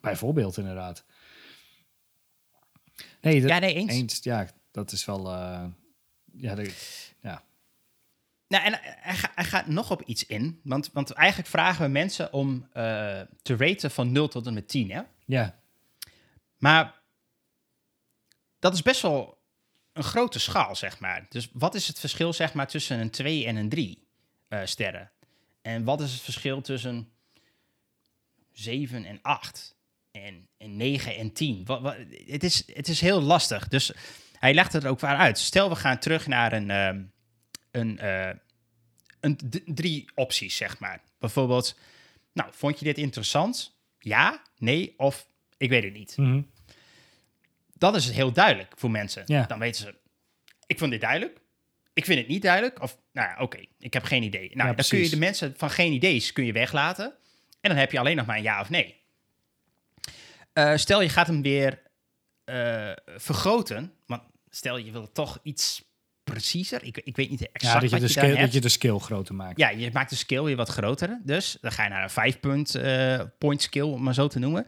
Bijvoorbeeld 0.00 0.56
inderdaad. 0.56 1.04
Nee, 3.20 3.40
dat, 3.40 3.50
ja, 3.50 3.58
nee, 3.58 3.74
eens. 3.74 4.18
Ja, 4.22 4.48
dat 4.70 4.92
is 4.92 5.04
wel. 5.04 5.32
Uh, 5.32 5.64
ja, 6.32 6.54
de, 6.54 6.74
ja. 7.22 7.42
Nou, 8.50 8.64
en 8.64 8.78
hij, 9.34 9.44
gaat 9.44 9.66
nog 9.66 9.90
op 9.90 10.02
iets 10.02 10.26
in. 10.26 10.60
Want, 10.64 10.90
want 10.92 11.10
eigenlijk 11.10 11.48
vragen 11.48 11.84
we 11.84 11.90
mensen 11.90 12.32
om 12.32 12.54
uh, 12.54 13.20
te 13.42 13.56
raten 13.56 13.90
van 13.90 14.12
0 14.12 14.28
tot 14.28 14.46
en 14.46 14.54
met 14.54 14.68
10. 14.68 14.90
Hè? 14.90 15.00
Ja. 15.24 15.58
Maar 16.56 17.00
dat 18.58 18.74
is 18.74 18.82
best 18.82 19.02
wel 19.02 19.38
een 19.92 20.02
grote 20.02 20.38
schaal, 20.38 20.76
zeg 20.76 20.98
maar. 20.98 21.26
Dus 21.28 21.50
wat 21.52 21.74
is 21.74 21.86
het 21.86 22.00
verschil, 22.00 22.32
zeg 22.32 22.52
maar, 22.52 22.68
tussen 22.68 22.98
een 22.98 23.10
2 23.10 23.46
en 23.46 23.56
een 23.56 23.68
3 23.68 24.06
uh, 24.48 24.60
sterren? 24.64 25.10
En 25.62 25.84
wat 25.84 26.00
is 26.00 26.12
het 26.12 26.22
verschil 26.22 26.60
tussen 26.60 27.12
7 28.52 29.04
en 29.04 29.18
8? 29.22 29.76
En, 30.10 30.48
en 30.58 30.76
9 30.76 31.16
en 31.16 31.32
10? 31.32 31.64
Wat, 31.64 31.80
wat, 31.80 31.96
het, 32.26 32.44
is, 32.44 32.66
het 32.74 32.88
is 32.88 33.00
heel 33.00 33.20
lastig. 33.20 33.68
Dus 33.68 33.92
hij 34.38 34.54
legt 34.54 34.72
het 34.72 34.84
er 34.84 34.90
ook 34.90 35.00
waar 35.00 35.16
uit. 35.16 35.38
Stel, 35.38 35.68
we 35.68 35.76
gaan 35.76 35.98
terug 35.98 36.26
naar 36.26 36.52
een... 36.52 36.68
Uh, 36.68 37.04
een, 37.70 37.98
uh, 38.02 38.30
een 39.20 39.38
drie 39.66 40.10
opties, 40.14 40.56
zeg 40.56 40.78
maar. 40.78 41.00
Bijvoorbeeld, 41.18 41.78
nou, 42.32 42.50
vond 42.52 42.78
je 42.78 42.84
dit 42.84 42.98
interessant? 42.98 43.76
Ja, 43.98 44.42
nee 44.58 44.94
of 44.96 45.26
ik 45.56 45.70
weet 45.70 45.82
het 45.82 45.92
niet. 45.92 46.16
Mm 46.16 46.24
-hmm. 46.24 46.50
Dat 47.74 47.96
is 47.96 48.10
heel 48.10 48.32
duidelijk 48.32 48.72
voor 48.76 48.90
mensen. 48.90 49.22
Ja. 49.26 49.42
Dan 49.46 49.58
weten 49.58 49.80
ze, 49.80 49.94
ik 50.66 50.78
vond 50.78 50.90
dit 50.90 51.00
duidelijk. 51.00 51.40
Ik 51.92 52.04
vind 52.04 52.18
het 52.18 52.28
niet 52.28 52.42
duidelijk. 52.42 52.82
Of, 52.82 52.98
nou 53.12 53.28
ja, 53.28 53.42
oké, 53.42 53.64
ik 53.78 53.92
heb 53.92 54.04
geen 54.04 54.22
idee. 54.22 54.50
Nou, 54.56 54.68
ja, 54.68 54.74
dan 54.74 54.84
kun 54.88 54.98
je 54.98 55.08
de 55.08 55.16
mensen 55.16 55.54
van 55.56 55.70
geen 55.70 55.92
idee's 55.92 56.32
kun 56.32 56.44
je 56.44 56.52
weglaten. 56.52 57.14
En 57.60 57.70
dan 57.70 57.78
heb 57.78 57.92
je 57.92 57.98
alleen 57.98 58.16
nog 58.16 58.26
maar 58.26 58.36
een 58.36 58.42
ja 58.42 58.60
of 58.60 58.70
nee. 58.70 58.98
Uh, 60.54 60.76
stel, 60.76 61.00
je 61.00 61.08
gaat 61.08 61.26
hem 61.26 61.42
weer 61.42 61.82
uh, 62.44 62.92
vergroten. 63.16 63.92
Want 64.06 64.22
stel, 64.48 64.76
je 64.76 64.90
wil 64.90 65.12
toch 65.12 65.38
iets 65.42 65.84
preciezer. 66.30 66.84
Ik, 66.84 66.96
ik 67.04 67.16
weet 67.16 67.30
niet 67.30 67.40
exact 67.52 67.74
ja, 67.74 67.80
dat 67.80 67.90
je 67.90 68.06
de 68.06 68.26
je 68.26 68.34
daar 68.34 68.40
Dat 68.40 68.52
je 68.52 68.60
de 68.60 68.68
skill 68.68 68.98
groter 68.98 69.34
maakt. 69.34 69.58
Ja, 69.58 69.70
je 69.70 69.90
maakt 69.92 70.10
de 70.10 70.16
skill 70.16 70.42
weer 70.42 70.56
wat 70.56 70.68
groter. 70.68 71.20
Dus 71.24 71.58
dan 71.60 71.72
ga 71.72 71.82
je 71.82 71.88
naar 71.88 72.02
een 72.02 72.10
5 72.10 72.40
punt, 72.40 72.76
uh, 72.76 73.20
point 73.38 73.62
skill, 73.62 73.82
om 73.82 74.02
maar 74.02 74.14
zo 74.14 74.28
te 74.28 74.38
noemen. 74.38 74.66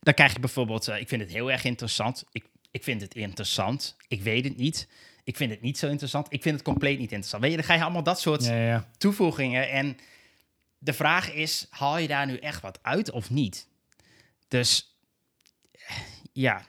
Dan 0.00 0.14
krijg 0.14 0.32
je 0.32 0.40
bijvoorbeeld, 0.40 0.88
uh, 0.88 1.00
ik 1.00 1.08
vind 1.08 1.22
het 1.22 1.30
heel 1.30 1.50
erg 1.50 1.64
interessant. 1.64 2.24
Ik, 2.32 2.44
ik 2.70 2.82
vind 2.82 3.00
het 3.00 3.14
interessant. 3.14 3.96
Ik 4.08 4.22
weet 4.22 4.44
het 4.44 4.56
niet. 4.56 4.88
Ik 5.24 5.36
vind 5.36 5.50
het 5.50 5.60
niet 5.60 5.78
zo 5.78 5.88
interessant. 5.88 6.26
Ik 6.30 6.42
vind 6.42 6.54
het 6.54 6.64
compleet 6.64 6.98
niet 6.98 7.10
interessant. 7.10 7.42
Weet 7.42 7.50
je, 7.50 7.56
dan 7.56 7.66
ga 7.66 7.74
je 7.74 7.82
allemaal 7.82 8.02
dat 8.02 8.20
soort 8.20 8.44
ja, 8.44 8.54
ja. 8.54 8.88
toevoegingen. 8.98 9.70
En 9.70 9.96
de 10.78 10.92
vraag 10.92 11.32
is, 11.32 11.66
haal 11.70 11.98
je 11.98 12.08
daar 12.08 12.26
nu 12.26 12.36
echt 12.36 12.62
wat 12.62 12.78
uit 12.82 13.10
of 13.10 13.30
niet? 13.30 13.68
Dus 14.48 14.96
ja, 16.32 16.64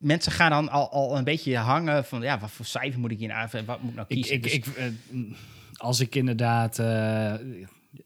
mensen 0.00 0.32
gaan 0.32 0.50
dan 0.50 0.68
al, 0.68 0.90
al 0.90 1.16
een 1.16 1.24
beetje 1.24 1.56
hangen 1.56 2.04
van, 2.04 2.22
ja, 2.22 2.38
wat 2.38 2.50
voor 2.50 2.64
cijfer 2.64 3.00
moet 3.00 3.10
ik 3.10 3.18
hier 3.18 3.28
nou, 3.28 3.48
wat 3.66 3.80
moet 3.80 3.90
ik 3.90 3.96
nou 3.96 4.06
kiezen? 4.06 4.34
Ik, 4.34 4.42
dus, 4.42 4.52
ik, 4.52 4.66
uh, 4.66 5.32
als 5.76 6.00
ik 6.00 6.14
inderdaad, 6.14 6.78
uh, 6.78 7.34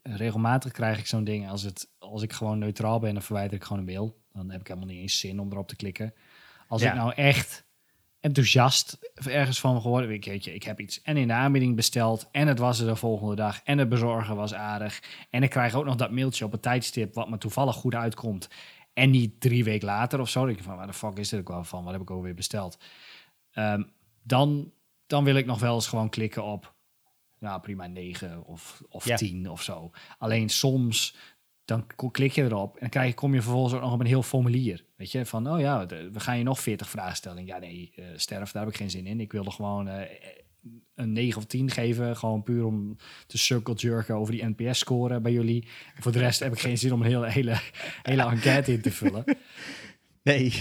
regelmatig 0.03 0.71
krijg 0.71 0.99
ik 0.99 1.07
zo'n 1.07 1.23
ding, 1.23 1.49
als, 1.49 1.63
het, 1.63 1.89
als 1.99 2.21
ik 2.21 2.33
gewoon 2.33 2.59
neutraal 2.59 2.99
ben, 2.99 3.13
dan 3.13 3.23
verwijder 3.23 3.57
ik 3.57 3.63
gewoon 3.63 3.79
een 3.79 3.85
mail. 3.85 4.23
Dan 4.33 4.51
heb 4.51 4.61
ik 4.61 4.67
helemaal 4.67 4.89
niet 4.89 4.99
eens 4.99 5.19
zin 5.19 5.39
om 5.39 5.51
erop 5.51 5.67
te 5.67 5.75
klikken. 5.75 6.13
Als 6.67 6.81
ja. 6.81 6.89
ik 6.89 6.95
nou 6.95 7.13
echt 7.13 7.65
enthousiast 8.19 8.97
ergens 9.13 9.59
van 9.59 9.81
gehoord, 9.81 10.09
ik, 10.09 10.25
weet 10.25 10.43
je, 10.43 10.53
ik 10.53 10.63
heb 10.63 10.79
iets 10.79 11.01
en 11.01 11.17
in 11.17 11.27
de 11.27 11.33
aanbieding 11.33 11.75
besteld 11.75 12.27
en 12.31 12.47
het 12.47 12.59
was 12.59 12.79
er 12.79 12.87
de 12.87 12.95
volgende 12.95 13.35
dag 13.35 13.61
en 13.63 13.77
het 13.77 13.89
bezorgen 13.89 14.35
was 14.35 14.53
aardig 14.53 15.03
en 15.29 15.43
ik 15.43 15.49
krijg 15.49 15.73
ook 15.73 15.85
nog 15.85 15.95
dat 15.95 16.11
mailtje 16.11 16.45
op 16.45 16.53
een 16.53 16.59
tijdstip 16.59 17.13
wat 17.13 17.29
me 17.29 17.37
toevallig 17.37 17.75
goed 17.75 17.95
uitkomt 17.95 18.49
en 18.95 19.09
niet 19.09 19.41
drie 19.41 19.63
weken 19.63 19.87
later 19.87 20.19
of 20.19 20.29
zo. 20.29 20.49
Je 20.49 20.63
van, 20.63 20.75
waar 20.75 20.87
de 20.87 20.93
fuck 20.93 21.17
is 21.17 21.29
dit 21.29 21.39
ook 21.39 21.47
wel 21.47 21.63
van? 21.63 21.83
Wat 21.83 21.93
heb 21.93 22.01
ik 22.01 22.09
alweer 22.09 22.33
besteld? 22.33 22.77
Um, 23.53 23.91
dan, 24.23 24.71
dan 25.07 25.23
wil 25.23 25.35
ik 25.35 25.45
nog 25.45 25.59
wel 25.59 25.75
eens 25.75 25.87
gewoon 25.87 26.09
klikken 26.09 26.43
op, 26.43 26.75
nou 27.39 27.61
prima, 27.61 27.87
9 27.87 28.45
of, 28.45 28.81
of 28.89 29.05
ja. 29.05 29.15
10 29.15 29.49
of 29.49 29.61
zo. 29.61 29.91
Alleen 30.17 30.49
soms, 30.49 31.15
dan 31.65 31.87
klik 32.11 32.31
je 32.31 32.43
erop 32.43 32.73
en 32.73 32.79
dan 32.79 32.89
krijg, 32.89 33.13
kom 33.13 33.33
je 33.33 33.41
vervolgens 33.41 33.73
ook 33.73 33.81
nog 33.81 33.93
op 33.93 33.99
een 33.99 34.05
heel 34.05 34.23
formulier. 34.23 34.85
Weet 34.95 35.11
je, 35.11 35.25
van, 35.25 35.49
oh 35.49 35.59
ja, 35.59 35.85
we 35.85 36.19
gaan 36.19 36.37
je 36.37 36.43
nog 36.43 36.59
40 36.59 36.89
vragen 36.89 37.15
stellen. 37.15 37.45
Ja, 37.45 37.57
nee, 37.57 37.93
uh, 37.95 38.05
sterf, 38.15 38.51
daar 38.51 38.63
heb 38.63 38.71
ik 38.71 38.77
geen 38.77 38.89
zin 38.89 39.07
in. 39.07 39.19
Ik 39.19 39.31
wilde 39.31 39.51
gewoon 39.51 39.87
uh, 39.87 40.01
een 40.95 41.11
9 41.11 41.37
of 41.37 41.45
10 41.45 41.71
geven. 41.71 42.17
Gewoon 42.17 42.43
puur 42.43 42.65
om 42.65 42.97
te 43.27 43.37
circle 43.37 43.73
jerken 43.73 44.15
over 44.15 44.33
die 44.33 44.45
NPS-score 44.55 45.19
bij 45.19 45.31
jullie. 45.31 45.67
Voor 45.99 46.11
de 46.11 46.19
rest 46.19 46.39
heb 46.39 46.53
ik 46.53 46.59
geen 46.59 46.77
zin 46.77 46.93
om 46.93 47.01
een 47.01 47.07
hele, 47.07 47.29
hele, 47.29 47.59
hele 48.01 48.23
enquête 48.23 48.71
in 48.73 48.81
te 48.81 48.91
vullen. 48.91 49.23
Nee. 50.23 50.53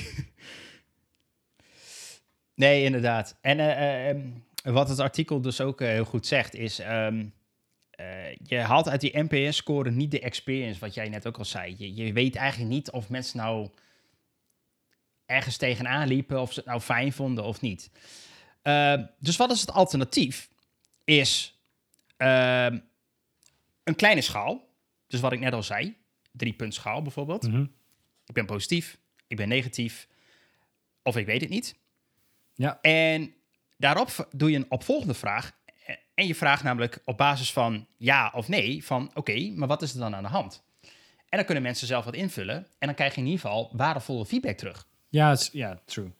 Nee, 2.54 2.84
inderdaad. 2.84 3.38
En 3.40 3.58
uh, 3.58 4.08
um, 4.08 4.44
wat 4.74 4.88
het 4.88 4.98
artikel 4.98 5.40
dus 5.40 5.60
ook 5.60 5.80
uh, 5.80 5.88
heel 5.88 6.04
goed 6.04 6.26
zegt, 6.26 6.54
is... 6.54 6.80
Uh, 6.80 7.08
je 8.42 8.56
haalt 8.56 8.88
uit 8.88 9.00
die 9.00 9.22
NPS-score 9.22 9.90
niet 9.90 10.10
de 10.10 10.20
experience, 10.20 10.80
wat 10.80 10.94
jij 10.94 11.08
net 11.08 11.26
ook 11.26 11.38
al 11.38 11.44
zei. 11.44 11.74
Je, 11.78 11.94
je 11.94 12.12
weet 12.12 12.36
eigenlijk 12.36 12.70
niet 12.70 12.90
of 12.90 13.08
mensen 13.08 13.38
nou 13.38 13.68
ergens 15.26 15.56
tegenaan 15.56 16.08
liepen, 16.08 16.40
of 16.40 16.52
ze 16.52 16.58
het 16.58 16.68
nou 16.68 16.80
fijn 16.80 17.12
vonden 17.12 17.44
of 17.44 17.60
niet. 17.60 17.90
Uh, 18.64 18.94
dus 19.18 19.36
wat 19.36 19.50
is 19.50 19.60
het 19.60 19.70
alternatief? 19.70 20.48
Is 21.04 21.58
uh, 22.18 22.66
een 23.84 23.96
kleine 23.96 24.20
schaal. 24.20 24.68
Dus 25.06 25.20
wat 25.20 25.32
ik 25.32 25.40
net 25.40 25.52
al 25.52 25.62
zei, 25.62 25.96
drie 26.32 26.52
punt 26.52 26.74
schaal 26.74 27.02
bijvoorbeeld. 27.02 27.42
Mm 27.42 27.52
-hmm. 27.52 27.72
Ik 28.26 28.34
ben 28.34 28.46
positief, 28.46 28.98
ik 29.26 29.36
ben 29.36 29.48
negatief, 29.48 30.08
of 31.02 31.16
ik 31.16 31.26
weet 31.26 31.40
het 31.40 31.50
niet. 31.50 31.76
Ja. 32.54 32.78
En 32.80 33.34
daarop 33.76 34.28
doe 34.30 34.50
je 34.50 34.56
een 34.56 34.70
opvolgende 34.70 35.14
vraag. 35.14 35.52
En 36.14 36.26
je 36.26 36.34
vraagt 36.34 36.62
namelijk 36.62 37.00
op 37.04 37.16
basis 37.16 37.52
van 37.52 37.86
ja 37.96 38.32
of 38.34 38.48
nee, 38.48 38.84
van 38.84 39.08
oké, 39.08 39.18
okay, 39.18 39.52
maar 39.56 39.68
wat 39.68 39.82
is 39.82 39.92
er 39.92 39.98
dan 39.98 40.14
aan 40.14 40.22
de 40.22 40.28
hand? 40.28 40.62
En 41.28 41.40
dan 41.40 41.44
kunnen 41.44 41.62
mensen 41.62 41.86
zelf 41.86 42.04
wat 42.04 42.14
invullen. 42.14 42.56
En 42.56 42.86
dan 42.86 42.94
krijg 42.94 43.14
je 43.14 43.20
in 43.20 43.26
ieder 43.26 43.40
geval 43.40 43.70
waardevolle 43.72 44.26
feedback 44.26 44.56
terug. 44.56 44.86
Ja, 45.08 45.36
ja, 45.52 45.80
true. 45.84 46.10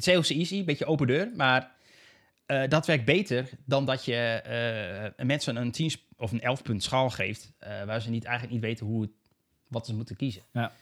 Het 0.00 0.08
is 0.08 0.30
heel 0.30 0.38
easy, 0.38 0.58
een 0.58 0.64
beetje 0.64 0.86
open 0.86 1.06
deur, 1.06 1.30
maar 1.36 1.76
uh, 2.46 2.68
dat 2.68 2.86
werkt 2.86 3.04
beter 3.04 3.48
dan 3.64 3.86
dat 3.86 4.04
je 4.04 4.42
uh, 5.18 5.26
mensen 5.26 5.56
een 5.56 5.70
10 5.70 5.92
of 6.16 6.32
een 6.32 6.40
11 6.40 6.62
punt 6.62 6.82
schaal 6.82 7.10
geeft, 7.10 7.52
uh, 7.62 7.84
waar 7.84 8.00
ze 8.00 8.10
niet, 8.10 8.24
eigenlijk 8.24 8.54
niet 8.54 8.64
weten 8.64 8.86
hoe 8.86 9.02
het, 9.02 9.10
wat 9.68 9.86
ze 9.86 9.94
moeten 9.94 10.16
kiezen. 10.16 10.42
Ja. 10.52 10.72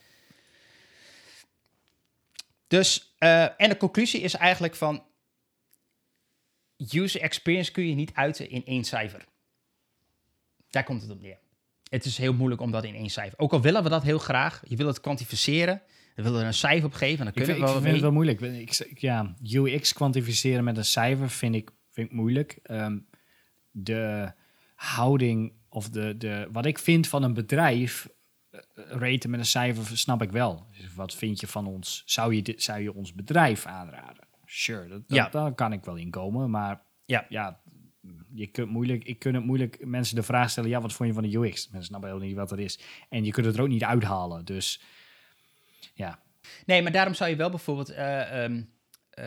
Dus, 2.67 3.15
en 3.57 3.69
de 3.69 3.77
conclusie 3.77 4.21
is 4.21 4.35
eigenlijk 4.35 4.75
van, 4.75 5.05
user 6.77 7.21
experience 7.21 7.73
kun 7.73 7.89
je 7.89 7.95
niet 7.95 8.15
uiten 8.15 8.51
in 8.51 8.65
één 8.67 8.85
cijfer. 8.85 9.25
Daar 10.71 10.85
komt 10.85 11.03
het 11.03 11.11
op 11.11 11.21
neer. 11.21 11.39
Het 11.89 12.05
is 12.05 12.19
heel 12.19 12.35
moeilijk 12.35 12.61
om 12.61 12.71
dat 12.71 12.85
in 12.85 12.95
één 12.95 13.11
cijfer. 13.11 13.39
Ook 13.39 13.53
al 13.53 13.61
willen 13.61 13.83
we 13.83 13.89
dat 13.89 14.03
heel 14.03 14.19
graag, 14.19 14.63
je 14.67 14.77
wil 14.77 14.87
het 14.87 15.01
kwantificeren, 15.01 15.83
we 16.19 16.25
willen 16.25 16.41
er 16.41 16.47
een 16.47 16.55
cijfer 16.55 16.87
op 16.87 16.93
geven. 16.93 17.25
Dan 17.25 17.35
kunnen 17.35 17.57
ik, 17.57 17.63
we 17.63 17.69
ik 17.69 17.73
vind 17.73 17.93
het 17.93 18.01
wel 18.01 18.13
moeilijk. 18.13 18.41
Ik, 18.41 18.99
ja, 18.99 19.35
UX 19.43 19.93
kwantificeren 19.93 20.65
met 20.65 20.77
een 20.77 20.85
cijfer 20.85 21.31
vind 21.31 21.55
ik, 21.55 21.71
vind 21.91 22.11
ik 22.11 22.17
moeilijk. 22.17 22.59
Um, 22.71 23.07
de 23.71 24.33
houding 24.75 25.53
of 25.69 25.91
de, 25.91 26.17
de, 26.17 26.49
wat 26.53 26.67
ik 26.67 26.79
vind 26.79 27.09
van 27.09 27.23
een 27.23 27.35
bedrijf, 27.35 28.09
uh, 28.51 28.61
raten 28.75 29.31
met 29.31 29.41
een 29.41 29.47
cijfer, 29.47 29.99
snap 29.99 30.23
ik 30.23 30.31
wel. 30.31 30.67
Dus 30.77 30.95
wat 30.95 31.15
vind 31.15 31.41
je 31.41 31.47
van 31.47 31.67
ons? 31.67 32.03
Zou 32.07 32.35
je, 32.35 32.43
dit, 32.43 32.63
zou 32.63 32.81
je 32.81 32.95
ons 32.95 33.15
bedrijf 33.15 33.67
aanraden? 33.67 34.27
Sure, 34.45 34.89
dat, 34.89 35.03
ja. 35.07 35.23
dat, 35.23 35.33
daar 35.33 35.55
kan 35.55 35.73
ik 35.73 35.85
wel 35.85 35.97
inkomen. 35.97 36.51
Maar 36.51 36.83
ja, 37.05 37.27
ja 37.29 37.61
je 38.35 38.47
kunt 38.47 38.71
moeilijk, 38.71 39.05
ik 39.05 39.19
kun 39.19 39.35
het 39.35 39.45
moeilijk 39.45 39.87
mensen 39.87 40.17
de 40.17 40.23
vraag 40.23 40.51
stellen: 40.51 40.71
ja, 40.71 40.81
wat 40.81 40.93
vond 40.93 41.09
je 41.09 41.15
van 41.15 41.31
de 41.31 41.37
UX? 41.37 41.69
Mensen 41.69 41.89
snappen 41.89 42.09
helemaal 42.09 42.29
niet 42.29 42.39
wat 42.39 42.49
dat 42.49 42.59
is. 42.59 42.81
En 43.09 43.25
je 43.25 43.31
kunt 43.31 43.47
het 43.47 43.57
er 43.57 43.63
ook 43.63 43.69
niet 43.69 43.85
uithalen. 43.85 44.45
Dus 44.45 44.81
ja. 45.95 46.19
Nee, 46.67 46.83
maar 46.83 46.93
daarom 46.93 47.15
zou 47.15 47.31
je 47.31 47.37
wel 47.37 47.51
bijvoorbeeld. 47.51 47.91
Uh, 47.91 48.43
um, 48.43 48.73
uh, 49.19 49.25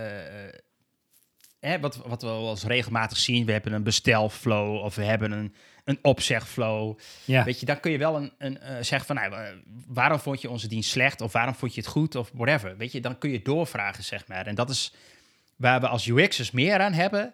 hè, 1.60 1.80
wat, 1.80 1.96
wat 1.96 2.22
we 2.22 2.28
als 2.28 2.64
regelmatig 2.64 3.18
zien, 3.18 3.46
we 3.46 3.52
hebben 3.52 3.74
een 3.74 3.84
bestelflow 3.84 4.84
of 4.84 4.96
we 4.96 5.04
hebben 5.04 5.32
een, 5.32 5.56
een 5.84 6.00
opzegflow. 6.02 7.00
Ja. 7.26 7.44
Weet 7.44 7.60
je, 7.60 7.66
dan 7.66 7.80
kun 7.80 7.92
je 7.92 7.98
wel 7.98 8.16
een, 8.16 8.34
een 8.38 8.58
uh, 8.62 8.70
zeggen 8.70 9.06
van, 9.06 9.16
nou, 9.16 9.62
waarom 9.88 10.20
vond 10.20 10.42
je 10.42 10.50
onze 10.50 10.68
dienst 10.68 10.90
slecht 10.90 11.22
of 11.22 11.32
waarom 11.32 11.56
vond 11.56 11.76
je 11.76 11.82
het 11.82 11.90
goed 11.90 12.16
of 12.16 12.32
whatever. 12.34 12.78
Weet 12.78 12.92
je, 12.92 13.02
dan 13.02 13.18
kun 13.18 13.32
je 13.32 13.42
doorvragen, 13.42 14.04
zeg 14.04 14.28
maar. 14.28 14.48
En 14.48 14.56
dat 14.56 14.70
is 14.70 14.94
waar 15.56 15.80
we 15.80 15.88
als 15.88 16.08
UX'ers 16.08 16.52
meer 16.52 16.80
aan 16.80 16.94
hebben 16.94 17.34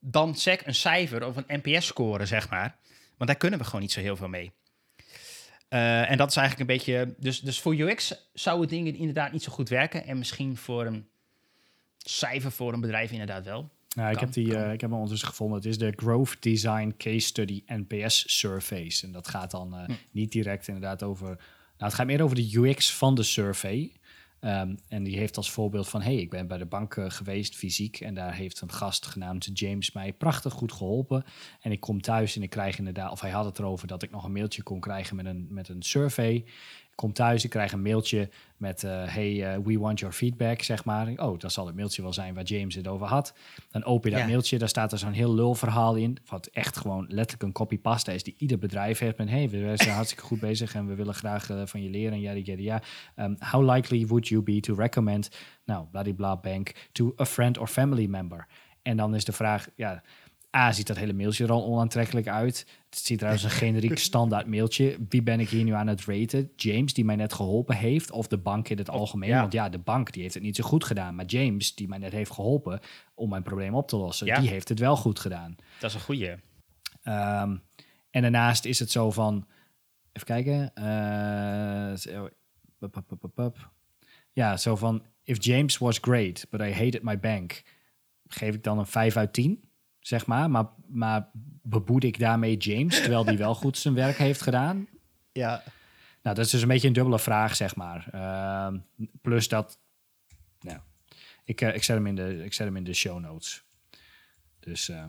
dan 0.00 0.34
zeg 0.34 0.66
een 0.66 0.74
cijfer 0.74 1.26
of 1.26 1.36
een 1.36 1.60
NPS-score, 1.62 2.26
zeg 2.26 2.50
maar. 2.50 2.76
Want 3.16 3.30
daar 3.30 3.38
kunnen 3.38 3.58
we 3.58 3.64
gewoon 3.64 3.80
niet 3.80 3.92
zo 3.92 4.00
heel 4.00 4.16
veel 4.16 4.28
mee. 4.28 4.52
Uh, 5.68 6.10
en 6.10 6.16
dat 6.16 6.30
is 6.30 6.36
eigenlijk 6.36 6.70
een 6.70 6.76
beetje. 6.76 7.14
Dus, 7.18 7.40
dus 7.40 7.60
voor 7.60 7.74
UX 7.76 8.28
zou 8.32 8.60
het 8.60 8.70
ding 8.70 8.98
inderdaad 8.98 9.32
niet 9.32 9.42
zo 9.42 9.52
goed 9.52 9.68
werken. 9.68 10.06
En 10.06 10.18
misschien 10.18 10.56
voor 10.56 10.86
een 10.86 11.06
cijfer 11.98 12.52
voor 12.52 12.72
een 12.72 12.80
bedrijf 12.80 13.10
inderdaad 13.10 13.44
wel. 13.44 13.70
Ja, 13.88 14.10
ik, 14.10 14.20
heb 14.20 14.32
die, 14.32 14.46
uh, 14.46 14.72
ik 14.72 14.80
heb 14.80 14.80
hem 14.80 14.92
ondertussen 14.92 15.28
gevonden. 15.28 15.56
Het 15.56 15.66
is 15.66 15.78
de 15.78 15.92
Growth 15.96 16.36
Design 16.40 16.94
Case 16.98 17.26
Study 17.26 17.62
NPS 17.66 18.38
Surveys. 18.38 19.02
En 19.02 19.12
dat 19.12 19.28
gaat 19.28 19.50
dan 19.50 19.74
uh, 19.74 19.84
hm. 19.84 19.92
niet 20.10 20.32
direct 20.32 20.68
inderdaad 20.68 21.02
over. 21.02 21.26
Nou, 21.26 21.38
het 21.76 21.94
gaat 21.94 22.06
meer 22.06 22.22
over 22.22 22.36
de 22.36 22.58
UX 22.58 22.94
van 22.94 23.14
de 23.14 23.22
survey. 23.22 23.92
Ehm, 24.46 24.74
en 24.88 25.02
die 25.02 25.16
heeft 25.16 25.36
als 25.36 25.50
voorbeeld 25.50 25.88
van: 25.88 26.02
hey, 26.02 26.16
ik 26.16 26.30
ben 26.30 26.46
bij 26.46 26.58
de 26.58 26.66
bank 26.66 26.96
uh, 26.96 27.10
geweest, 27.10 27.56
fysiek. 27.56 28.00
En 28.00 28.14
daar 28.14 28.34
heeft 28.34 28.60
een 28.60 28.72
gast 28.72 29.06
genaamd 29.06 29.50
James 29.52 29.92
mij 29.92 30.12
prachtig 30.12 30.52
goed 30.52 30.72
geholpen. 30.72 31.24
En 31.60 31.72
ik 31.72 31.80
kom 31.80 32.00
thuis 32.00 32.36
en 32.36 32.42
ik 32.42 32.50
krijg 32.50 32.78
inderdaad, 32.78 33.10
of 33.10 33.20
hij 33.20 33.30
had 33.30 33.44
het 33.44 33.58
erover 33.58 33.86
dat 33.86 34.02
ik 34.02 34.10
nog 34.10 34.24
een 34.24 34.32
mailtje 34.32 34.62
kon 34.62 34.80
krijgen 34.80 35.16
met 35.16 35.26
een, 35.26 35.46
met 35.50 35.68
een 35.68 35.82
survey 35.82 36.44
kom 36.96 37.12
thuis, 37.12 37.44
ik 37.44 37.50
krijg 37.50 37.72
een 37.72 37.82
mailtje 37.82 38.28
met 38.56 38.82
uh, 38.82 39.04
hey, 39.04 39.56
uh, 39.56 39.64
we 39.64 39.78
want 39.78 39.98
your 39.98 40.14
feedback, 40.14 40.62
zeg 40.62 40.84
maar. 40.84 41.12
Oh, 41.16 41.38
dat 41.38 41.52
zal 41.52 41.66
het 41.66 41.76
mailtje 41.76 42.02
wel 42.02 42.12
zijn 42.12 42.34
waar 42.34 42.44
James 42.44 42.74
het 42.74 42.88
over 42.88 43.06
had. 43.06 43.34
Dan 43.70 43.84
open 43.84 44.10
je 44.10 44.16
dat 44.16 44.26
mailtje, 44.26 44.58
daar 44.58 44.68
staat 44.68 44.92
er 44.92 44.98
zo'n 44.98 45.12
heel 45.12 45.34
lulverhaal 45.34 45.94
in, 45.94 46.18
wat 46.28 46.46
echt 46.46 46.76
gewoon 46.76 47.04
letterlijk 47.08 47.42
een 47.42 47.52
copy-pasta 47.52 48.12
is 48.12 48.22
die 48.22 48.34
ieder 48.38 48.58
bedrijf 48.58 48.98
heeft. 48.98 49.18
Met 49.18 49.28
hey, 49.28 49.48
we 49.48 49.72
zijn 49.74 49.94
hartstikke 50.00 50.24
goed 50.24 50.40
bezig 50.40 50.74
en 50.74 50.86
we 50.86 50.94
willen 50.94 51.14
graag 51.14 51.50
uh, 51.50 51.62
van 51.64 51.82
je 51.82 51.90
leren, 51.90 52.20
ja, 52.20 52.32
ja, 52.32 52.54
ja. 52.56 52.82
Um, 53.16 53.36
how 53.38 53.74
likely 53.74 54.06
would 54.06 54.28
you 54.28 54.42
be 54.42 54.60
to 54.60 54.74
recommend, 54.74 55.30
nou, 55.64 55.86
bladibla 55.90 56.36
bank, 56.36 56.88
to 56.92 57.14
a 57.20 57.24
friend 57.24 57.58
or 57.58 57.66
family 57.66 58.06
member? 58.06 58.46
En 58.82 58.96
dan 58.96 59.14
is 59.14 59.24
de 59.24 59.32
vraag, 59.32 59.68
ja 59.74 60.02
A, 60.56 60.72
ziet 60.72 60.86
dat 60.86 60.96
hele 60.96 61.12
mailtje 61.12 61.44
er 61.44 61.50
al 61.50 61.64
onaantrekkelijk 61.64 62.28
uit. 62.28 62.66
Het 62.90 62.98
ziet 62.98 63.20
eruit 63.20 63.34
als 63.34 63.44
een 63.44 63.58
generiek 63.58 63.98
standaard 64.08 64.46
mailtje. 64.46 64.96
Wie 65.08 65.22
ben 65.22 65.40
ik 65.40 65.48
hier 65.48 65.64
nu 65.64 65.72
aan 65.72 65.86
het 65.86 66.04
raten? 66.04 66.50
James, 66.56 66.94
die 66.94 67.04
mij 67.04 67.16
net 67.16 67.32
geholpen 67.32 67.76
heeft, 67.76 68.10
of 68.10 68.26
de 68.26 68.38
bank 68.38 68.68
in 68.68 68.78
het 68.78 68.90
algemeen? 68.90 69.34
Want 69.34 69.52
ja, 69.52 69.68
de 69.68 69.78
bank 69.78 70.12
die 70.12 70.22
heeft 70.22 70.34
het 70.34 70.42
niet 70.42 70.56
zo 70.56 70.64
goed 70.64 70.84
gedaan. 70.84 71.14
Maar 71.14 71.24
James, 71.24 71.74
die 71.74 71.88
mij 71.88 71.98
net 71.98 72.12
heeft 72.12 72.30
geholpen 72.30 72.80
om 73.14 73.28
mijn 73.28 73.42
probleem 73.42 73.74
op 73.74 73.88
te 73.88 73.96
lossen, 73.96 74.26
die 74.40 74.48
heeft 74.48 74.68
het 74.68 74.78
wel 74.78 74.96
goed 74.96 75.20
gedaan. 75.20 75.56
Dat 75.80 75.90
is 75.90 75.96
een 75.96 76.02
goeie. 76.02 76.30
Um, 77.04 77.62
en 78.10 78.22
daarnaast 78.22 78.64
is 78.64 78.78
het 78.78 78.90
zo 78.90 79.10
van... 79.10 79.46
Even 80.12 80.26
kijken. 80.26 80.72
Uh, 80.78 80.84
ja, 84.32 84.56
zo 84.56 84.76
van... 84.76 85.04
If 85.22 85.44
James 85.44 85.78
was 85.78 85.98
great, 85.98 86.46
but 86.50 86.60
I 86.60 86.72
hated 86.72 87.02
my 87.02 87.18
bank... 87.18 87.62
geef 88.26 88.54
ik 88.54 88.62
dan 88.62 88.78
een 88.78 88.86
5 88.86 89.16
uit 89.16 89.32
10? 89.32 89.65
Zeg 90.06 90.26
maar. 90.26 90.50
Maar, 90.50 90.66
maar 90.88 91.28
beboed 91.62 92.04
ik 92.04 92.18
daarmee 92.18 92.56
James, 92.56 93.00
terwijl 93.00 93.24
die 93.24 93.38
wel 93.38 93.54
goed 93.54 93.78
zijn 93.78 93.94
werk 93.94 94.16
heeft 94.16 94.42
gedaan? 94.42 94.88
Ja. 95.32 95.62
Nou, 96.22 96.36
dat 96.36 96.44
is 96.44 96.50
dus 96.50 96.62
een 96.62 96.68
beetje 96.68 96.86
een 96.86 96.92
dubbele 96.92 97.18
vraag, 97.18 97.56
zeg 97.56 97.76
maar. 97.76 98.08
Uh, 98.14 98.80
plus 99.22 99.48
dat, 99.48 99.78
nou, 100.60 100.78
ik, 101.44 101.60
uh, 101.60 101.74
ik, 101.74 101.82
zet 101.82 101.96
hem 101.96 102.06
in 102.06 102.14
de, 102.14 102.44
ik 102.44 102.52
zet 102.52 102.66
hem 102.66 102.76
in 102.76 102.84
de 102.84 102.94
show 102.94 103.20
notes. 103.20 103.64
Dus... 104.60 104.88
Uh, 104.88 105.04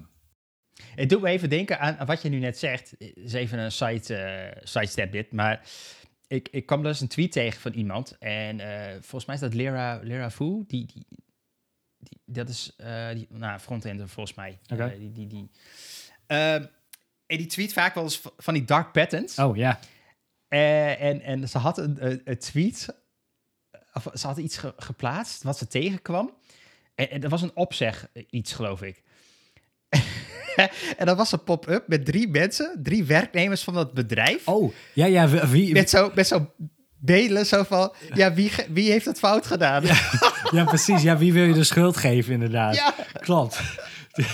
het 0.96 1.10
doet 1.10 1.22
me 1.22 1.30
even 1.30 1.50
denken 1.50 1.80
aan 1.80 2.06
wat 2.06 2.22
je 2.22 2.30
nu 2.30 2.40
net 2.40 2.58
zegt. 2.58 2.96
is 3.00 3.34
even 3.34 3.60
een 3.60 3.72
side, 3.72 4.52
uh, 4.56 4.62
sidestep 4.64 5.12
dit, 5.12 5.32
maar 5.32 5.70
ik, 6.28 6.48
ik 6.52 6.66
kwam 6.66 6.84
dus 6.84 7.02
een 7.02 7.08
tweet 7.08 7.32
tegen 7.32 7.62
van 7.62 7.74
iemand. 7.74 8.18
En 8.18 8.60
volgens 8.92 9.26
mij 9.26 9.36
is 9.36 9.42
dat 9.42 9.54
Lera, 9.54 10.00
Lera 10.04 10.30
Fu, 10.30 10.64
die, 10.68 10.86
die, 10.86 11.06
die, 12.00 12.20
dat 12.26 12.50
is 12.50 12.76
uh, 12.82 13.10
die, 13.14 13.28
nou, 13.30 13.60
frontender 13.60 14.10
volgens 14.10 14.36
mij. 14.36 14.60
Okay. 14.74 14.94
Uh, 14.94 15.00
die, 15.00 15.12
die, 15.12 15.28
die. 15.28 15.50
Uh, 16.28 16.54
en 16.54 17.38
die 17.38 17.46
tweet 17.46 17.74
vaak 17.74 17.94
wel 17.94 18.04
eens 18.04 18.22
van 18.38 18.54
die 18.54 18.66
dark 18.66 18.92
patterns. 18.92 19.40
Oh 19.40 19.56
ja. 19.56 19.80
Uh, 20.50 21.02
en, 21.02 21.22
en 21.22 21.50
ze 21.50 21.58
had 21.58 21.78
een, 21.78 22.22
tweet, 22.40 22.96
of 23.94 24.08
ze 24.14 24.28
had 24.28 24.38
iets 24.38 24.58
ge, 24.58 24.74
geplaatst 24.78 25.44
wat 25.44 25.58
ze 25.58 25.68
tegenkwam. 25.68 26.34
En, 26.96 27.10
en 27.10 27.24
er 27.24 27.30
was 27.30 27.42
een 27.42 27.56
opzeg, 27.56 28.10
iets 28.30 28.54
geloof 28.54 28.82
ik. 28.82 29.04
en 30.98 31.06
dat 31.06 31.18
was 31.18 31.32
een 31.32 31.44
pop-up 31.44 31.88
met 31.88 32.06
drie 32.06 32.28
mensen, 32.28 32.80
drie 32.84 33.04
werknemers 33.04 33.64
van 33.64 33.74
dat 33.74 33.94
bedrijf. 33.94 34.48
Oh, 34.48 34.74
ja, 34.94 35.06
ja. 35.06 35.28
Wie, 35.28 35.42
wie... 35.42 35.74
Met 35.74 35.90
zo'n 35.90 36.12
met 36.16 36.28
zo 36.28 36.54
bedelen, 37.08 37.46
zo 37.46 37.64
van, 37.64 37.94
ja, 38.14 38.34
wie, 38.34 38.52
wie 38.70 38.92
heeft 38.92 39.06
het 39.06 39.20
fout 39.20 39.46
gedaan? 39.46 39.84
Ja, 40.52 40.64
precies. 40.64 41.02
Ja, 41.02 41.18
wie 41.18 41.34
wil 41.34 41.44
je 41.44 41.54
de 41.54 41.64
schuld 41.64 41.98
geven, 41.98 42.34
inderdaad. 42.34 42.76
Ja. 42.76 42.94
Klopt. 43.20 43.60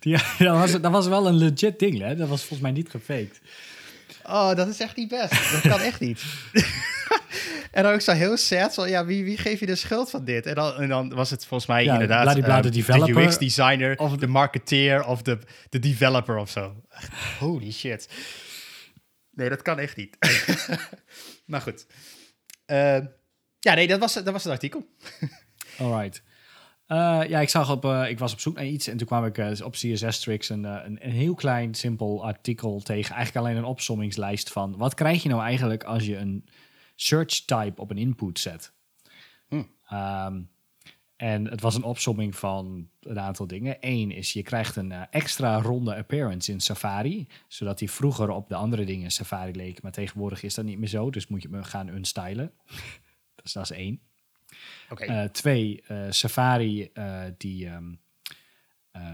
Ja, 0.00 0.20
dat, 0.38 0.56
was, 0.56 0.80
dat 0.80 0.92
was 0.92 1.06
wel 1.06 1.26
een 1.26 1.34
legit 1.34 1.78
ding, 1.78 2.00
hè? 2.00 2.16
Dat 2.16 2.28
was 2.28 2.40
volgens 2.40 2.60
mij 2.60 2.70
niet 2.70 2.90
gefaked. 2.90 3.40
Oh, 4.26 4.54
dat 4.54 4.68
is 4.68 4.80
echt 4.80 4.96
niet 4.96 5.08
best. 5.08 5.52
Dat 5.52 5.60
kan 5.60 5.80
echt 5.80 6.00
niet. 6.00 6.22
en 7.72 7.82
dan 7.82 7.92
ook 7.92 8.00
zo 8.00 8.12
heel 8.12 8.36
sad, 8.36 8.74
zo, 8.74 8.86
ja, 8.86 9.04
wie, 9.04 9.24
wie 9.24 9.36
geeft 9.36 9.60
je 9.60 9.66
de 9.66 9.74
schuld 9.74 10.10
van 10.10 10.24
dit? 10.24 10.46
En 10.46 10.54
dan, 10.54 10.74
en 10.74 10.88
dan 10.88 11.14
was 11.14 11.30
het 11.30 11.46
volgens 11.46 11.68
mij 11.68 11.84
ja, 11.84 11.92
inderdaad 11.92 12.36
uh, 12.36 12.62
de, 12.62 12.70
developer, 12.70 13.14
de 13.14 13.22
UX-designer, 13.22 13.98
of 13.98 14.16
de 14.16 14.26
marketeer 14.26 15.04
of 15.04 15.22
de, 15.22 15.38
de 15.68 15.78
developer 15.78 16.36
of 16.36 16.50
zo. 16.50 16.74
Holy 17.38 17.72
shit. 17.72 18.08
Nee, 19.34 19.48
dat 19.48 19.62
kan 19.62 19.78
echt 19.78 19.96
niet. 19.96 20.16
maar 21.46 21.60
goed. 21.60 21.86
Uh, 22.66 22.98
ja, 23.58 23.74
nee, 23.74 23.86
dat 23.86 24.00
was, 24.00 24.14
dat 24.14 24.30
was 24.30 24.44
het 24.44 24.52
artikel. 24.52 24.86
Alright. 25.78 26.22
Uh, 26.88 27.22
ja, 27.28 27.40
ik 27.40 27.48
zag 27.48 27.70
op, 27.70 27.84
uh, 27.84 28.08
ik 28.08 28.18
was 28.18 28.32
op 28.32 28.40
zoek 28.40 28.54
naar 28.54 28.66
iets 28.66 28.86
en 28.86 28.96
toen 28.96 29.06
kwam 29.06 29.24
ik 29.24 29.38
uh, 29.38 29.50
op 29.64 29.72
CSS 29.72 30.20
Tricks 30.20 30.48
een, 30.48 30.64
een, 30.64 31.04
een, 31.04 31.10
heel 31.10 31.34
klein, 31.34 31.74
simpel 31.74 32.24
artikel 32.24 32.80
tegen. 32.80 33.14
Eigenlijk 33.14 33.46
alleen 33.46 33.56
een 33.58 33.68
opsommingslijst 33.68 34.50
van 34.50 34.76
wat 34.76 34.94
krijg 34.94 35.22
je 35.22 35.28
nou 35.28 35.42
eigenlijk 35.42 35.84
als 35.84 36.06
je 36.06 36.16
een 36.16 36.48
search 36.94 37.44
type 37.44 37.80
op 37.80 37.90
een 37.90 37.98
input 37.98 38.38
zet. 38.38 38.72
Hm. 39.48 39.62
Um, 39.92 40.50
en 41.16 41.50
het 41.50 41.60
was 41.60 41.74
een 41.74 41.82
opsomming 41.82 42.36
van 42.36 42.88
een 43.00 43.20
aantal 43.20 43.46
dingen. 43.46 43.76
Eén 43.80 44.10
is, 44.10 44.32
je 44.32 44.42
krijgt 44.42 44.76
een 44.76 44.92
extra 44.92 45.60
ronde 45.60 45.96
appearance 45.96 46.52
in 46.52 46.60
Safari. 46.60 47.26
Zodat 47.48 47.78
die 47.78 47.90
vroeger 47.90 48.30
op 48.30 48.48
de 48.48 48.54
andere 48.54 48.84
dingen 48.84 49.10
Safari 49.10 49.52
leek. 49.52 49.82
Maar 49.82 49.92
tegenwoordig 49.92 50.42
is 50.42 50.54
dat 50.54 50.64
niet 50.64 50.78
meer 50.78 50.88
zo. 50.88 51.10
Dus 51.10 51.26
moet 51.26 51.42
je 51.42 51.48
me 51.48 51.64
gaan 51.64 51.88
unstylen. 51.88 52.52
dus 53.42 53.52
dat 53.52 53.62
is 53.62 53.70
één. 53.70 54.00
Okay. 54.90 55.24
Uh, 55.24 55.30
twee, 55.30 55.84
uh, 55.88 56.06
Safari 56.10 56.90
uh, 56.94 57.22
die 57.38 57.68
um, 57.68 58.00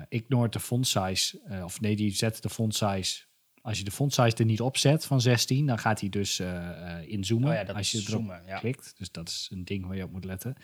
ignoreert 0.09 0.53
de 0.53 0.61
font 0.61 0.87
size, 0.87 1.41
of 1.65 1.81
nee, 1.81 1.97
die 1.97 2.11
zet 2.11 2.43
de 2.43 2.51
font 2.51 2.75
size. 2.75 3.23
Als 3.63 3.79
je 3.79 3.85
de 3.85 3.91
font 3.91 4.15
size 4.15 4.37
er 4.37 4.45
niet 4.45 4.61
op 4.61 4.77
zet 4.77 5.07
van 5.07 5.21
16, 5.21 5.67
dan 5.67 5.79
gaat 5.79 6.01
hij 6.01 6.09
dus 6.09 6.43
inzoomen. 7.07 7.49
Oh 7.49 7.67
ja, 7.67 7.73
als 7.73 7.91
je 7.91 7.99
erop 7.99 8.11
zoomen, 8.11 8.43
ja. 8.47 8.59
klikt. 8.59 8.95
Dus 8.99 9.11
dat 9.11 9.29
is 9.29 9.49
een 9.53 9.65
ding 9.65 9.87
waar 9.87 9.97
je 9.97 10.05
op 10.05 10.13
moet 10.13 10.25
letten. 10.25 10.57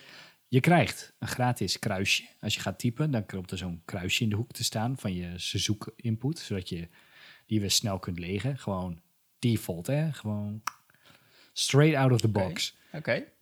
Je 0.49 0.61
krijgt 0.61 1.15
een 1.19 1.29
gratis 1.29 1.79
kruisje. 1.79 2.29
Als 2.41 2.55
je 2.55 2.61
gaat 2.61 2.79
typen, 2.79 3.11
dan 3.11 3.27
komt 3.27 3.51
er 3.51 3.59
zo'n 3.59 3.83
kruisje 3.85 4.23
in 4.23 4.29
de 4.29 4.37
hoek 4.37 4.53
te 4.53 4.65
staan 4.65 4.99
van 4.99 5.15
je 5.15 5.33
zoek 5.37 5.93
input, 5.97 6.39
zodat 6.39 6.69
je 6.69 6.89
die 7.47 7.61
weer 7.61 7.71
snel 7.71 7.99
kunt 7.99 8.19
legen. 8.19 8.59
Gewoon 8.59 9.01
default, 9.39 9.87
hè? 9.87 10.13
Gewoon 10.13 10.63
straight 11.53 11.97
out 11.97 12.13
of 12.13 12.21
the 12.21 12.29
box. 12.29 12.77
Oké. 12.87 12.97
Okay. 12.97 13.35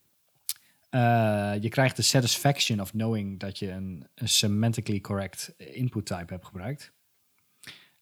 Uh, 0.90 1.62
je 1.62 1.68
krijgt 1.68 1.96
de 1.96 2.02
satisfaction 2.02 2.80
of 2.80 2.90
knowing 2.90 3.40
dat 3.40 3.58
je 3.58 3.70
een, 3.70 4.08
een 4.14 4.28
semantically 4.28 5.00
correct 5.00 5.54
input 5.56 6.06
type 6.06 6.32
hebt 6.32 6.46
gebruikt. 6.46 6.92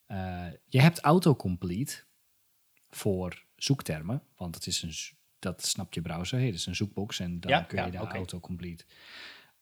Uh, 0.08 0.46
je 0.68 0.80
hebt 0.80 1.00
autocomplete 1.00 2.02
voor 2.90 3.44
zoektermen, 3.56 4.22
want 4.36 4.54
het 4.54 4.66
is 4.66 4.82
een, 4.82 4.94
dat 5.42 5.64
snapt 5.64 5.94
je 5.94 6.02
browser. 6.02 6.38
Hey, 6.38 6.46
dat 6.46 6.58
is 6.58 6.66
een 6.66 6.76
zoekbox 6.76 7.20
en 7.20 7.40
dan 7.40 7.50
ja, 7.50 7.62
kun 7.62 7.78
je 7.78 7.84
ja, 7.84 7.90
de 7.90 8.00
okay. 8.00 8.16
autocomplete. 8.16 8.84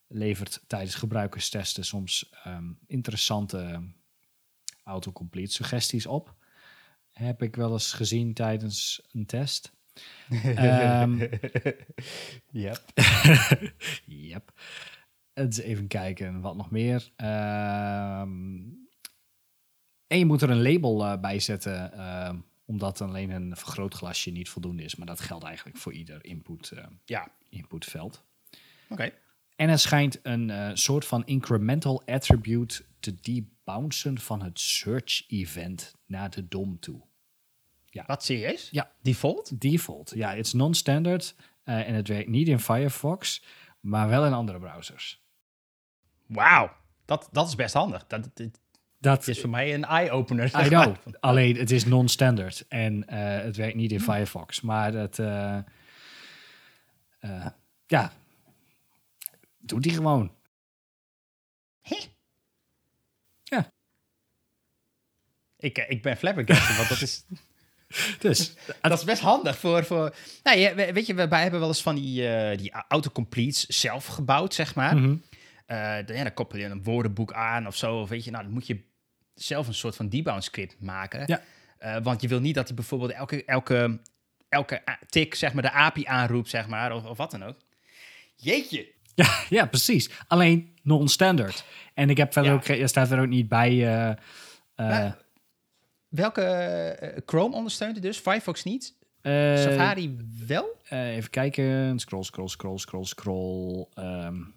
Levert 0.06 0.64
tijdens 0.66 0.94
gebruikerstesten 0.94 1.84
soms 1.84 2.32
um, 2.46 2.78
interessante 2.86 3.82
autocomplete 4.84 5.52
suggesties 5.52 6.06
op. 6.06 6.34
Heb 7.10 7.42
ik 7.42 7.56
wel 7.56 7.72
eens 7.72 7.92
gezien 7.92 8.34
tijdens 8.34 9.02
een 9.12 9.26
test 9.26 9.72
um, 10.30 11.18
yep. 12.64 12.82
yep. 14.06 14.52
Eens 15.32 15.58
even 15.58 15.86
kijken, 15.86 16.40
wat 16.40 16.56
nog 16.56 16.70
meer. 16.70 17.10
Um, 17.16 18.88
en 20.06 20.18
je 20.18 20.26
moet 20.26 20.42
er 20.42 20.50
een 20.50 20.62
label 20.62 21.04
uh, 21.04 21.20
bij 21.20 21.38
zetten, 21.38 21.92
uh, 21.94 22.32
omdat 22.70 23.00
alleen 23.00 23.30
een 23.30 23.56
vergrootglasje 23.56 24.30
niet 24.30 24.48
voldoende 24.48 24.82
is. 24.82 24.96
Maar 24.96 25.06
dat 25.06 25.20
geldt 25.20 25.44
eigenlijk 25.44 25.76
voor 25.76 25.92
ieder 25.92 26.24
input, 26.24 26.70
uh, 26.74 26.84
ja. 27.04 27.32
inputveld. 27.48 28.24
Oké. 28.84 28.92
Okay. 28.92 29.14
En 29.56 29.68
er 29.68 29.78
schijnt 29.78 30.18
een 30.22 30.78
soort 30.78 31.04
van 31.04 31.26
incremental 31.26 32.02
attribute 32.06 32.84
te 33.00 33.14
debouncen 33.20 34.18
van 34.18 34.42
het 34.42 34.60
search 34.60 35.24
event 35.28 35.94
naar 36.06 36.30
de 36.30 36.48
DOM 36.48 36.78
toe. 36.78 37.00
Ja. 37.90 38.04
Wat 38.06 38.24
serieus? 38.24 38.68
Ja. 38.70 38.92
Default? 39.02 39.60
Default. 39.60 40.12
Ja, 40.14 40.34
het 40.34 40.46
is 40.46 40.52
non-standard 40.52 41.34
uh, 41.64 41.88
en 41.88 41.94
het 41.94 42.08
werkt 42.08 42.28
niet 42.28 42.48
in 42.48 42.58
Firefox, 42.58 43.42
maar 43.80 44.08
wel 44.08 44.26
in 44.26 44.32
andere 44.32 44.58
browsers. 44.58 45.22
Wauw, 46.26 46.76
dat, 47.04 47.28
dat 47.32 47.48
is 47.48 47.54
best 47.54 47.74
handig. 47.74 48.06
Dat, 48.06 48.30
dat, 48.34 48.60
Dat 49.00 49.28
is 49.28 49.40
voor 49.40 49.50
mij 49.50 49.74
een 49.74 49.84
eye-opener. 49.84 50.64
I 50.64 50.68
know. 50.68 50.94
Alleen 51.20 51.56
het 51.56 51.70
is 51.70 51.84
non-standard 51.84 52.64
en 52.68 52.94
uh, 52.94 53.18
het 53.18 53.56
werkt 53.56 53.76
niet 53.76 53.92
in 53.92 54.00
Firefox. 54.00 54.60
Maar 54.60 54.92
het, 54.92 55.18
uh, 55.18 55.58
uh, 57.20 57.46
ja, 57.86 58.12
doet 59.58 59.82
die 59.82 59.92
gewoon. 59.92 60.32
Hé? 61.80 61.98
Ja. 63.42 63.72
Ik, 65.56 65.78
ik 65.78 66.02
ben 66.02 66.16
flabbergasted, 66.16 66.76
want 66.76 66.88
dat 66.88 67.00
is... 67.00 67.24
Dus 68.18 68.54
dat 68.80 68.98
is 68.98 69.04
best 69.04 69.22
handig 69.22 69.58
voor. 69.58 69.84
voor 69.84 70.14
nou, 70.42 70.58
ja, 70.58 70.74
weet 70.74 71.06
je, 71.06 71.14
wij 71.14 71.42
hebben 71.42 71.60
wel 71.60 71.68
eens 71.68 71.82
van 71.82 71.94
die, 71.94 72.22
uh, 72.22 72.58
die 72.58 72.72
autocompletes 72.88 73.66
zelf 73.66 74.06
gebouwd, 74.06 74.54
zeg 74.54 74.74
maar. 74.74 74.96
Mm 74.96 75.02
-hmm. 75.02 75.22
uh, 75.66 76.06
dan, 76.06 76.16
ja, 76.16 76.22
dan 76.22 76.34
koppel 76.34 76.58
je 76.58 76.64
een 76.64 76.82
woordenboek 76.82 77.32
aan 77.32 77.66
of 77.66 77.76
zo. 77.76 78.00
Of 78.00 78.08
weet 78.08 78.24
je, 78.24 78.30
nou, 78.30 78.44
dan 78.44 78.52
moet 78.52 78.66
je 78.66 78.89
zelf 79.34 79.66
een 79.66 79.74
soort 79.74 79.96
van 79.96 80.08
debound 80.08 80.44
script 80.44 80.80
maken. 80.80 81.22
Ja. 81.26 81.42
Uh, 81.80 82.02
want 82.02 82.20
je 82.20 82.28
wil 82.28 82.40
niet 82.40 82.54
dat 82.54 82.66
hij 82.66 82.74
bijvoorbeeld 82.74 83.10
elke, 83.10 83.44
elke, 83.44 84.00
elke 84.48 84.82
tik, 85.06 85.34
zeg 85.34 85.52
maar, 85.52 85.62
de 85.62 85.72
API 85.72 86.04
aanroept, 86.06 86.48
zeg 86.48 86.68
maar, 86.68 86.92
of, 86.92 87.04
of 87.04 87.16
wat 87.16 87.30
dan 87.30 87.44
ook. 87.44 87.56
Jeetje. 88.36 88.88
Ja, 89.14 89.44
ja, 89.48 89.66
precies. 89.66 90.10
Alleen 90.26 90.76
non-standard. 90.82 91.64
En 91.94 92.10
ik 92.10 92.16
heb 92.16 92.32
verder 92.32 92.52
ja. 92.52 92.56
ook, 92.56 92.64
er 92.64 92.88
staat 92.88 93.10
er 93.10 93.20
ook 93.20 93.26
niet 93.26 93.48
bij. 93.48 93.72
Uh, 94.76 95.12
welke 96.08 97.22
Chrome 97.26 97.54
ondersteunt 97.54 97.94
het 97.94 98.02
dus? 98.02 98.18
Firefox 98.18 98.64
niet? 98.64 98.94
Safari 99.22 100.16
wel? 100.46 100.76
even 100.88 101.30
kijken. 101.30 101.98
Scroll, 101.98 102.22
scroll, 102.22 102.48
scroll, 102.48 102.78
scroll, 102.78 103.04
scroll. 103.04 103.86
Um, 103.98 104.54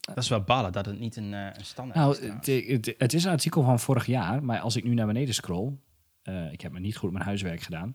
dat 0.00 0.16
is 0.16 0.28
wel 0.28 0.42
ballen 0.42 0.72
dat 0.72 0.86
het 0.86 0.98
niet 0.98 1.16
een, 1.16 1.32
uh, 1.32 1.44
een 1.44 1.64
standaard 1.64 1.98
nou, 1.98 2.18
is. 2.18 2.66
Het, 2.66 2.94
het, 2.98 3.12
is 3.12 3.24
een 3.24 3.30
artikel 3.30 3.62
van 3.62 3.80
vorig 3.80 4.06
jaar, 4.06 4.44
maar 4.44 4.60
als 4.60 4.76
ik 4.76 4.84
nu 4.84 4.94
naar 4.94 5.06
beneden 5.06 5.34
scroll, 5.34 5.72
uh, 6.22 6.52
ik 6.52 6.60
heb 6.60 6.72
me 6.72 6.80
niet 6.80 6.96
goed 6.96 7.12
mijn 7.12 7.24
huiswerk 7.24 7.60
gedaan, 7.60 7.94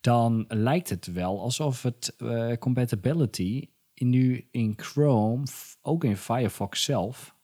dan 0.00 0.44
lijkt 0.48 0.88
het 0.88 1.12
wel 1.12 1.40
alsof 1.40 1.82
het 1.82 2.14
uh, 2.18 2.52
compatibility 2.56 3.68
in 3.94 4.10
nu 4.10 4.48
in 4.50 4.72
Chrome, 4.76 5.46
ook 5.82 6.04
in 6.04 6.16
Firefox 6.16 6.84
zelf, 6.84 7.34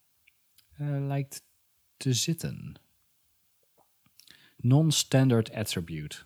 lijkt 1.07 1.43
te 1.97 2.12
zitten. 2.12 2.74
Non-standard 4.57 5.53
attribute. 5.53 6.16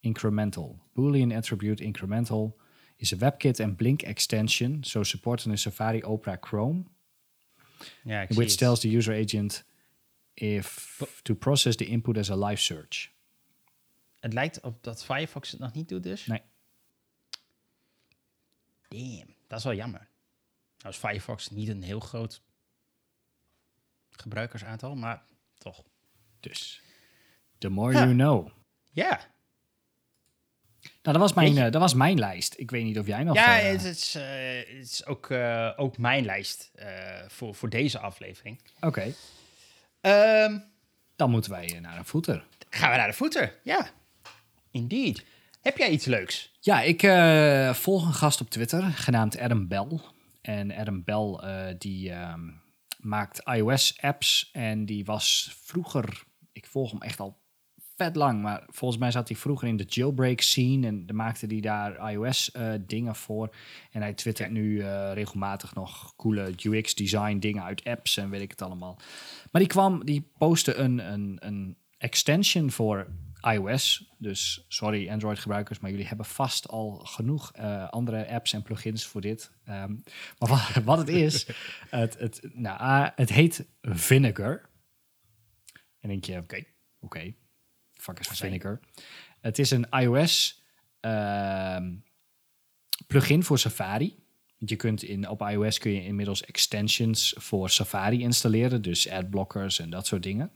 Incremental. 0.00 0.82
Boolean 0.92 1.32
attribute 1.32 1.84
incremental 1.84 2.58
is 2.98 3.12
a 3.12 3.16
WebKit 3.16 3.60
and 3.60 3.76
Blink 3.76 4.02
extension, 4.02 4.84
so 4.84 5.02
supported 5.02 5.46
in 5.46 5.58
Safari, 5.58 6.02
Opera, 6.02 6.36
Chrome, 6.36 6.84
yeah, 8.04 8.26
which 8.34 8.56
tells 8.56 8.80
the 8.80 8.88
user 8.88 9.12
agent 9.12 9.64
if 10.34 11.02
to 11.22 11.34
process 11.34 11.76
the 11.76 11.84
input 11.84 12.16
as 12.16 12.30
a 12.30 12.36
live 12.36 12.60
search. 12.60 13.10
Het 14.20 14.32
lijkt 14.32 14.60
op 14.60 14.82
dat 14.82 15.04
Firefox 15.04 15.50
het 15.50 15.60
nog 15.60 15.72
niet 15.72 15.88
doet 15.88 16.02
dus? 16.02 16.26
Nee. 16.26 16.42
Damn, 18.88 19.34
dat 19.46 19.58
is 19.58 19.64
wel 19.64 19.74
jammer. 19.74 20.08
Nou 20.78 20.94
is 20.94 21.00
Firefox 21.00 21.50
niet 21.50 21.68
een 21.68 21.82
heel 21.82 22.00
groot 22.00 22.42
gebruikersaantal, 24.10 24.94
maar 24.94 25.22
toch. 25.58 25.84
Dus, 26.40 26.82
the 27.58 27.68
more 27.68 27.92
you 27.92 28.12
know. 28.12 28.50
Ja. 28.90 29.36
Nou, 31.02 31.18
dat 31.18 31.28
was, 31.28 31.32
mijn, 31.32 31.56
uh, 31.56 31.62
dat 31.62 31.80
was 31.80 31.94
mijn 31.94 32.18
lijst. 32.18 32.54
Ik 32.56 32.70
weet 32.70 32.84
niet 32.84 32.98
of 32.98 33.06
jij 33.06 33.24
nog... 33.24 33.34
Ja, 33.34 33.62
uh, 33.62 33.68
het, 33.68 33.84
is, 33.84 34.16
uh, 34.16 34.22
het 34.56 34.90
is 34.90 35.06
ook, 35.06 35.30
ook 35.76 35.98
mijn 35.98 36.24
lijst 36.24 36.70
voor, 37.28 37.54
voor 37.54 37.68
deze 37.68 37.98
aflevering. 37.98 38.60
Oké. 38.80 39.14
Okay. 40.00 40.44
Um, 40.44 40.64
Dan 41.16 41.30
moeten 41.30 41.50
wij 41.50 41.78
naar 41.80 41.98
de 41.98 42.04
voeter. 42.04 42.44
Gaan 42.70 42.90
we 42.90 42.96
naar 42.96 43.08
de 43.08 43.12
voeter, 43.12 43.58
ja. 43.62 43.90
Indeed. 44.70 45.24
Heb 45.62 45.76
jij 45.76 45.90
iets 45.90 46.04
leuks? 46.04 46.52
Ja, 46.60 46.80
ik 46.82 47.00
volg 47.76 48.06
een 48.06 48.14
gast 48.14 48.40
op 48.40 48.50
Twitter, 48.50 48.82
genaamd 48.82 49.38
Adam 49.38 49.68
Bell. 49.68 50.00
En 50.42 50.72
Adam 50.74 51.04
Bell, 51.04 51.38
die 51.78 52.12
um, 52.12 52.62
maakt 52.98 53.40
iOS-apps. 53.44 54.50
En 54.52 54.84
die 54.84 55.04
was 55.04 55.56
vroeger... 55.62 56.22
Ik 56.52 56.66
volg 56.66 56.90
hem 56.90 57.02
echt 57.02 57.20
al 57.20 57.40
vet 57.98 58.16
lang. 58.16 58.42
Maar 58.42 58.62
volgens 58.68 59.00
mij 59.00 59.10
zat 59.10 59.28
hij 59.28 59.36
vroeger 59.36 59.68
in 59.68 59.76
de 59.76 59.84
jailbreak 59.88 60.40
scene. 60.40 60.86
En 60.86 61.06
dan 61.06 61.16
maakte 61.16 61.46
hij 61.46 61.60
daar 61.60 62.12
iOS 62.12 62.50
uh, 62.56 62.72
dingen 62.86 63.14
voor. 63.14 63.54
En 63.90 64.00
hij 64.00 64.14
twittert 64.14 64.50
nu 64.50 64.76
uh, 64.76 65.12
regelmatig 65.12 65.74
nog 65.74 66.16
coole 66.16 66.54
UX 66.62 66.94
design 66.94 67.38
dingen 67.38 67.62
uit 67.62 67.84
apps 67.84 68.16
en 68.16 68.30
weet 68.30 68.40
ik 68.40 68.50
het 68.50 68.62
allemaal. 68.62 68.98
Maar 69.50 69.60
die 69.60 69.70
kwam, 69.70 70.04
die 70.04 70.30
postte 70.38 70.74
een, 70.74 71.12
een, 71.12 71.36
een 71.40 71.76
extension 71.98 72.70
voor 72.70 73.06
iOS. 73.40 74.10
Dus 74.18 74.64
sorry 74.68 75.10
Android 75.10 75.38
gebruikers, 75.38 75.78
maar 75.78 75.90
jullie 75.90 76.06
hebben 76.06 76.26
vast 76.26 76.68
al 76.68 76.90
genoeg 76.90 77.52
uh, 77.58 77.88
andere 77.88 78.28
apps 78.28 78.52
en 78.52 78.62
plugins 78.62 79.06
voor 79.06 79.20
dit. 79.20 79.50
Um, 79.68 80.02
maar 80.38 80.48
wat, 80.48 80.70
wat, 80.84 80.98
het 80.98 81.08
is, 81.08 81.46
het, 81.90 82.18
het, 82.18 82.40
nou, 82.52 83.10
het 83.14 83.32
heet 83.32 83.66
Vinegar. 83.82 84.68
En 86.00 86.08
denk 86.08 86.24
je, 86.24 86.32
oké, 86.32 86.42
okay, 86.42 86.66
oké. 87.00 87.16
Okay 87.16 87.36
fuck 87.98 88.18
is 88.18 88.28
Vinegar. 88.28 88.80
Het 89.40 89.58
is 89.58 89.70
een 89.70 89.86
iOS 89.90 90.62
uh, 91.00 91.76
plugin 93.06 93.42
voor 93.42 93.58
Safari. 93.58 94.16
Je 94.58 94.76
kunt 94.76 95.02
in, 95.02 95.28
op 95.28 95.42
iOS 95.42 95.78
kun 95.78 95.92
je 95.92 96.04
inmiddels 96.04 96.44
extensions 96.44 97.34
voor 97.36 97.70
Safari 97.70 98.20
installeren, 98.20 98.82
dus 98.82 99.10
adblockers 99.10 99.78
en 99.78 99.90
dat 99.90 100.06
soort 100.06 100.22
dingen. 100.22 100.50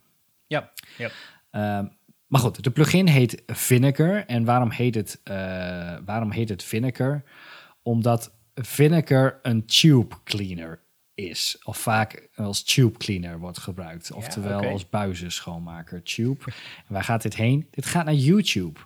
Ja. 0.46 0.72
ja. 0.98 1.10
Uh, 1.52 1.88
maar 2.26 2.40
goed, 2.40 2.64
de 2.64 2.70
plugin 2.70 3.06
heet 3.06 3.42
Vinegar. 3.46 4.26
En 4.26 4.44
waarom 4.44 4.70
heet 4.70 4.94
het, 4.94 5.20
uh, 5.24 5.34
waarom 6.04 6.30
heet 6.30 6.48
het 6.48 6.62
Vinegar? 6.62 7.22
Omdat 7.82 8.32
Vinegar 8.54 9.38
een 9.42 9.66
tube 9.66 10.14
cleaner 10.24 10.80
is. 11.14 11.58
Of 11.64 11.78
vaak 11.78 12.28
als 12.34 12.62
tube 12.62 12.98
cleaner 12.98 13.38
wordt 13.38 13.58
gebruikt. 13.58 14.12
Oftewel 14.12 14.64
als 14.64 14.88
buizen 14.88 15.32
schoonmaker. 15.32 16.02
Tube. 16.02 16.44
En 16.86 16.92
waar 16.92 17.04
gaat 17.04 17.22
dit 17.22 17.36
heen? 17.36 17.66
Dit 17.70 17.86
gaat 17.86 18.04
naar 18.04 18.14
YouTube. 18.14 18.80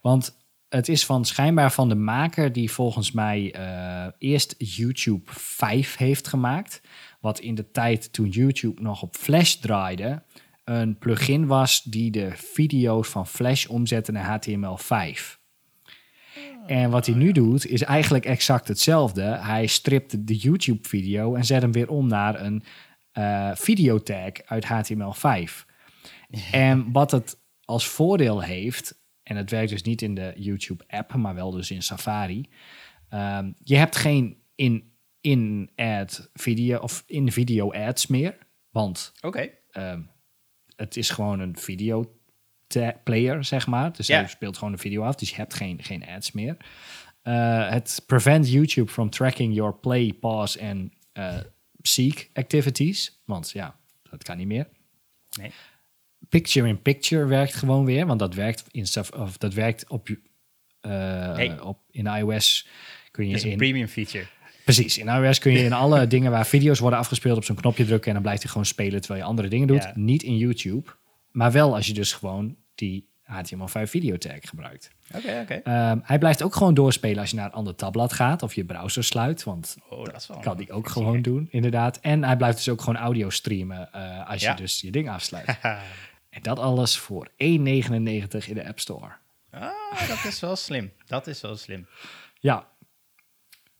Want 0.00 0.36
het 0.68 0.88
is 0.88 1.06
van 1.06 1.24
schijnbaar 1.24 1.72
van 1.72 1.88
de 1.88 1.94
maker 1.94 2.52
die 2.52 2.70
volgens 2.70 3.12
mij 3.12 3.54
uh, 3.56 4.12
eerst 4.18 4.54
YouTube 4.58 5.30
5 5.32 5.96
heeft 5.96 6.28
gemaakt. 6.28 6.80
Wat 7.20 7.40
in 7.40 7.54
de 7.54 7.70
tijd 7.70 8.12
toen 8.12 8.28
YouTube 8.28 8.82
nog 8.82 9.02
op 9.02 9.16
Flash 9.16 9.54
draaide, 9.54 10.22
een 10.64 10.98
plugin 10.98 11.46
was 11.46 11.82
die 11.82 12.10
de 12.10 12.30
video's 12.34 13.08
van 13.08 13.26
Flash 13.26 13.66
omzette 13.66 14.12
naar 14.12 14.40
HTML5. 14.40 15.45
En 16.66 16.90
wat 16.90 17.06
hij 17.06 17.14
nu 17.14 17.32
doet, 17.32 17.66
is 17.66 17.82
eigenlijk 17.82 18.24
exact 18.24 18.68
hetzelfde. 18.68 19.22
Hij 19.22 19.66
stript 19.66 20.26
de 20.26 20.36
YouTube-video 20.36 21.34
en 21.34 21.44
zet 21.44 21.62
hem 21.62 21.72
weer 21.72 21.88
om 21.88 22.06
naar 22.08 22.40
een 22.40 22.62
uh, 23.18 23.50
videotag 23.54 24.32
uit 24.44 24.64
HTML5. 24.64 25.52
En 26.50 26.92
wat 26.92 27.10
het 27.10 27.38
als 27.64 27.88
voordeel 27.88 28.42
heeft, 28.42 29.00
en 29.22 29.36
het 29.36 29.50
werkt 29.50 29.70
dus 29.70 29.82
niet 29.82 30.02
in 30.02 30.14
de 30.14 30.32
YouTube-app, 30.36 31.14
maar 31.14 31.34
wel 31.34 31.50
dus 31.50 31.70
in 31.70 31.82
Safari. 31.82 32.48
Um, 33.10 33.54
je 33.58 33.76
hebt 33.76 33.96
geen 33.96 34.42
in-ad 35.20 36.30
video 36.32 36.78
of 36.78 37.02
in-video 37.06 37.72
ads 37.72 38.06
meer. 38.06 38.38
Want 38.70 39.12
okay. 39.20 39.58
um, 39.72 40.10
het 40.76 40.96
is 40.96 41.10
gewoon 41.10 41.40
een 41.40 41.56
video 41.56 42.15
player, 43.04 43.44
zeg 43.44 43.66
maar. 43.66 43.92
Dus 43.92 44.06
yeah. 44.06 44.20
hij 44.20 44.28
speelt 44.28 44.58
gewoon 44.58 44.72
een 44.72 44.78
video 44.78 45.02
af, 45.02 45.14
dus 45.14 45.30
je 45.30 45.36
hebt 45.36 45.54
geen, 45.54 45.82
geen 45.82 46.06
ads 46.06 46.32
meer. 46.32 46.56
Uh, 47.24 47.68
het 47.70 48.02
prevent 48.06 48.50
YouTube 48.50 48.92
from 48.92 49.10
tracking 49.10 49.54
your 49.54 49.74
play, 49.74 50.12
pause 50.12 50.58
en 50.58 50.92
uh, 51.14 51.36
seek 51.82 52.30
activities. 52.32 53.20
Want 53.24 53.50
ja, 53.50 53.76
dat 54.10 54.22
kan 54.22 54.36
niet 54.36 54.46
meer. 54.46 54.68
Nee. 55.40 55.50
Picture 56.28 56.68
in 56.68 56.82
picture 56.82 57.26
werkt 57.26 57.54
gewoon 57.54 57.84
weer, 57.84 58.06
want 58.06 58.18
dat 58.18 58.34
werkt 58.34 58.64
in 58.70 58.86
of 59.16 59.36
dat 59.38 59.54
werkt 59.54 59.88
op, 59.88 60.08
uh, 60.82 61.60
op 61.62 61.78
in 61.90 62.06
iOS. 62.06 62.68
Kun 63.10 63.28
je 63.28 63.34
is 63.34 63.42
een 63.42 63.50
in, 63.50 63.56
premium 63.56 63.88
feature. 63.88 64.26
Precies. 64.64 64.98
In 64.98 65.08
iOS 65.08 65.38
kun 65.38 65.52
je 65.52 65.58
in 65.58 65.72
alle 65.82 66.06
dingen 66.06 66.30
waar 66.30 66.46
video's 66.46 66.78
worden 66.78 66.98
afgespeeld 66.98 67.36
op 67.36 67.44
zo'n 67.44 67.56
knopje 67.56 67.84
drukken 67.84 68.06
en 68.06 68.14
dan 68.14 68.22
blijft 68.22 68.42
hij 68.42 68.50
gewoon 68.50 68.66
spelen 68.66 69.00
terwijl 69.00 69.20
je 69.20 69.28
andere 69.28 69.48
dingen 69.48 69.66
doet. 69.66 69.96
Niet 69.96 70.22
in 70.22 70.36
YouTube. 70.36 70.90
Maar 71.36 71.52
wel 71.52 71.74
als 71.74 71.86
je 71.86 71.92
dus 71.92 72.12
gewoon 72.12 72.56
die 72.74 73.08
HTML5 73.24 73.82
videotag 73.82 74.38
gebruikt. 74.40 74.90
Oké, 75.14 75.40
oké. 75.42 75.54
Um, 75.90 76.00
hij 76.04 76.18
blijft 76.18 76.42
ook 76.42 76.54
gewoon 76.54 76.74
doorspelen 76.74 77.18
als 77.18 77.30
je 77.30 77.36
naar 77.36 77.44
een 77.44 77.52
ander 77.52 77.74
tabblad 77.74 78.12
gaat 78.12 78.42
of 78.42 78.54
je 78.54 78.64
browser 78.64 79.04
sluit, 79.04 79.44
want 79.44 79.76
oh, 79.88 80.04
dat, 80.04 80.30
kan 80.40 80.56
die 80.56 80.72
ook 80.72 80.88
gewoon 80.88 81.22
doen, 81.22 81.48
inderdaad. 81.50 82.00
En 82.00 82.24
hij 82.24 82.36
blijft 82.36 82.56
dus 82.56 82.68
ook 82.68 82.80
gewoon 82.80 82.96
audio 82.96 83.30
streamen 83.30 83.88
uh, 83.94 84.30
als 84.30 84.42
ja. 84.42 84.50
je 84.50 84.56
dus 84.56 84.80
je 84.80 84.90
ding 84.90 85.10
afsluit. 85.10 85.58
en 86.36 86.42
dat 86.42 86.58
alles 86.58 86.98
voor 86.98 87.28
1,99 87.28 87.36
in 87.38 87.64
de 88.54 88.66
App 88.66 88.80
Store. 88.80 89.12
Ah, 89.50 90.08
dat 90.08 90.24
is 90.24 90.40
wel 90.40 90.56
slim. 90.56 90.92
Dat 91.06 91.26
is 91.26 91.40
wel 91.40 91.56
slim. 91.56 91.86
Ja. 92.40 92.68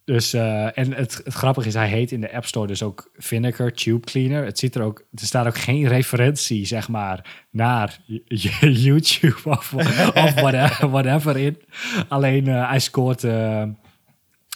Dus, 0.06 0.34
uh, 0.34 0.78
en 0.78 0.92
het, 0.92 1.20
het 1.24 1.34
grappige 1.34 1.68
is, 1.68 1.74
hij 1.74 1.88
heet 1.88 2.12
in 2.12 2.20
de 2.20 2.32
App 2.32 2.46
Store 2.46 2.66
dus 2.66 2.82
ook 2.82 3.10
Vinegar 3.16 3.72
Tube 3.72 4.06
Cleaner. 4.06 4.44
Het 4.44 4.58
ziet 4.58 4.74
er 4.74 4.82
ook, 4.82 4.98
er 5.14 5.26
staat 5.26 5.46
ook 5.46 5.58
geen 5.58 5.88
referentie, 5.88 6.66
zeg 6.66 6.88
maar, 6.88 7.44
naar 7.50 7.98
YouTube 8.86 9.40
of, 9.44 9.74
of 9.74 10.34
whatever, 10.34 10.88
whatever 10.96 11.36
in. 11.36 11.62
Alleen 12.08 12.48
uh, 12.48 12.68
hij 12.68 12.78
scoort, 12.78 13.22
uh, 13.22 13.64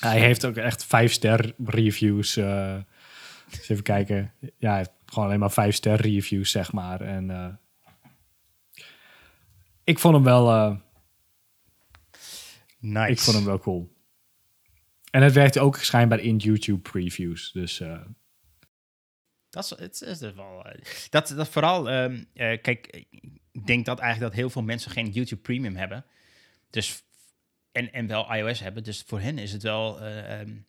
hij 0.01 0.21
heeft 0.21 0.45
ook 0.47 0.57
echt 0.57 0.85
vijf 0.85 1.13
ster 1.13 1.55
reviews. 1.65 2.37
eens 2.37 3.69
even 3.69 3.83
kijken. 3.83 4.33
Ja, 4.59 4.69
hij 4.69 4.77
heeft 4.77 4.93
gewoon 5.07 5.25
alleen 5.29 5.41
maar 5.41 5.51
vijf 5.51 5.75
ster 5.75 6.01
reviews, 6.01 6.51
zeg 6.51 6.73
maar. 6.73 7.01
En 7.01 7.59
ik 9.85 9.99
vond 9.99 10.15
hem 10.15 10.25
wel. 10.25 10.79
nice. 12.79 13.11
Ik 13.11 13.19
vond 13.19 13.37
hem 13.37 13.47
wel 13.47 13.59
cool. 13.59 13.99
En 15.11 15.23
het 15.23 15.33
werkt 15.33 15.59
ook 15.59 15.77
schijnbaar 15.77 16.21
in 16.21 16.37
YouTube 16.37 16.91
previews. 16.91 17.53
Dus. 17.53 17.81
Uh... 17.81 18.01
Dat 19.51 19.65
is, 19.65 19.71
het 19.71 20.03
is 20.03 20.19
dus 20.19 20.35
wel. 20.35 20.67
Uh, 20.67 20.73
dat, 21.11 21.33
dat 21.37 21.49
vooral. 21.49 21.93
Um, 21.93 22.15
uh, 22.15 22.23
kijk, 22.35 23.05
ik 23.53 23.67
denk 23.67 23.85
dat 23.87 23.99
eigenlijk 23.99 24.33
dat 24.33 24.41
heel 24.41 24.51
veel 24.51 24.63
mensen 24.63 24.91
geen 24.91 25.11
YouTube 25.11 25.43
Premium 25.43 25.77
hebben. 25.77 26.05
Dus. 26.71 27.03
En, 27.73 27.93
en 27.93 28.07
wel 28.07 28.35
iOS 28.35 28.61
hebben. 28.61 28.85
Dus 28.85 29.05
voor 29.07 29.21
hen 29.21 29.39
is 29.39 29.53
het 29.53 29.63
wel. 29.63 30.07
Um, 30.07 30.67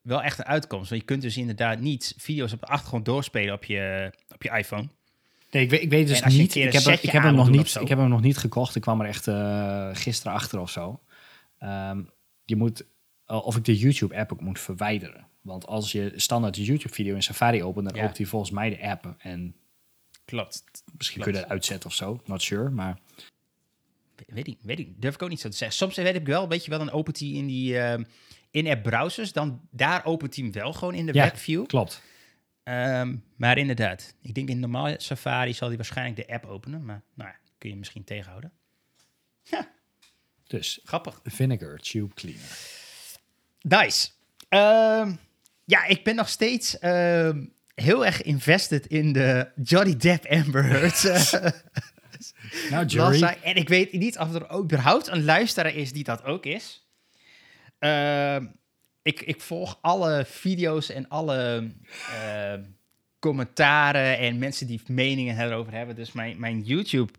wel 0.00 0.22
echt 0.22 0.38
een 0.38 0.44
uitkomst. 0.44 0.88
Want 0.88 1.00
je 1.00 1.06
kunt 1.06 1.22
dus 1.22 1.36
inderdaad 1.36 1.80
niet 1.80 2.14
video's 2.16 2.52
op 2.52 2.60
de 2.60 2.66
achtergrond 2.66 3.04
doorspelen 3.04 3.54
op 3.54 3.64
je, 3.64 4.12
op 4.28 4.42
je 4.42 4.50
iPhone. 4.50 4.88
Nee, 5.50 5.62
ik 5.62 5.70
weet, 5.70 5.82
ik 5.82 5.90
weet 5.90 6.08
dus 6.08 6.24
niet. 6.24 6.54
Ik 6.54 6.72
heb, 6.72 6.82
ik, 6.82 7.10
heb 7.10 7.22
hem 7.22 7.34
nog 7.34 7.50
niet 7.50 7.74
ik 7.80 7.88
heb 7.88 7.98
hem 7.98 8.08
nog 8.08 8.20
niet 8.20 8.36
gekocht. 8.36 8.76
Ik 8.76 8.82
kwam 8.82 9.00
er 9.00 9.06
echt 9.06 9.28
gisteren 9.98 10.32
achter 10.32 10.60
of 10.60 10.70
zo. 10.70 11.02
Um, 11.60 12.10
je 12.44 12.56
moet 12.56 12.84
uh, 13.32 13.46
of 13.46 13.56
ik 13.56 13.64
de 13.64 13.78
YouTube-app 13.78 14.32
ook 14.32 14.40
moet 14.40 14.60
verwijderen. 14.60 15.26
Want 15.40 15.66
als 15.66 15.92
je 15.92 16.12
standaard 16.16 16.54
de 16.54 16.64
YouTube-video 16.64 17.14
in 17.14 17.22
Safari 17.22 17.62
opent, 17.62 17.86
dan 17.86 17.96
ja. 17.96 18.02
opent 18.02 18.18
hij 18.18 18.26
volgens 18.26 18.50
mij 18.50 18.70
de 18.70 18.82
app. 18.82 19.14
En 19.18 19.54
Klopt. 20.24 20.62
Misschien 20.96 21.22
Klopt. 21.22 21.22
kun 21.22 21.32
je 21.32 21.40
dat 21.40 21.48
uitzetten 21.48 21.90
of 21.90 21.96
zo. 21.96 22.20
Not 22.24 22.42
sure, 22.42 22.70
maar... 22.70 22.98
Weet 24.26 24.46
ik, 24.46 24.58
weet 24.62 24.78
ik. 24.78 25.02
Durf 25.02 25.14
ik 25.14 25.22
ook 25.22 25.28
niet 25.28 25.40
zo 25.40 25.48
te 25.48 25.56
zeggen. 25.56 25.76
Soms 25.76 25.96
weet 25.96 26.14
ik 26.14 26.26
wel, 26.26 26.48
weet 26.48 26.64
je 26.64 26.70
wel, 26.70 26.78
dan 26.78 26.90
opent 26.90 27.18
hij 27.18 27.28
in 27.28 27.46
die 27.46 27.74
uh, 27.74 27.94
in-app 28.50 28.82
browsers. 28.82 29.32
Dan 29.32 29.60
daar 29.70 30.04
opent 30.04 30.34
hij 30.34 30.44
hem 30.44 30.52
wel 30.52 30.72
gewoon 30.72 30.94
in 30.94 31.06
de 31.06 31.14
ja, 31.14 31.24
webview. 31.24 31.66
klopt. 31.66 32.02
Um, 32.64 33.24
maar 33.36 33.58
inderdaad, 33.58 34.14
ik 34.20 34.34
denk 34.34 34.48
in 34.48 34.60
normaal 34.60 34.94
Safari 34.96 35.52
zal 35.52 35.68
hij 35.68 35.76
waarschijnlijk 35.76 36.16
de 36.16 36.34
app 36.34 36.44
openen. 36.44 36.84
Maar 36.84 37.02
nou 37.14 37.30
ja, 37.30 37.36
kun 37.58 37.70
je 37.70 37.76
misschien 37.76 38.04
tegenhouden. 38.04 38.52
Ja. 39.42 39.70
Dus, 40.46 40.80
grappig. 40.84 41.20
Vinegar 41.24 41.78
Tube 41.78 42.14
Cleaner. 42.14 42.80
Nice. 43.62 44.08
Um, 44.48 45.18
ja, 45.64 45.84
ik 45.86 46.04
ben 46.04 46.14
nog 46.14 46.28
steeds 46.28 46.76
um, 46.82 47.52
heel 47.74 48.06
erg 48.06 48.22
invested 48.22 48.86
in 48.86 49.12
de 49.12 49.50
Johnny 49.62 49.96
Depp 49.96 50.26
Amber 50.26 50.64
Heard. 50.64 51.02
nou, 52.70 52.86
Jerry. 52.86 53.22
En 53.22 53.56
ik 53.56 53.68
weet 53.68 53.92
niet 53.92 54.18
of 54.18 54.34
er 54.34 54.58
überhaupt 54.58 55.08
een 55.08 55.24
luisteraar 55.24 55.74
is 55.74 55.92
die 55.92 56.04
dat 56.04 56.24
ook 56.24 56.46
is. 56.46 56.86
Uh, 57.80 58.36
ik, 59.02 59.20
ik 59.20 59.40
volg 59.40 59.78
alle 59.80 60.24
video's 60.26 60.90
en 60.90 61.08
alle 61.08 61.70
commentaren 63.18 64.18
en 64.18 64.38
mensen 64.38 64.66
die 64.66 64.80
meningen 64.86 65.40
erover 65.40 65.72
hebben. 65.72 65.94
Dus 65.94 66.12
mijn, 66.12 66.40
mijn 66.40 66.60
YouTube 66.60 67.12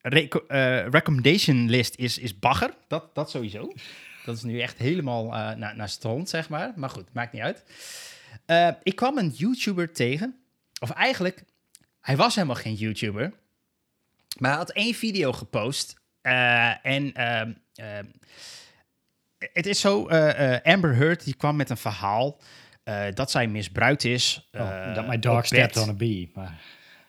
reco 0.00 0.44
recommendation 0.90 1.70
list 1.70 1.96
is, 1.96 2.18
is 2.18 2.38
bagger. 2.38 2.74
Dat, 2.88 3.14
dat 3.14 3.30
sowieso. 3.30 3.72
Dat 4.24 4.36
is 4.36 4.42
nu 4.42 4.60
echt 4.60 4.78
helemaal 4.78 5.26
uh, 5.26 5.50
naar, 5.50 5.76
naar 5.76 5.88
stront, 5.88 6.28
zeg 6.28 6.48
maar. 6.48 6.72
Maar 6.76 6.90
goed, 6.90 7.12
maakt 7.12 7.32
niet 7.32 7.42
uit. 7.42 7.64
Uh, 8.46 8.68
ik 8.82 8.96
kwam 8.96 9.18
een 9.18 9.28
YouTuber 9.28 9.92
tegen. 9.92 10.36
Of 10.80 10.90
eigenlijk, 10.90 11.44
hij 12.00 12.16
was 12.16 12.34
helemaal 12.34 12.56
geen 12.56 12.74
YouTuber. 12.74 13.32
Maar 14.38 14.50
hij 14.50 14.58
had 14.58 14.70
één 14.70 14.94
video 14.94 15.32
gepost. 15.32 16.00
Uh, 16.22 16.86
en 16.86 17.12
ehm, 17.12 17.52
het 19.38 19.66
is 19.66 19.80
zo, 19.80 20.08
Amber 20.62 20.94
Heard 20.94 21.24
die 21.24 21.34
kwam 21.34 21.56
met 21.56 21.70
een 21.70 21.76
verhaal 21.76 22.40
dat 23.14 23.30
zij 23.30 23.46
misbruikt 23.46 24.04
is. 24.04 24.48
Oh, 24.52 24.94
dat 24.94 25.06
my 25.06 25.18
dog 25.18 25.46
stepped 25.46 25.76
on 25.76 25.88
a 25.88 25.92
bee. 25.92 26.30
Maar... 26.34 26.60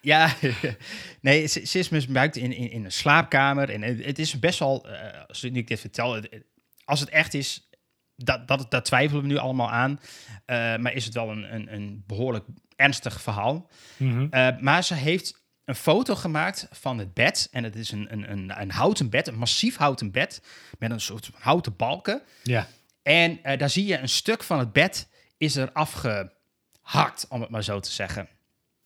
Ja, 0.01 0.33
nee, 1.21 1.47
ze, 1.47 1.65
ze, 1.65 1.79
is 1.79 1.89
misbruikt 1.89 2.35
in, 2.35 2.53
in, 2.53 2.71
in 2.71 2.85
een 2.85 2.91
slaapkamer. 2.91 3.69
En 3.69 3.81
het, 3.81 4.05
het 4.05 4.19
is 4.19 4.39
best 4.39 4.59
wel, 4.59 4.87
als 5.27 5.43
ik 5.43 5.67
dit 5.67 5.79
vertel, 5.79 6.13
het, 6.13 6.43
als 6.85 6.99
het 6.99 7.09
echt 7.09 7.33
is, 7.33 7.69
dat, 8.15 8.47
dat, 8.47 8.85
twijfelen 8.85 9.21
we 9.21 9.27
nu 9.27 9.37
allemaal 9.37 9.71
aan. 9.71 9.91
Uh, 9.91 10.75
maar 10.75 10.93
is 10.93 11.05
het 11.05 11.13
wel 11.13 11.29
een, 11.29 11.53
een, 11.53 11.73
een 11.73 12.03
behoorlijk 12.07 12.45
ernstig 12.75 13.21
verhaal. 13.21 13.69
Mm 13.97 14.11
-hmm. 14.11 14.27
uh, 14.31 14.59
maar 14.59 14.83
ze 14.83 14.93
heeft 14.93 15.43
een 15.65 15.75
foto 15.75 16.15
gemaakt 16.15 16.67
van 16.71 16.97
het 16.97 17.13
bed. 17.13 17.47
En 17.51 17.63
het 17.63 17.75
is 17.75 17.91
een, 17.91 18.07
een, 18.11 18.31
een, 18.31 18.61
een 18.61 18.71
houten 18.71 19.09
bed, 19.09 19.27
een 19.27 19.37
massief 19.37 19.77
houten 19.77 20.11
bed. 20.11 20.41
Met 20.79 20.91
een 20.91 21.01
soort 21.01 21.29
houten 21.33 21.75
balken. 21.75 22.21
Ja. 22.43 22.67
En 23.01 23.31
uh, 23.31 23.57
daar 23.57 23.69
zie 23.69 23.85
je 23.85 23.97
een 23.97 24.09
stuk 24.09 24.43
van 24.43 24.59
het 24.59 24.73
bed 24.73 25.09
is 25.37 25.55
er 25.55 25.71
afgehakt, 25.71 27.25
om 27.29 27.41
het 27.41 27.49
maar 27.49 27.63
zo 27.63 27.79
te 27.79 27.91
zeggen. 27.91 28.27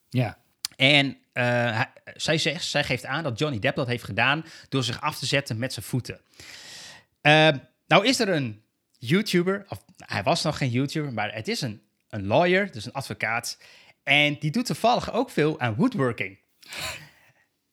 Ja. 0.10 0.38
En 0.76 1.18
hij, 1.34 1.88
zij, 2.16 2.38
zegt, 2.38 2.66
zij 2.66 2.84
geeft 2.84 3.06
aan 3.06 3.24
dat 3.24 3.40
Johnny 3.40 3.60
Depp 3.60 3.76
dat 3.76 3.88
heeft 3.88 4.04
gedaan 4.04 4.46
door 4.70 4.84
zich 4.84 5.02
af 5.02 5.20
te 5.20 5.26
zetten 5.26 5.58
met 5.58 5.74
zijn 5.74 5.86
voeten. 5.86 6.22
Nou 7.90 8.06
is 8.06 8.20
er 8.20 8.30
een 8.30 8.62
YouTuber, 8.98 9.66
of 9.70 9.84
hij 9.98 10.24
was 10.24 10.44
nog 10.44 10.58
geen 10.58 10.70
YouTuber, 10.70 11.14
maar 11.14 11.34
het 11.34 11.48
is 11.48 11.62
een, 11.62 11.82
een 12.10 12.26
lawyer, 12.26 12.72
dus 12.72 12.86
een 12.86 12.94
advocaat. 12.94 13.58
En 14.04 14.38
die 14.40 14.52
doet 14.52 14.66
toevallig 14.66 15.14
ook 15.14 15.30
veel 15.30 15.60
aan 15.60 15.76
woodworking. 15.76 16.38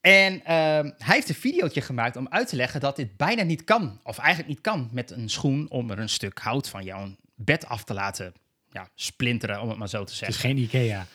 En 0.01 0.35
uh, 0.35 0.45
hij 0.47 1.15
heeft 1.15 1.29
een 1.29 1.35
videootje 1.35 1.81
gemaakt 1.81 2.17
om 2.17 2.29
uit 2.29 2.49
te 2.49 2.57
leggen 2.57 2.81
dat 2.81 2.97
dit 2.97 3.17
bijna 3.17 3.43
niet 3.43 3.65
kan, 3.65 4.01
of 4.03 4.19
eigenlijk 4.19 4.49
niet 4.49 4.61
kan, 4.61 4.89
met 4.93 5.11
een 5.11 5.31
schoen 5.31 5.71
om 5.71 5.91
er 5.91 5.99
een 5.99 6.09
stuk 6.09 6.39
hout 6.39 6.69
van 6.69 6.85
jouw 6.85 7.17
bed 7.35 7.67
af 7.67 7.85
te 7.85 7.95
laten 7.95 8.35
ja, 8.71 8.89
splinteren, 8.95 9.61
om 9.61 9.69
het 9.69 9.79
maar 9.79 9.89
zo 9.89 10.05
te 10.05 10.15
zeggen. 10.15 10.27
Het 10.27 10.37
is 10.37 10.51
geen 10.51 10.59
Ikea. 10.59 11.07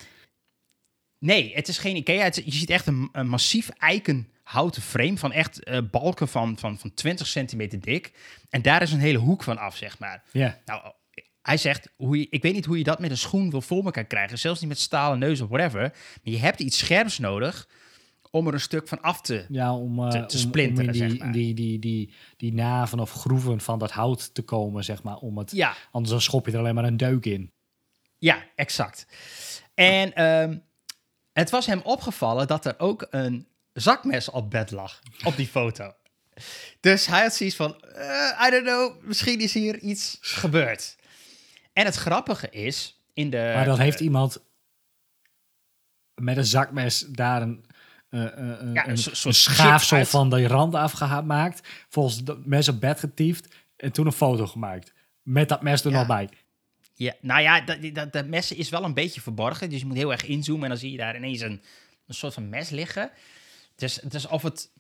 Nee, 1.18 1.56
het 1.56 1.68
is 1.68 1.78
geen 1.78 1.96
Ikea. 1.96 2.24
Het, 2.24 2.36
je 2.36 2.52
ziet 2.52 2.70
echt 2.70 2.88
een, 2.88 3.10
een 3.12 3.28
massief 3.28 3.70
eiken 3.70 4.32
houten 4.52 4.82
frame 4.82 5.18
van 5.18 5.32
echt 5.32 5.68
uh, 5.68 5.78
balken 5.92 6.28
van, 6.28 6.58
van, 6.58 6.78
van 6.78 6.94
20 6.94 7.28
centimeter 7.28 7.80
dik. 7.80 8.12
En 8.50 8.62
daar 8.62 8.82
is 8.82 8.92
een 8.92 9.00
hele 9.00 9.18
hoek 9.18 9.44
van 9.44 9.58
af, 9.58 9.76
zeg 9.76 10.00
maar. 10.00 10.24
Ja. 10.32 10.58
Nou, 10.66 10.82
hij 11.42 11.58
zegt, 11.58 11.90
hoe 11.96 12.20
je, 12.20 12.28
ik 12.30 12.42
weet 12.42 12.54
niet 12.54 12.66
hoe 12.66 12.78
je 12.78 12.84
dat 12.84 13.00
met 13.00 13.12
een 13.12 13.18
schoen 13.18 13.50
wil 13.50 13.62
voor 13.62 13.86
elkaar 13.86 14.06
krijgen. 14.06 14.40
Zelfs 14.40 14.60
niet 14.60 14.70
met 14.70 14.80
stalen 14.80 15.20
neus 15.20 15.42
of 15.42 15.50
whatever. 15.50 15.82
Maar 15.82 16.34
je 16.34 16.40
hebt 16.40 16.60
iets 16.60 16.78
scherps 16.78 17.20
nodig 17.20 17.68
om 18.32 18.48
er 18.48 18.54
een 18.54 18.60
stuk 18.60 18.88
van 18.88 19.02
af 19.02 19.22
te, 19.22 19.46
ja, 19.50 19.76
om, 19.76 20.00
uh, 20.00 20.10
te, 20.10 20.26
te 20.26 20.38
splinteren, 20.38 20.90
om, 20.90 20.96
om 20.96 21.02
in 21.02 21.08
die, 21.08 21.10
zeg 21.10 21.20
maar. 21.20 21.32
die, 21.32 21.54
die, 21.54 21.80
die, 21.80 22.14
die 22.38 22.54
naven 22.54 23.00
of 23.00 23.12
groeven 23.12 23.62
van 23.62 23.80
dat 23.80 23.92
hout 23.92 24.34
te 24.34 24.42
komen, 24.42 24.84
zeg 24.84 25.04
maar. 25.04 25.16
Om 25.16 25.38
het, 25.38 25.52
ja. 25.52 25.76
Anders 25.92 26.12
dan 26.12 26.22
schop 26.22 26.46
je 26.46 26.52
er 26.52 26.60
alleen 26.60 26.76
maar 26.76 26.84
een 26.84 26.98
deuk 26.98 27.26
in. 27.26 27.52
Ja, 28.18 28.46
exact. 28.56 29.08
En 29.74 30.26
um, 30.26 30.64
het 31.34 31.50
was 31.50 31.66
hem 31.66 31.82
opgevallen 31.84 32.48
dat 32.48 32.66
er 32.66 32.76
ook 32.78 33.08
een 33.10 33.48
zakmes 33.74 34.30
op 34.30 34.50
bed 34.50 34.72
lag, 34.72 35.02
op 35.24 35.36
die 35.36 35.48
foto. 35.48 35.94
Dus 36.80 37.06
hij 37.06 37.22
had 37.22 37.34
zoiets 37.34 37.56
van, 37.56 37.82
uh, 37.96 38.46
I 38.48 38.50
don't 38.50 38.66
know, 38.66 39.04
misschien 39.04 39.40
is 39.40 39.54
hier 39.54 39.78
iets 39.78 40.18
gebeurd. 40.22 40.96
En 41.74 41.86
het 41.86 41.96
grappige 41.96 42.50
is, 42.50 43.02
in 43.14 43.30
de... 43.30 43.52
Maar 43.56 43.66
dan 43.66 43.80
heeft 43.80 44.00
uh, 44.00 44.06
iemand 44.06 44.44
met 46.16 46.38
een 46.38 46.46
zakmes 46.46 47.00
daar 47.00 47.42
een, 47.42 47.66
uh, 48.10 48.22
ja, 48.74 48.88
een, 48.88 48.98
een 49.24 49.34
schaafsel 49.34 49.98
uit... 49.98 50.10
van 50.10 50.30
de 50.30 50.48
rand 50.48 50.76
afgemaakt, 50.76 51.68
volgens 51.90 52.24
dat 52.24 52.46
mes 52.46 52.68
op 52.68 52.80
bed 52.80 53.00
getiefd 53.00 53.56
en 53.76 53.92
toen 53.92 54.06
een 54.06 54.12
foto 54.12 54.48
gemaakt. 54.48 54.94
Met 55.22 55.50
dat 55.50 55.62
mes 55.62 55.84
er 55.84 55.92
ja. 55.92 55.98
nog 55.98 56.08
bij. 56.08 56.30
Ja, 56.94 57.14
nou 57.22 57.42
ja, 57.42 57.62
dat, 57.62 57.78
dat, 57.94 58.14
dat 58.14 58.28
mes 58.28 58.52
is 58.52 58.70
wel 58.70 58.84
een 58.84 58.94
beetje 58.94 59.22
verborgen, 59.22 59.70
dus 59.70 59.80
je 59.80 59.86
moet 59.86 59.98
heel 59.98 60.12
erg 60.12 60.26
inzoomen 60.26 60.64
en 60.64 60.70
dan 60.70 60.78
zie 60.78 60.92
je 60.92 60.98
daar 60.98 61.16
ineens 61.16 61.42
een, 61.42 61.62
een 62.08 62.14
soort 62.14 62.34
van 62.34 62.50
mes 62.50 62.70
liggen. 62.70 63.12
Dus, 63.82 63.96
dus 63.96 64.28
of 64.28 64.42
het... 64.42 64.72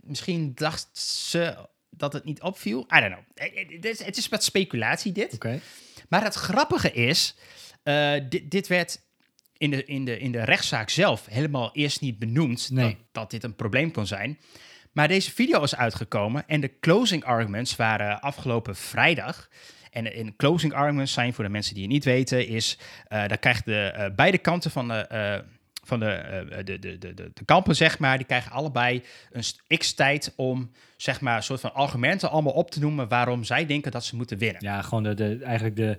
Misschien 0.00 0.54
dacht 0.54 0.98
ze 0.98 1.68
dat 1.90 2.12
het 2.12 2.24
niet 2.24 2.42
opviel. 2.42 2.86
I 2.96 3.00
don't 3.00 3.12
know. 3.12 3.24
Het 3.34 3.84
is, 3.84 4.04
het 4.04 4.16
is 4.16 4.28
wat 4.28 4.44
speculatie, 4.44 5.12
dit. 5.12 5.34
Okay. 5.34 5.60
Maar 6.08 6.22
het 6.22 6.34
grappige 6.34 6.92
is... 6.92 7.34
Uh, 7.84 8.12
dit, 8.28 8.50
dit 8.50 8.66
werd 8.66 9.00
in 9.56 9.70
de, 9.70 9.84
in, 9.84 10.04
de, 10.04 10.18
in 10.18 10.32
de 10.32 10.44
rechtszaak 10.44 10.90
zelf 10.90 11.26
helemaal 11.26 11.70
eerst 11.72 12.00
niet 12.00 12.18
benoemd... 12.18 12.70
Nee. 12.70 12.88
Dat, 12.88 12.96
dat 13.12 13.30
dit 13.30 13.44
een 13.44 13.56
probleem 13.56 13.90
kon 13.90 14.06
zijn. 14.06 14.38
Maar 14.92 15.08
deze 15.08 15.32
video 15.32 15.62
is 15.62 15.76
uitgekomen... 15.76 16.48
en 16.48 16.60
de 16.60 16.78
closing 16.78 17.24
arguments 17.24 17.76
waren 17.76 18.20
afgelopen 18.20 18.76
vrijdag... 18.76 19.48
En 19.90 20.14
in 20.14 20.36
closing 20.36 20.72
arguments 20.72 21.12
zijn, 21.12 21.34
voor 21.34 21.44
de 21.44 21.50
mensen 21.50 21.74
die 21.74 21.82
het 21.82 21.92
niet 21.92 22.04
weten, 22.04 22.46
is... 22.46 22.78
Uh, 23.08 23.28
dan 23.28 23.38
krijgt 23.38 23.64
de 23.64 23.94
uh, 23.96 24.06
beide 24.14 24.38
kanten 24.38 24.70
van 24.70 24.88
de 24.88 25.44
van 25.86 26.00
de, 26.00 26.62
de, 26.64 26.78
de, 26.78 26.98
de, 26.98 27.14
de, 27.14 27.44
kampen, 27.44 27.76
zeg 27.76 27.98
maar, 27.98 28.16
die 28.16 28.26
krijgen 28.26 28.50
allebei 28.50 29.02
een 29.32 29.78
x-tijd 29.78 30.32
om, 30.36 30.70
zeg 30.96 31.20
maar, 31.20 31.36
een 31.36 31.42
soort 31.42 31.60
van 31.60 31.74
argumenten 31.74 32.30
allemaal 32.30 32.52
op 32.52 32.70
te 32.70 32.80
noemen 32.80 33.08
waarom 33.08 33.44
zij 33.44 33.66
denken 33.66 33.92
dat 33.92 34.04
ze 34.04 34.16
moeten 34.16 34.38
winnen. 34.38 34.62
Ja, 34.64 34.82
gewoon 34.82 35.02
de, 35.02 35.14
de, 35.14 35.38
eigenlijk 35.42 35.76
de, 35.76 35.98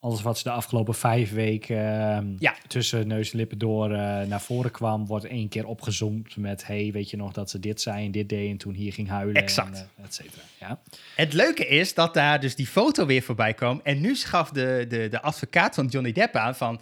alles 0.00 0.22
wat 0.22 0.38
ze 0.38 0.42
de 0.42 0.50
afgelopen 0.50 0.94
vijf 0.94 1.32
weken 1.32 2.36
uh, 2.40 2.50
tussen 2.66 3.06
neus 3.06 3.30
en 3.30 3.36
lippen 3.36 3.58
door 3.58 3.90
uh, 3.90 3.96
naar 4.22 4.40
voren 4.40 4.70
kwam, 4.70 5.06
wordt 5.06 5.24
één 5.24 5.48
keer 5.48 5.66
opgezoomd 5.66 6.36
met: 6.36 6.66
hey, 6.66 6.90
weet 6.92 7.10
je 7.10 7.16
nog 7.16 7.32
dat 7.32 7.50
ze 7.50 7.58
dit 7.60 7.80
zei 7.80 8.04
en 8.04 8.10
dit 8.10 8.28
deed 8.28 8.50
en 8.50 8.56
toen 8.56 8.74
hier 8.74 8.92
ging 8.92 9.08
huilen. 9.08 9.42
Exact. 9.42 9.78
En, 9.78 9.88
uh, 9.98 10.04
et 10.04 10.14
cetera. 10.14 10.42
Ja. 10.60 10.80
Het 11.14 11.32
leuke 11.32 11.66
is 11.66 11.94
dat 11.94 12.14
daar 12.14 12.40
dus 12.40 12.56
die 12.56 12.66
foto 12.66 13.06
weer 13.06 13.22
voorbij 13.22 13.54
kwam. 13.54 13.80
En 13.84 14.00
nu 14.00 14.16
schaf 14.16 14.50
de, 14.50 14.84
de, 14.88 15.08
de 15.08 15.20
advocaat 15.20 15.74
van 15.74 15.86
Johnny 15.86 16.12
Depp 16.12 16.36
aan 16.36 16.56
van. 16.56 16.80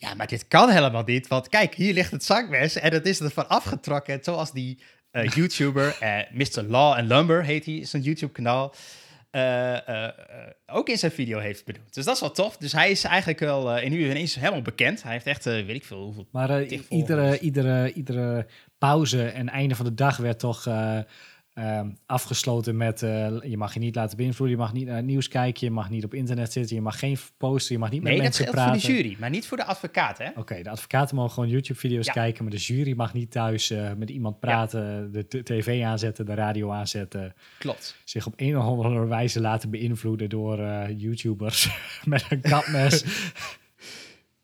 Ja, 0.00 0.14
maar 0.14 0.26
dit 0.26 0.48
kan 0.48 0.70
helemaal 0.70 1.02
niet. 1.06 1.28
Want 1.28 1.48
kijk, 1.48 1.74
hier 1.74 1.92
ligt 1.92 2.10
het 2.10 2.24
zangmes 2.24 2.76
en 2.76 2.90
dat 2.90 3.06
is 3.06 3.20
ervan 3.20 3.48
afgetrokken. 3.48 4.18
Zoals 4.22 4.52
die 4.52 4.78
YouTuber, 5.36 5.96
Mr. 6.32 6.62
Law 6.62 6.92
and 6.96 7.08
Lumber 7.08 7.44
heet 7.44 7.64
hij, 7.64 7.84
zijn 7.84 8.02
YouTube-kanaal. 8.02 8.74
Uh, 9.32 9.72
uh, 9.88 10.08
ook 10.66 10.88
in 10.88 10.98
zijn 10.98 11.12
video 11.12 11.38
heeft 11.38 11.64
bedoeld. 11.64 11.94
Dus 11.94 12.04
dat 12.04 12.14
is 12.14 12.20
wel 12.20 12.30
tof. 12.30 12.56
Dus 12.56 12.72
hij 12.72 12.90
is 12.90 13.04
eigenlijk 13.04 13.38
wel 13.38 13.78
uh, 13.78 13.90
nu 13.90 14.10
ineens 14.10 14.34
helemaal 14.34 14.62
bekend. 14.62 15.02
Hij 15.02 15.12
heeft 15.12 15.26
echt, 15.26 15.44
weet 15.44 15.68
ik 15.68 15.84
veel, 15.84 16.02
hoeveel... 16.02 16.28
Maar 16.32 16.62
iedere, 16.62 17.38
iedere, 17.38 17.92
iedere 17.92 18.46
pauze 18.78 19.26
en 19.26 19.48
einde 19.48 19.74
van 19.74 19.84
de 19.84 19.94
dag 19.94 20.16
werd 20.16 20.38
toch 20.38 20.64
uh, 21.60 21.80
afgesloten 22.06 22.76
met 22.76 23.02
uh, 23.02 23.42
je 23.42 23.56
mag 23.56 23.74
je 23.74 23.80
niet 23.80 23.94
laten 23.94 24.16
beïnvloeden, 24.16 24.56
je 24.56 24.62
mag 24.62 24.72
niet 24.72 24.86
naar 24.86 24.96
het 24.96 25.04
nieuws 25.04 25.28
kijken, 25.28 25.66
je 25.66 25.72
mag 25.72 25.90
niet 25.90 26.04
op 26.04 26.14
internet 26.14 26.52
zitten, 26.52 26.76
je 26.76 26.82
mag 26.82 26.98
geen 26.98 27.16
posten, 27.36 27.74
je 27.74 27.80
mag 27.80 27.90
niet 27.90 28.02
met 28.02 28.16
mensen 28.16 28.44
praten. 28.44 28.62
Nee, 28.62 28.72
dat 28.72 28.82
voor 28.82 28.94
de 28.94 29.02
jury, 29.02 29.16
maar 29.20 29.30
niet 29.30 29.46
voor 29.46 29.56
de 29.56 29.64
advocaat, 29.64 30.18
hè? 30.18 30.28
Oké, 30.36 30.62
de 30.62 30.70
advocaten 30.70 31.16
mogen 31.16 31.32
gewoon 31.32 31.48
YouTube-video's 31.48 32.10
kijken, 32.10 32.42
maar 32.44 32.52
de 32.52 32.58
jury 32.58 32.92
mag 32.96 33.12
niet 33.12 33.30
thuis 33.30 33.70
uh, 33.70 33.92
met 33.96 34.10
iemand 34.10 34.40
praten, 34.40 35.10
ja. 35.12 35.22
de 35.28 35.42
tv 35.42 35.84
aanzetten, 35.84 36.26
de 36.26 36.34
radio 36.34 36.70
aanzetten. 36.70 37.34
Klopt. 37.58 37.96
Zich 38.04 38.26
op 38.26 38.32
een 38.36 38.58
of 38.58 38.64
andere 38.64 39.06
wijze 39.06 39.40
laten 39.40 39.70
beïnvloeden 39.70 40.28
door 40.28 40.90
YouTubers 40.96 41.70
met 42.04 42.26
een 42.28 42.40
kapmes. 42.40 43.04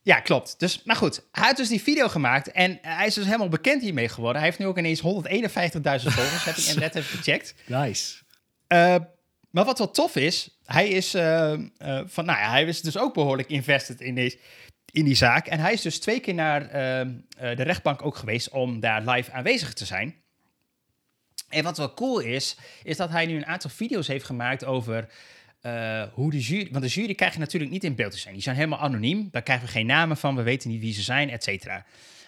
Ja, 0.06 0.20
klopt. 0.20 0.54
Dus, 0.58 0.82
maar 0.84 0.96
goed, 0.96 1.22
hij 1.32 1.44
heeft 1.44 1.56
dus 1.56 1.68
die 1.68 1.82
video 1.82 2.08
gemaakt 2.08 2.50
en 2.50 2.78
hij 2.82 3.06
is 3.06 3.14
dus 3.14 3.24
helemaal 3.24 3.48
bekend 3.48 3.82
hiermee 3.82 4.08
geworden. 4.08 4.36
Hij 4.36 4.44
heeft 4.44 4.58
nu 4.58 4.66
ook 4.66 4.78
ineens 4.78 5.00
151.000 5.00 5.04
volgers, 5.04 6.44
heb 6.44 6.56
ik 6.56 6.74
net 6.80 6.94
even 6.94 7.18
gecheckt. 7.18 7.54
Nice. 7.66 8.22
Uh, 8.68 8.96
maar 9.50 9.64
wat 9.64 9.78
wel 9.78 9.90
tof 9.90 10.16
is, 10.16 10.58
hij 10.64 10.88
is, 10.88 11.14
uh, 11.14 11.52
uh, 11.52 12.00
van, 12.06 12.24
nou 12.24 12.38
ja, 12.38 12.50
hij 12.50 12.64
is 12.64 12.80
dus 12.80 12.98
ook 12.98 13.14
behoorlijk 13.14 13.48
invested 13.48 14.00
in, 14.00 14.14
deze, 14.14 14.38
in 14.92 15.04
die 15.04 15.14
zaak. 15.14 15.46
En 15.46 15.58
hij 15.58 15.72
is 15.72 15.82
dus 15.82 15.98
twee 15.98 16.20
keer 16.20 16.34
naar 16.34 16.68
de 17.38 17.62
rechtbank 17.62 18.04
ook 18.04 18.16
geweest 18.16 18.48
om 18.48 18.80
daar 18.80 19.02
live 19.02 19.32
aanwezig 19.32 19.72
te 19.72 19.84
zijn. 19.84 20.14
En 21.48 21.64
wat 21.64 21.78
wel 21.78 21.94
cool 21.94 22.18
is, 22.18 22.56
is 22.82 22.96
dat 22.96 23.10
hij 23.10 23.26
nu 23.26 23.36
een 23.36 23.46
aantal 23.46 23.70
video's 23.70 24.06
heeft 24.06 24.24
gemaakt 24.24 24.64
over 24.64 25.08
uh, 25.66 26.02
hoe 26.12 26.30
de 26.30 26.40
jury. 26.40 26.68
Want 26.70 26.84
de 26.84 26.90
jury 26.90 27.14
krijg 27.14 27.32
je 27.32 27.38
natuurlijk 27.38 27.72
niet 27.72 27.84
in 27.84 27.94
beeld 27.94 28.12
te 28.12 28.18
zijn. 28.18 28.34
Die 28.34 28.42
zijn 28.42 28.56
helemaal 28.56 28.78
anoniem. 28.78 29.28
Daar 29.30 29.42
krijgen 29.42 29.66
we 29.66 29.72
geen 29.72 29.86
namen 29.86 30.16
van. 30.16 30.36
We 30.36 30.42
weten 30.42 30.70
niet 30.70 30.80
wie 30.80 30.92
ze 30.92 31.02
zijn, 31.02 31.30
et 31.30 31.44
cetera. 31.44 31.84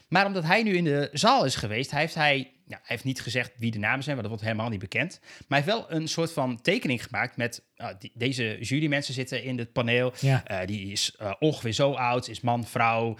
Maar 0.08 0.26
omdat 0.26 0.44
hij 0.44 0.62
nu 0.62 0.76
in 0.76 0.84
de 0.84 1.08
zaal 1.12 1.44
is 1.44 1.54
geweest, 1.54 1.90
heeft 1.90 2.14
hij, 2.14 2.36
ja, 2.66 2.76
hij 2.76 2.80
heeft 2.82 3.04
niet 3.04 3.20
gezegd 3.20 3.52
wie 3.56 3.70
de 3.70 3.78
namen 3.78 4.02
zijn, 4.02 4.16
want 4.16 4.28
dat 4.28 4.38
wordt 4.38 4.52
helemaal 4.52 4.70
niet 4.70 4.80
bekend. 4.80 5.20
Maar 5.20 5.62
hij 5.62 5.72
heeft 5.72 5.88
wel 5.88 5.98
een 5.98 6.08
soort 6.08 6.32
van 6.32 6.60
tekening 6.60 7.04
gemaakt 7.04 7.36
met 7.36 7.62
uh, 7.76 7.88
die, 7.98 8.10
deze 8.14 8.58
jurymensen 8.60 9.14
zitten 9.14 9.42
in 9.42 9.58
het 9.58 9.72
paneel. 9.72 10.12
Ja. 10.20 10.42
Uh, 10.50 10.66
die 10.66 10.92
is 10.92 11.16
ongeveer 11.38 11.72
zo 11.72 11.92
oud, 11.92 12.28
is 12.28 12.40
man, 12.40 12.66
vrouw. 12.66 13.16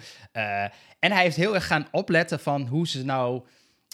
en 0.99 1.11
hij 1.11 1.23
heeft 1.23 1.35
heel 1.35 1.55
erg 1.55 1.67
gaan 1.67 1.87
opletten 1.91 2.39
van 2.39 2.67
hoe 2.67 2.87
ze 2.87 3.05
nou 3.05 3.43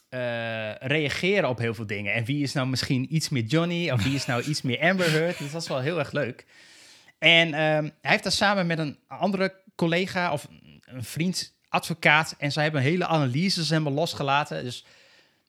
uh, 0.10 0.76
reageren 0.76 1.50
op 1.50 1.58
heel 1.58 1.74
veel 1.74 1.88
dingen. 1.88 2.14
En 2.14 2.26
wie 2.26 2.44
is 2.44 2.54
nou 2.54 2.68
misschien 2.68 3.16
iets 3.16 3.30
meer 3.30 3.44
Johnny 3.44 3.90
of 3.92 4.04
wie 4.04 4.16
is 4.16 4.26
nou 4.26 4.44
iets 4.44 4.62
meer 4.62 4.80
Amber 4.80 5.12
Heard. 5.12 5.38
Dus 5.38 5.52
dat 5.52 5.62
is 5.62 5.68
wel 5.68 5.80
heel 5.80 6.00
erg 6.00 6.12
leuk. 6.12 6.46
En 7.18 7.48
um, 7.48 7.92
hij 8.02 8.12
heeft 8.12 8.24
dat 8.24 8.34
samen 8.34 8.68
met 8.68 8.80
een 8.80 9.00
andere 9.08 9.62
collega 9.76 10.32
of 10.32 10.48
een 10.82 11.04
vriend, 11.04 11.56
advocaat. 11.70 12.36
En 12.38 12.52
zij 12.52 12.64
hebben 12.64 12.82
hele 12.82 13.08
analyses 13.08 13.70
helemaal 13.70 13.94
losgelaten. 13.94 14.64
Dus 14.64 14.86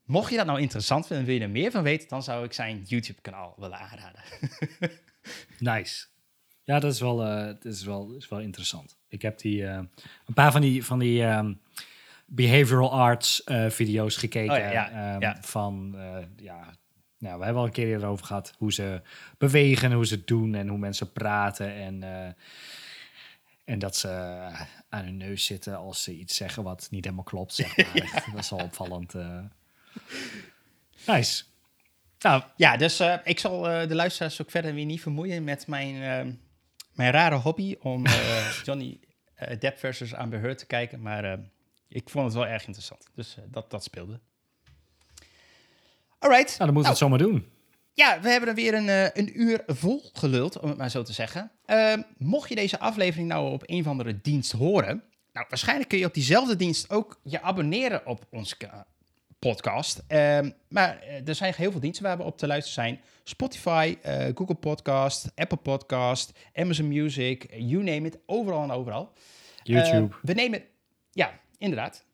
mocht 0.04 0.30
je 0.30 0.36
dat 0.36 0.46
nou 0.46 0.60
interessant 0.60 1.06
vinden 1.06 1.18
en 1.18 1.30
wil 1.30 1.40
je 1.40 1.46
er 1.46 1.60
meer 1.60 1.70
van 1.70 1.82
weten, 1.82 2.08
dan 2.08 2.22
zou 2.22 2.44
ik 2.44 2.52
zijn 2.52 2.82
YouTube-kanaal 2.86 3.54
willen 3.56 3.78
aanraden. 3.78 4.22
nice. 5.58 6.06
Ja, 6.64 6.78
dat 6.78 6.92
is 6.92 7.00
wel, 7.00 7.16
dat 7.16 7.64
is 7.64 7.84
wel, 7.84 8.14
is 8.16 8.28
wel 8.28 8.40
interessant. 8.40 8.96
Ik 9.08 9.22
heb 9.22 9.38
die, 9.38 9.62
uh, 9.62 9.80
een 10.26 10.34
paar 10.34 10.52
van 10.52 10.60
die, 10.60 10.84
van 10.84 10.98
die 10.98 11.22
um, 11.22 11.60
behavioral 12.26 12.92
arts 12.92 13.42
uh, 13.44 13.70
video's 13.70 14.16
gekeken. 14.16 14.54
Oh, 14.54 14.58
ja, 14.58 14.70
ja, 14.70 15.14
um, 15.14 15.20
ja. 15.20 15.36
Van, 15.40 15.92
uh, 15.96 16.16
ja, 16.36 16.74
nou, 17.18 17.38
we 17.38 17.44
hebben 17.44 17.62
al 17.62 17.66
een 17.66 17.72
keer 17.72 17.94
erover 17.94 18.26
gehad 18.26 18.54
hoe 18.58 18.72
ze 18.72 19.02
bewegen, 19.38 19.92
hoe 19.92 20.06
ze 20.06 20.14
het 20.14 20.26
doen 20.26 20.54
en 20.54 20.68
hoe 20.68 20.78
mensen 20.78 21.12
praten. 21.12 21.74
En, 21.74 22.02
uh, 22.02 22.28
en 23.64 23.78
dat 23.78 23.96
ze 23.96 24.08
aan 24.88 25.04
hun 25.04 25.16
neus 25.16 25.44
zitten 25.44 25.76
als 25.76 26.02
ze 26.02 26.14
iets 26.14 26.36
zeggen 26.36 26.62
wat 26.62 26.88
niet 26.90 27.04
helemaal 27.04 27.24
klopt. 27.24 27.54
Zeg 27.54 27.76
maar. 27.76 27.90
ja. 27.94 28.32
Dat 28.32 28.40
is 28.40 28.50
wel 28.50 28.58
opvallend. 28.58 29.14
Nice. 31.06 31.44
Nou, 32.18 32.42
ja, 32.56 32.76
dus 32.76 33.02
ik 33.24 33.38
zal 33.38 33.62
de 33.62 33.94
luisteraars 33.94 34.42
ook 34.42 34.50
verder 34.50 34.74
weer 34.74 34.84
niet 34.84 35.00
vermoeien 35.00 35.44
met 35.44 35.66
mijn, 35.66 35.98
mijn 36.92 37.12
rare 37.12 37.34
hobby 37.34 37.76
om 37.80 38.06
Johnny 38.64 39.00
Depp 39.58 39.78
versus 39.78 40.14
Amber 40.14 40.40
Heard 40.40 40.58
te 40.58 40.66
kijken. 40.66 41.02
Maar 41.02 41.38
ik 41.88 42.10
vond 42.10 42.24
het 42.24 42.34
wel 42.34 42.46
erg 42.46 42.66
interessant. 42.66 43.06
Dus 43.14 43.36
uh, 43.38 43.44
dat, 43.48 43.70
dat 43.70 43.84
speelde. 43.84 44.20
Alright. 46.18 46.58
Nou, 46.58 46.58
dan 46.58 46.72
moeten 46.72 46.82
we 46.82 46.88
het 46.88 46.98
zomaar 46.98 47.18
doen. 47.18 47.48
Ja, 47.92 48.20
we 48.20 48.30
hebben 48.30 48.48
er 48.48 48.54
weer 48.54 48.74
een, 48.74 48.86
uh, 48.86 49.04
een 49.12 49.40
uur 49.40 49.62
vol 49.66 50.10
geluld, 50.12 50.58
om 50.58 50.68
het 50.68 50.78
maar 50.78 50.90
zo 50.90 51.02
te 51.02 51.12
zeggen. 51.12 51.50
Uh, 51.66 51.94
mocht 52.18 52.48
je 52.48 52.54
deze 52.54 52.78
aflevering 52.78 53.28
nou 53.28 53.52
op 53.52 53.62
een 53.66 53.80
of 53.80 53.86
andere 53.86 54.20
dienst 54.20 54.52
horen... 54.52 55.02
Nou, 55.32 55.48
waarschijnlijk 55.48 55.88
kun 55.88 55.98
je 55.98 56.06
op 56.06 56.14
diezelfde 56.14 56.56
dienst 56.56 56.90
ook 56.90 57.20
je 57.22 57.42
abonneren 57.42 58.06
op 58.06 58.26
onze 58.30 58.56
podcast. 59.38 60.02
Ehm, 60.06 60.50
maar 60.68 61.02
er 61.24 61.34
zijn 61.34 61.54
heel 61.56 61.70
veel 61.70 61.80
diensten 61.80 62.04
waar 62.04 62.16
we 62.16 62.22
op 62.22 62.38
te 62.38 62.46
luisteren 62.46 62.84
zijn. 62.84 63.00
Spotify, 63.24 63.96
uh, 64.06 64.24
Google 64.34 64.54
Podcast, 64.54 65.32
Apple 65.34 65.58
Podcast, 65.58 66.32
Amazon 66.54 66.88
Music, 66.88 67.46
you 67.58 67.82
name 67.82 68.06
it. 68.06 68.18
Overal 68.26 68.62
en 68.62 68.70
overal. 68.70 69.12
YouTube. 69.62 70.16
we 70.22 70.32
nemen... 70.32 70.62
Ja, 71.10 71.40
inderdaad. 71.58 72.04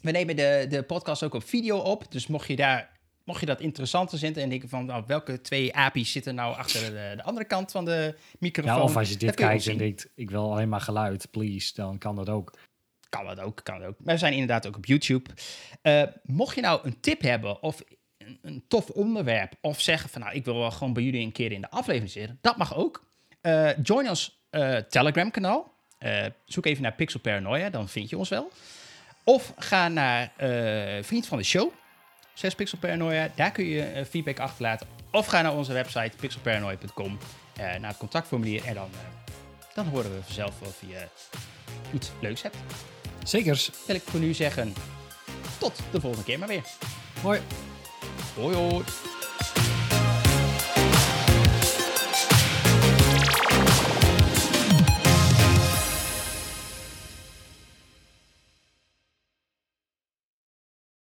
We 0.00 0.10
nemen 0.10 0.36
de, 0.36 0.66
de 0.68 0.82
podcast 0.82 1.22
ook 1.22 1.34
op 1.34 1.44
video 1.44 1.78
op. 1.78 2.12
Dus 2.12 2.26
mocht 2.26 2.46
je, 2.46 2.56
daar, 2.56 2.90
mocht 3.24 3.40
je 3.40 3.46
dat 3.46 3.60
interessanter 3.60 4.18
vinden 4.18 4.42
en 4.42 4.48
denken 4.48 4.68
van 4.68 4.84
nou, 4.84 5.04
welke 5.06 5.40
twee 5.40 5.74
api's 5.74 6.12
zitten 6.12 6.34
nou 6.34 6.56
achter 6.56 6.80
de, 6.80 7.12
de, 7.16 7.22
andere 7.22 7.46
kant 7.46 7.70
van 7.70 7.84
de 7.84 8.14
microfoon. 8.38 8.76
Ja, 8.76 8.82
of 8.82 8.96
als 8.96 9.08
je 9.08 9.16
dit 9.16 9.34
kijkt 9.34 9.66
en 9.66 9.78
denkt 9.78 10.10
ik 10.14 10.30
wil 10.30 10.52
alleen 10.52 10.68
maar 10.68 10.80
geluid, 10.80 11.30
please, 11.30 11.74
dan 11.74 11.98
kan 11.98 12.16
dat 12.16 12.28
ook. 12.28 12.58
Kan 13.08 13.26
dat 13.26 13.40
ook, 13.40 13.60
kan 13.62 13.78
dat 13.78 13.88
ook. 13.88 13.96
Maar 14.04 14.14
we 14.14 14.20
zijn 14.20 14.32
inderdaad 14.32 14.66
ook 14.66 14.76
op 14.76 14.86
YouTube. 14.86 15.30
Uh, 15.82 16.02
mocht 16.22 16.54
je 16.54 16.60
nou 16.60 16.80
een 16.82 17.00
tip 17.00 17.20
hebben 17.20 17.62
of 17.62 17.82
een, 18.18 18.38
een, 18.42 18.64
tof 18.68 18.90
onderwerp 18.90 19.54
of 19.60 19.80
zeggen 19.80 20.10
van 20.10 20.20
nou 20.20 20.34
ik 20.34 20.44
wil 20.44 20.58
wel 20.58 20.70
gewoon 20.70 20.92
bij 20.92 21.02
jullie 21.02 21.20
een 21.20 21.32
keer 21.32 21.52
in 21.52 21.60
de 21.60 21.70
aflevering 21.70 22.10
zitten, 22.10 22.38
dat 22.40 22.56
mag 22.56 22.76
ook. 22.76 23.10
Uh, 23.42 23.76
join 23.82 24.08
ons 24.08 24.44
uh, 24.50 24.76
Telegram 24.76 25.30
kanaal. 25.30 25.71
Uh, 26.04 26.24
zoek 26.44 26.66
even 26.66 26.82
naar 26.82 26.92
Pixel 26.92 27.20
Paranoia, 27.20 27.70
dan 27.70 27.88
vind 27.88 28.10
je 28.10 28.18
ons 28.18 28.28
wel. 28.28 28.52
Of 29.24 29.52
ga 29.56 29.88
naar 29.88 30.32
uh, 30.42 31.02
Vriend 31.02 31.26
van 31.26 31.38
de 31.38 31.44
Show, 31.44 31.72
6 32.34 32.54
Pixel 32.54 32.78
Paranoia. 32.78 33.28
Daar 33.34 33.50
kun 33.50 33.64
je 33.64 33.94
uh, 33.94 34.04
feedback 34.04 34.38
achterlaten. 34.38 34.86
Of 35.10 35.26
ga 35.26 35.42
naar 35.42 35.56
onze 35.56 35.72
website 35.72 36.16
pixelparanoia.com, 36.16 37.18
naar 37.56 37.88
het 37.88 37.96
contactformulier. 37.96 38.64
En 38.64 38.74
dan, 38.74 38.90
dan 39.74 39.86
horen 39.86 40.14
we 40.14 40.22
vanzelf 40.22 40.60
of 40.60 40.80
je 40.80 41.06
iets 41.92 42.10
leuks 42.20 42.42
hebt. 42.42 42.56
Zekers. 43.22 43.70
Wil 43.86 43.96
ik 43.96 44.02
voor 44.02 44.20
nu 44.20 44.34
zeggen, 44.34 44.74
tot 45.58 45.80
de 45.90 46.00
volgende 46.00 46.24
keer 46.24 46.38
maar 46.38 46.48
weer. 46.48 46.64
Hoi. 47.22 47.40
Hoi 48.34 48.54
hoi. 48.54 49.11